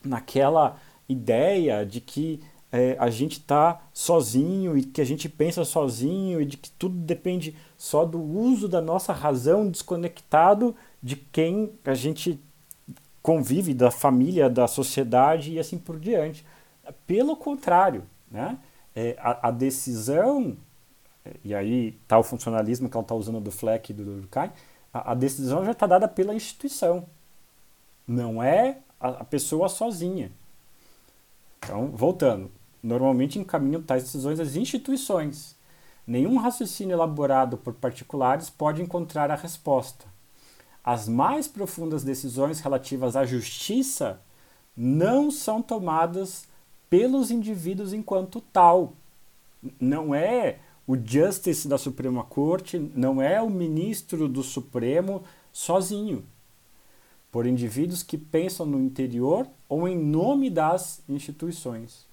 naquela 0.03 0.77
ideia 1.07 1.85
de 1.85 1.99
que 1.99 2.43
é, 2.71 2.95
a 2.99 3.09
gente 3.09 3.39
está 3.39 3.81
sozinho 3.93 4.77
e 4.77 4.83
que 4.83 4.99
a 4.99 5.05
gente 5.05 5.29
pensa 5.29 5.63
sozinho 5.63 6.41
e 6.41 6.45
de 6.45 6.57
que 6.57 6.69
tudo 6.71 6.97
depende 6.97 7.55
só 7.77 8.03
do 8.03 8.21
uso 8.21 8.67
da 8.67 8.81
nossa 8.81 9.13
razão 9.13 9.69
desconectado 9.69 10.75
de 11.01 11.15
quem 11.15 11.71
a 11.85 11.93
gente 11.93 12.39
convive, 13.21 13.73
da 13.73 13.89
família, 13.89 14.49
da 14.49 14.67
sociedade 14.67 15.53
e 15.53 15.59
assim 15.59 15.77
por 15.77 15.99
diante. 15.99 16.45
Pelo 17.07 17.35
contrário, 17.35 18.03
né? 18.29 18.57
É, 18.95 19.15
a, 19.19 19.47
a, 19.47 19.51
decisão, 19.51 20.55
e 21.43 21.53
aí 21.53 21.97
está 22.03 22.17
o 22.17 22.23
funcionalismo 22.23 22.89
que 22.89 22.95
ela 22.95 23.03
está 23.03 23.15
usando 23.15 23.39
do 23.39 23.51
Fleck 23.51 23.91
e 23.91 23.95
do 23.95 24.03
Durkheim, 24.03 24.51
a, 24.93 25.11
a 25.11 25.13
decisão 25.13 25.65
já 25.65 25.71
está 25.71 25.87
dada 25.87 26.07
pela 26.07 26.33
instituição, 26.33 27.05
não 28.07 28.41
é 28.41 28.79
a, 28.99 29.09
a 29.09 29.23
pessoa 29.23 29.69
sozinha. 29.69 30.31
Então, 31.59 31.87
voltando, 31.87 32.51
normalmente 32.81 33.39
encaminham 33.39 33.81
tais 33.81 34.03
decisões 34.03 34.39
as 34.39 34.55
instituições. 34.55 35.55
Nenhum 36.05 36.37
raciocínio 36.37 36.93
elaborado 36.93 37.57
por 37.57 37.73
particulares 37.73 38.49
pode 38.49 38.81
encontrar 38.81 39.31
a 39.31 39.35
resposta 39.35 40.05
as 40.85 41.07
mais 41.07 41.47
profundas 41.47 42.03
decisões 42.03 42.59
relativas 42.59 43.15
à 43.15 43.25
justiça 43.25 44.21
não 44.77 45.31
são 45.31 45.59
tomadas 45.59 46.47
pelos 46.87 47.31
indivíduos 47.31 47.91
enquanto 47.91 48.39
tal. 48.39 48.93
Não 49.79 50.13
é 50.13 50.59
o 50.87 50.95
justice 50.95 51.67
da 51.67 51.77
Suprema 51.77 52.23
Corte, 52.23 52.77
não 52.77 53.21
é 53.21 53.41
o 53.41 53.49
ministro 53.49 54.27
do 54.27 54.43
Supremo 54.43 55.23
sozinho. 55.51 56.23
Por 57.31 57.45
indivíduos 57.45 58.03
que 58.03 58.17
pensam 58.17 58.65
no 58.65 58.79
interior 58.79 59.47
ou 59.67 59.87
em 59.87 59.97
nome 59.97 60.49
das 60.49 61.01
instituições. 61.09 62.05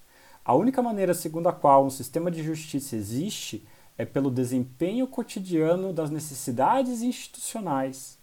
A 0.43 0.53
única 0.53 0.81
maneira 0.81 1.13
segundo 1.13 1.47
a 1.47 1.53
qual 1.53 1.85
um 1.85 1.89
sistema 1.89 2.29
de 2.29 2.43
justiça 2.43 2.95
existe 2.95 3.65
é 3.97 4.05
pelo 4.05 4.31
desempenho 4.31 5.07
cotidiano 5.07 5.93
das 5.93 6.09
necessidades 6.09 7.01
institucionais 7.01 8.17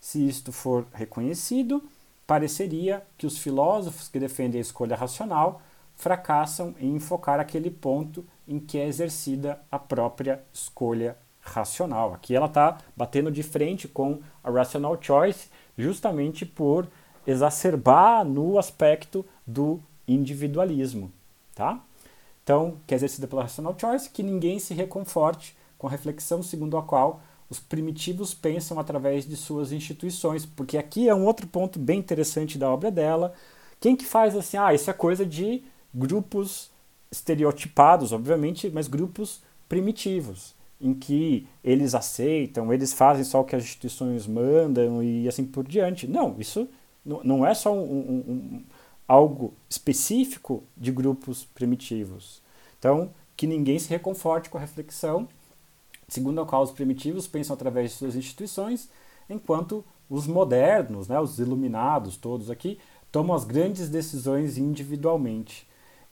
se 0.00 0.26
isto 0.26 0.52
for 0.52 0.86
reconhecido, 0.92 1.82
pareceria 2.26 3.02
que 3.16 3.26
os 3.26 3.38
filósofos 3.38 4.08
que 4.08 4.20
defendem 4.20 4.58
a 4.58 4.62
escolha 4.62 4.96
racional 4.96 5.62
fracassam 5.96 6.74
em 6.78 6.94
enfocar 6.94 7.40
aquele 7.40 7.70
ponto 7.70 8.24
em 8.48 8.58
que 8.58 8.78
é 8.78 8.86
exercida 8.86 9.60
a 9.70 9.78
própria 9.78 10.42
escolha 10.52 11.16
racional. 11.40 12.14
Aqui 12.14 12.34
ela 12.34 12.46
está 12.46 12.78
batendo 12.96 13.30
de 13.30 13.42
frente 13.42 13.86
com 13.86 14.20
a 14.42 14.50
rational 14.50 14.96
choice, 15.00 15.48
justamente 15.76 16.44
por 16.46 16.88
exacerbar 17.26 18.24
no 18.24 18.58
aspecto 18.58 19.24
do 19.46 19.80
individualismo, 20.06 21.12
tá? 21.54 21.80
Então, 22.42 22.78
que 22.86 22.94
é 22.94 22.96
exercida 22.96 23.26
pela 23.26 23.42
rational 23.42 23.76
choice, 23.78 24.08
que 24.08 24.22
ninguém 24.22 24.58
se 24.58 24.72
reconforte 24.72 25.54
com 25.76 25.86
a 25.86 25.90
reflexão 25.90 26.42
segundo 26.42 26.78
a 26.78 26.82
qual 26.82 27.20
os 27.50 27.58
primitivos 27.58 28.34
pensam 28.34 28.78
através 28.78 29.26
de 29.26 29.36
suas 29.36 29.72
instituições, 29.72 30.44
porque 30.44 30.76
aqui 30.76 31.08
é 31.08 31.14
um 31.14 31.24
outro 31.24 31.46
ponto 31.46 31.78
bem 31.78 31.98
interessante 31.98 32.58
da 32.58 32.70
obra 32.70 32.90
dela. 32.90 33.34
Quem 33.80 33.96
que 33.96 34.04
faz 34.04 34.34
assim, 34.34 34.56
ah, 34.56 34.74
isso 34.74 34.90
é 34.90 34.92
coisa 34.94 35.24
de 35.24 35.62
grupos 35.94 36.70
estereotipados, 37.10 38.12
obviamente, 38.12 38.70
mas 38.70 38.88
grupos 38.88 39.42
primitivos, 39.68 40.54
em 40.80 40.94
que 40.94 41.46
eles 41.64 41.94
aceitam, 41.94 42.72
eles 42.72 42.92
fazem 42.92 43.24
só 43.24 43.40
o 43.40 43.44
que 43.44 43.56
as 43.56 43.64
instituições 43.64 44.26
mandam 44.26 45.02
e 45.02 45.26
assim 45.26 45.44
por 45.44 45.66
diante. 45.66 46.06
Não, 46.06 46.36
isso 46.38 46.68
não 47.04 47.46
é 47.46 47.54
só 47.54 47.74
um, 47.74 47.80
um, 47.80 48.24
um, 48.28 48.64
algo 49.06 49.54
específico 49.68 50.62
de 50.76 50.92
grupos 50.92 51.44
primitivos. 51.44 52.42
Então, 52.78 53.10
que 53.36 53.46
ninguém 53.46 53.78
se 53.78 53.88
reconforte 53.88 54.50
com 54.50 54.58
a 54.58 54.60
reflexão 54.60 55.28
segundo 56.08 56.40
a 56.40 56.46
qual 56.46 56.62
os 56.62 56.72
primitivos 56.72 57.28
pensam 57.28 57.54
através 57.54 57.90
de 57.90 57.96
suas 57.98 58.16
instituições, 58.16 58.88
enquanto 59.28 59.84
os 60.08 60.26
modernos, 60.26 61.06
né, 61.06 61.20
os 61.20 61.38
iluminados 61.38 62.16
todos 62.16 62.50
aqui, 62.50 62.78
tomam 63.12 63.36
as 63.36 63.44
grandes 63.44 63.90
decisões 63.90 64.56
individualmente. 64.56 65.67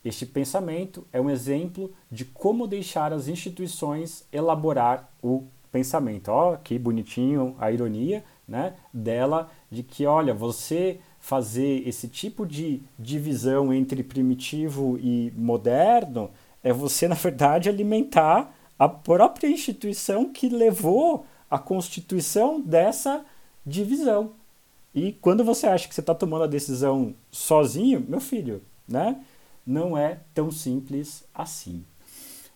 Este 0.07 0.25
pensamento 0.25 1.05
é 1.13 1.21
um 1.21 1.29
exemplo 1.29 1.93
de 2.09 2.25
como 2.25 2.69
deixar 2.69 3.13
as 3.13 3.27
instituições 3.27 4.25
elaborar 4.31 5.11
o 5.21 5.43
pensamento. 5.73 6.29
Ó, 6.29 6.55
que 6.55 6.79
bonitinho 6.79 7.57
a 7.59 7.73
ironia 7.73 8.23
né, 8.47 8.75
dela 8.95 9.51
de 9.69 9.83
que, 9.83 10.07
olha, 10.07 10.33
você 10.33 11.01
fazer 11.19 11.83
esse 11.89 12.07
tipo 12.07 12.47
de 12.47 12.81
divisão 12.97 13.75
entre 13.75 14.05
primitivo 14.05 14.97
e 15.03 15.33
moderno 15.37 16.31
é 16.63 16.73
você, 16.73 17.09
na 17.09 17.17
verdade, 17.17 17.69
alimentar 17.69 18.55
a 18.79 18.89
própria 18.89 19.49
instituição 19.49 20.33
que 20.33 20.49
levou 20.49 21.27
à 21.51 21.59
constituição 21.59 22.61
dessa 22.61 23.27
divisão. 23.67 24.35
E 24.95 25.15
quando 25.15 25.43
você 25.43 25.67
acha 25.67 25.89
que 25.89 25.95
você 25.97 26.01
está 26.01 26.15
tomando 26.15 26.45
a 26.45 26.47
decisão 26.47 27.13
sozinho, 27.29 28.07
meu 28.09 28.21
filho, 28.21 28.63
né? 28.87 29.21
Não 29.67 29.99
é 29.99 30.21
tão 30.33 30.51
simples 30.51 31.25
assim. 31.35 31.85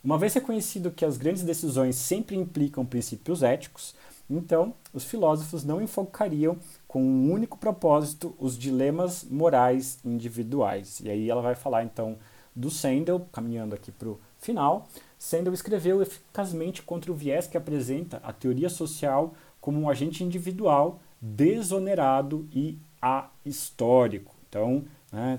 Uma 0.03 0.17
vez 0.17 0.33
reconhecido 0.33 0.91
que 0.91 1.05
as 1.05 1.19
grandes 1.19 1.43
decisões 1.43 1.97
sempre 1.97 2.37
implicam 2.37 2.87
princípios 2.87 3.43
éticos, 3.43 3.95
então 4.31 4.73
os 4.95 5.05
filósofos 5.05 5.65
não 5.65 5.83
enfocariam 5.83 6.57
com 6.87 7.03
um 7.03 7.31
único 7.31 7.59
propósito 7.59 8.35
os 8.39 8.57
dilemas 8.57 9.25
morais 9.25 9.99
individuais. 10.05 11.01
E 11.01 11.11
aí 11.11 11.29
ela 11.29 11.43
vai 11.43 11.55
falar 11.55 11.85
então 11.85 12.17
do 12.55 12.71
Sandel, 12.71 13.27
caminhando 13.33 13.75
aqui 13.75 13.93
para 13.93 14.09
o 14.09 14.21
final, 14.39 14.89
Sandel 15.19 15.53
escreveu 15.53 16.01
eficazmente 16.01 16.83
contra 16.83 17.13
o 17.13 17.15
viés 17.15 17.47
que 17.47 17.57
apresenta 17.57 18.19
a 18.25 18.33
teoria 18.33 18.71
social 18.71 19.35
como 19.61 19.79
um 19.79 19.89
agente 19.89 20.25
individual, 20.25 21.01
desonerado 21.21 22.49
e 22.53 22.79
ahistórico. 23.03 24.35
Então, 24.49 24.85
né, 25.13 25.39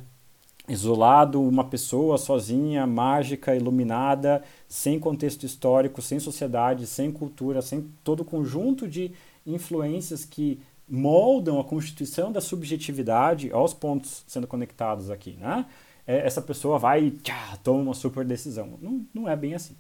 isolado, 0.72 1.42
uma 1.42 1.64
pessoa 1.64 2.18
sozinha, 2.18 2.88
mágica, 2.88 3.56
iluminada, 3.56 4.42
sem 4.68 5.00
contexto 5.00 5.46
histórico, 5.46 6.02
sem 6.02 6.20
sociedade, 6.20 6.88
sem 6.88 7.12
cultura, 7.12 7.62
sem 7.62 7.90
todo 8.04 8.22
o 8.22 8.26
conjunto 8.26 8.88
de 8.88 9.12
influências 9.46 10.24
que 10.24 10.60
moldam 10.88 11.60
a 11.60 11.64
constituição 11.64 12.32
da 12.32 12.42
subjetividade 12.42 13.52
aos 13.52 13.74
pontos 13.74 14.24
sendo 14.28 14.48
conectados 14.48 15.10
aqui, 15.10 15.38
né? 15.40 15.66
É, 16.06 16.26
essa 16.26 16.42
pessoa 16.42 16.80
vai 16.80 17.06
e 17.06 17.12
tchá, 17.12 17.58
toma 17.64 17.82
uma 17.82 17.94
super 17.94 18.26
decisão. 18.26 18.78
Não, 18.82 19.06
não 19.14 19.30
é 19.30 19.36
bem 19.36 19.54
assim. 19.54 19.76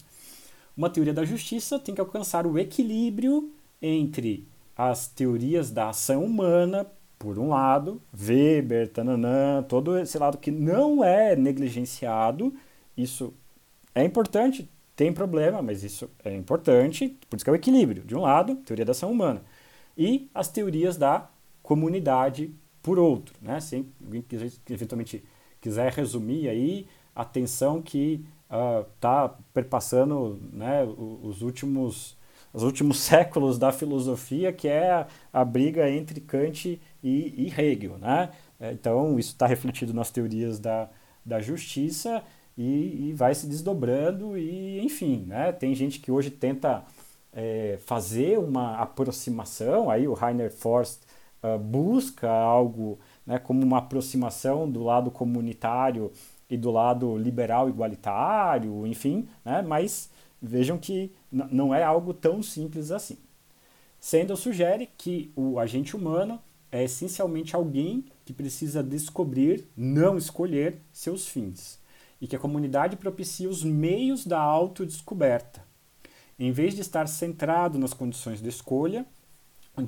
Uma 0.75 0.89
teoria 0.89 1.13
da 1.13 1.25
justiça 1.25 1.79
tem 1.79 1.93
que 1.95 2.01
alcançar 2.01 2.45
o 2.45 2.57
equilíbrio 2.57 3.51
entre 3.81 4.47
as 4.77 5.07
teorias 5.07 5.69
da 5.71 5.89
ação 5.89 6.23
humana, 6.23 6.87
por 7.21 7.37
um 7.37 7.49
lado, 7.49 8.01
Weber, 8.19 8.89
tananã, 8.89 9.61
todo 9.61 9.95
esse 9.99 10.17
lado 10.17 10.39
que 10.39 10.49
não 10.49 11.03
é 11.03 11.35
negligenciado, 11.35 12.51
isso 12.97 13.31
é 13.93 14.03
importante, 14.03 14.67
tem 14.95 15.13
problema, 15.13 15.61
mas 15.61 15.83
isso 15.83 16.09
é 16.25 16.35
importante, 16.35 17.15
por 17.29 17.35
isso 17.35 17.45
que 17.45 17.49
é 17.51 17.53
o 17.53 17.55
equilíbrio. 17.55 18.03
De 18.03 18.15
um 18.15 18.21
lado, 18.21 18.55
teoria 18.55 18.83
da 18.83 18.91
ação 18.91 19.11
humana, 19.11 19.43
e 19.95 20.31
as 20.33 20.47
teorias 20.47 20.97
da 20.97 21.29
comunidade 21.61 22.55
por 22.81 22.97
outro. 22.97 23.35
Né? 23.39 23.59
Se 23.59 23.85
alguém 24.03 24.23
quiser, 24.23 24.51
eventualmente 24.67 25.23
quiser 25.61 25.91
resumir 25.91 26.49
aí 26.49 26.87
a 27.15 27.23
tensão 27.23 27.83
que 27.83 28.25
está 28.95 29.27
uh, 29.27 29.43
perpassando 29.53 30.39
né, 30.51 30.83
os 31.21 31.43
últimos 31.43 32.17
os 32.53 32.63
últimos 32.63 32.99
séculos 33.01 33.57
da 33.57 33.71
filosofia, 33.71 34.51
que 34.51 34.67
é 34.67 34.91
a, 34.91 35.07
a 35.31 35.45
briga 35.45 35.89
entre 35.89 36.19
Kant 36.19 36.65
e, 36.67 36.81
e 37.03 37.53
Hegel. 37.55 37.97
Né? 37.97 38.29
Então, 38.59 39.17
isso 39.17 39.31
está 39.31 39.45
refletido 39.47 39.93
nas 39.93 40.11
teorias 40.11 40.59
da, 40.59 40.89
da 41.25 41.39
justiça 41.41 42.23
e, 42.57 43.09
e, 43.09 43.13
vai 43.13 43.33
se 43.33 43.47
desdobrando, 43.47 44.37
e 44.37 44.79
enfim, 44.81 45.25
né? 45.27 45.51
tem 45.51 45.73
gente 45.73 45.99
que 45.99 46.11
hoje 46.11 46.29
tenta 46.29 46.83
é, 47.33 47.79
fazer 47.85 48.37
uma 48.37 48.75
aproximação, 48.77 49.89
aí 49.89 50.07
o 50.07 50.13
Rainer 50.13 50.51
Forst 50.51 51.01
uh, 51.43 51.57
busca 51.57 52.29
algo 52.29 52.99
né, 53.25 53.39
como 53.39 53.63
uma 53.63 53.79
aproximação 53.79 54.69
do 54.69 54.83
lado 54.83 55.09
comunitário 55.11 56.11
e 56.51 56.57
do 56.57 56.69
lado 56.69 57.17
liberal 57.17 57.67
igualitário, 57.67 58.85
enfim, 58.85 59.27
né, 59.43 59.63
mas 59.63 60.11
vejam 60.39 60.77
que 60.77 61.11
não 61.31 61.73
é 61.73 61.81
algo 61.81 62.13
tão 62.13 62.43
simples 62.43 62.91
assim. 62.91 63.17
Sendo 63.99 64.37
sugere 64.37 64.87
que 64.97 65.31
o 65.35 65.57
agente 65.57 65.95
humano 65.95 66.39
é 66.71 66.83
essencialmente 66.83 67.55
alguém 67.55 68.05
que 68.23 68.33
precisa 68.33 68.83
descobrir, 68.83 69.67
não 69.75 70.17
escolher, 70.17 70.79
seus 70.91 71.27
fins, 71.27 71.79
e 72.19 72.27
que 72.27 72.35
a 72.35 72.39
comunidade 72.39 72.95
propicia 72.97 73.49
os 73.49 73.63
meios 73.63 74.25
da 74.25 74.39
autodescoberta 74.39 75.71
em 76.41 76.51
vez 76.51 76.73
de 76.73 76.81
estar 76.81 77.07
centrado 77.07 77.77
nas 77.77 77.93
condições 77.93 78.41
de 78.41 78.49
escolha, 78.49 79.05
um 79.77 79.83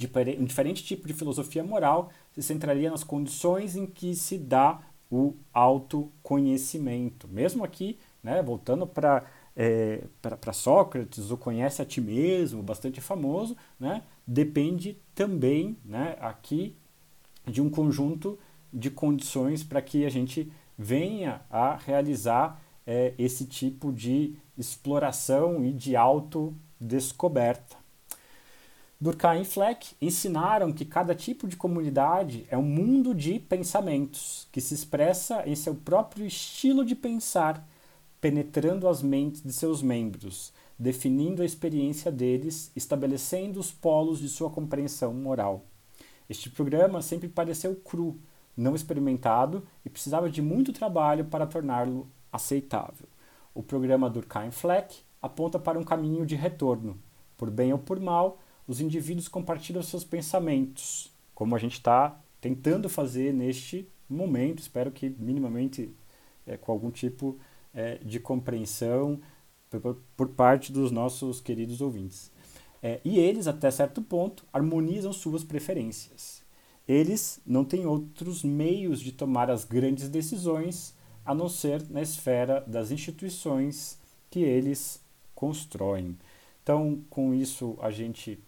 diferente 0.45 0.84
tipo 0.84 1.07
de 1.07 1.14
filosofia 1.14 1.64
moral 1.64 2.11
se 2.31 2.44
centraria 2.44 2.91
nas 2.91 3.03
condições 3.03 3.76
em 3.76 3.88
que 3.88 4.15
se 4.15 4.38
dá 4.38 4.80
o 5.14 5.35
autoconhecimento. 5.53 7.27
Mesmo 7.27 7.64
aqui, 7.64 7.99
né, 8.23 8.41
voltando 8.41 8.88
para 8.88 9.23
é, 9.56 10.06
para 10.19 10.52
Sócrates, 10.52 11.30
o 11.30 11.38
conhece 11.38 11.80
a 11.80 11.85
ti 11.85 12.02
mesmo, 12.02 12.64
bastante 12.64 12.99
famoso, 12.99 13.56
né, 13.80 14.02
depende 14.26 14.98
também 15.14 15.77
né, 15.85 16.18
aqui 16.19 16.76
de 17.45 17.61
um 17.61 17.69
conjunto 17.69 18.40
de 18.73 18.90
condições 18.90 19.64
para 19.64 19.80
que 19.80 20.06
a 20.06 20.10
gente 20.10 20.52
venha 20.76 21.41
a 21.52 21.76
realizar 21.76 22.60
é, 22.88 23.14
esse 23.19 23.45
tipo 23.45 23.94
de 23.94 24.35
exploração 24.57 25.64
e 25.64 25.72
de 25.72 25.95
autodescoberta. 25.95 27.82
Durkheim 29.03 29.41
e 29.41 29.45
Fleck 29.45 29.97
ensinaram 30.01 30.71
que 30.71 30.85
cada 30.85 31.13
tipo 31.13 31.45
de 31.45 31.57
comunidade 31.57 32.47
é 32.49 32.57
um 32.57 32.63
mundo 32.63 33.13
de 33.13 33.38
pensamentos 33.38 34.47
que 34.49 34.61
se 34.61 34.73
expressa 34.73 35.43
em 35.45 35.55
seu 35.55 35.75
próprio 35.75 36.25
estilo 36.25 36.85
de 36.85 36.95
pensar, 36.95 37.67
penetrando 38.21 38.88
as 38.88 39.01
mentes 39.01 39.43
de 39.43 39.51
seus 39.51 39.81
membros, 39.81 40.53
definindo 40.80 41.41
a 41.41 41.45
experiência 41.45 42.09
deles, 42.09 42.71
estabelecendo 42.77 43.59
os 43.59 43.73
polos 43.73 44.19
de 44.19 44.30
sua 44.30 44.49
compreensão 44.49 45.13
moral. 45.13 45.65
Este 46.30 46.49
programa 46.49 47.01
sempre 47.01 47.27
pareceu 47.27 47.75
cru, 47.75 48.17
não 48.55 48.73
experimentado 48.73 49.67
e 49.84 49.89
precisava 49.89 50.30
de 50.30 50.41
muito 50.41 50.71
trabalho 50.71 51.25
para 51.25 51.45
torná-lo 51.45 52.07
aceitável. 52.31 53.09
O 53.53 53.61
programa 53.61 54.09
Durkheim-Fleck 54.09 54.95
aponta 55.21 55.59
para 55.59 55.77
um 55.77 55.84
caminho 55.84 56.25
de 56.25 56.35
retorno. 56.35 56.97
Por 57.35 57.51
bem 57.51 57.73
ou 57.73 57.80
por 57.80 57.99
mal, 57.99 58.39
os 58.68 58.80
indivíduos 58.80 59.27
compartilham 59.27 59.81
seus 59.81 60.03
pensamentos, 60.03 61.11
como 61.34 61.56
a 61.56 61.60
gente 61.60 61.73
está 61.73 62.19
tentando 62.40 62.90
fazer 62.90 63.34
neste 63.34 63.88
momento. 64.10 64.60
Espero 64.60 64.91
que 64.91 65.10
minimamente 65.10 65.94
é, 66.45 66.57
com 66.57 66.72
algum 66.72 66.91
tipo 66.91 67.38
é, 67.73 67.98
de 67.98 68.19
compreensão 68.19 69.19
por, 69.69 69.98
por, 70.15 70.30
parte 70.30 70.72
dos 70.72 70.91
nossos 70.91 71.41
queridos 71.41 71.81
ouvintes. 71.81 72.31
É, 72.81 72.99
e 73.03 73.18
eles, 73.18 73.48
até 73.48 73.72
certo 73.72 74.02
ponto, 74.02 74.45
harmonizam 74.52 75.14
suas 75.14 75.44
preferências. 75.44 76.44
Eles 76.88 77.40
não 77.45 77.64
têm 77.64 77.85
outros 77.85 78.44
meios 78.44 78.99
de 78.99 79.11
tomar 79.11 79.49
as 79.49 79.64
grandes 79.64 80.10
decisões 80.10 80.94
a 81.26 81.34
não 81.34 81.48
ser 81.48 81.90
na 81.90 82.02
esfera 82.02 82.61
das 82.68 82.91
instituições 82.91 83.98
que 84.30 84.41
eles 84.41 85.02
constroem. 85.34 86.18
Então, 86.61 87.02
com 87.10 87.34
isso, 87.34 87.77
a 87.81 87.90
gente 87.90 88.44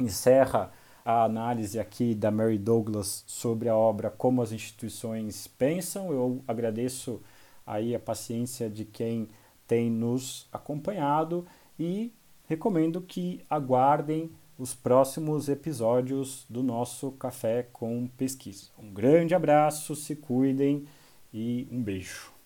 encerra 0.00 0.72
a 1.04 1.24
análise 1.24 1.78
aqui 1.78 2.14
da 2.14 2.30
Mary 2.30 2.58
Douglas 2.58 3.24
sobre 3.26 3.68
a 3.68 3.76
obra 3.76 4.10
Como 4.10 4.42
as 4.42 4.52
Instituições 4.52 5.46
Pensam. 5.46 6.12
Eu 6.12 6.42
agradeço 6.46 7.20
aí 7.66 7.94
a 7.94 8.00
paciência 8.00 8.68
de 8.68 8.84
quem 8.84 9.28
tem 9.66 9.90
nos 9.90 10.48
acompanhado 10.52 11.46
e 11.78 12.12
recomendo 12.46 13.00
que 13.00 13.40
aguardem 13.48 14.30
os 14.58 14.74
próximos 14.74 15.48
episódios 15.48 16.44
do 16.50 16.62
nosso 16.62 17.12
Café 17.12 17.66
com 17.72 18.06
Pesquisa. 18.08 18.66
Um 18.78 18.92
grande 18.92 19.34
abraço, 19.34 19.94
se 19.96 20.16
cuidem 20.16 20.86
e 21.32 21.66
um 21.70 21.82
beijo. 21.82 22.39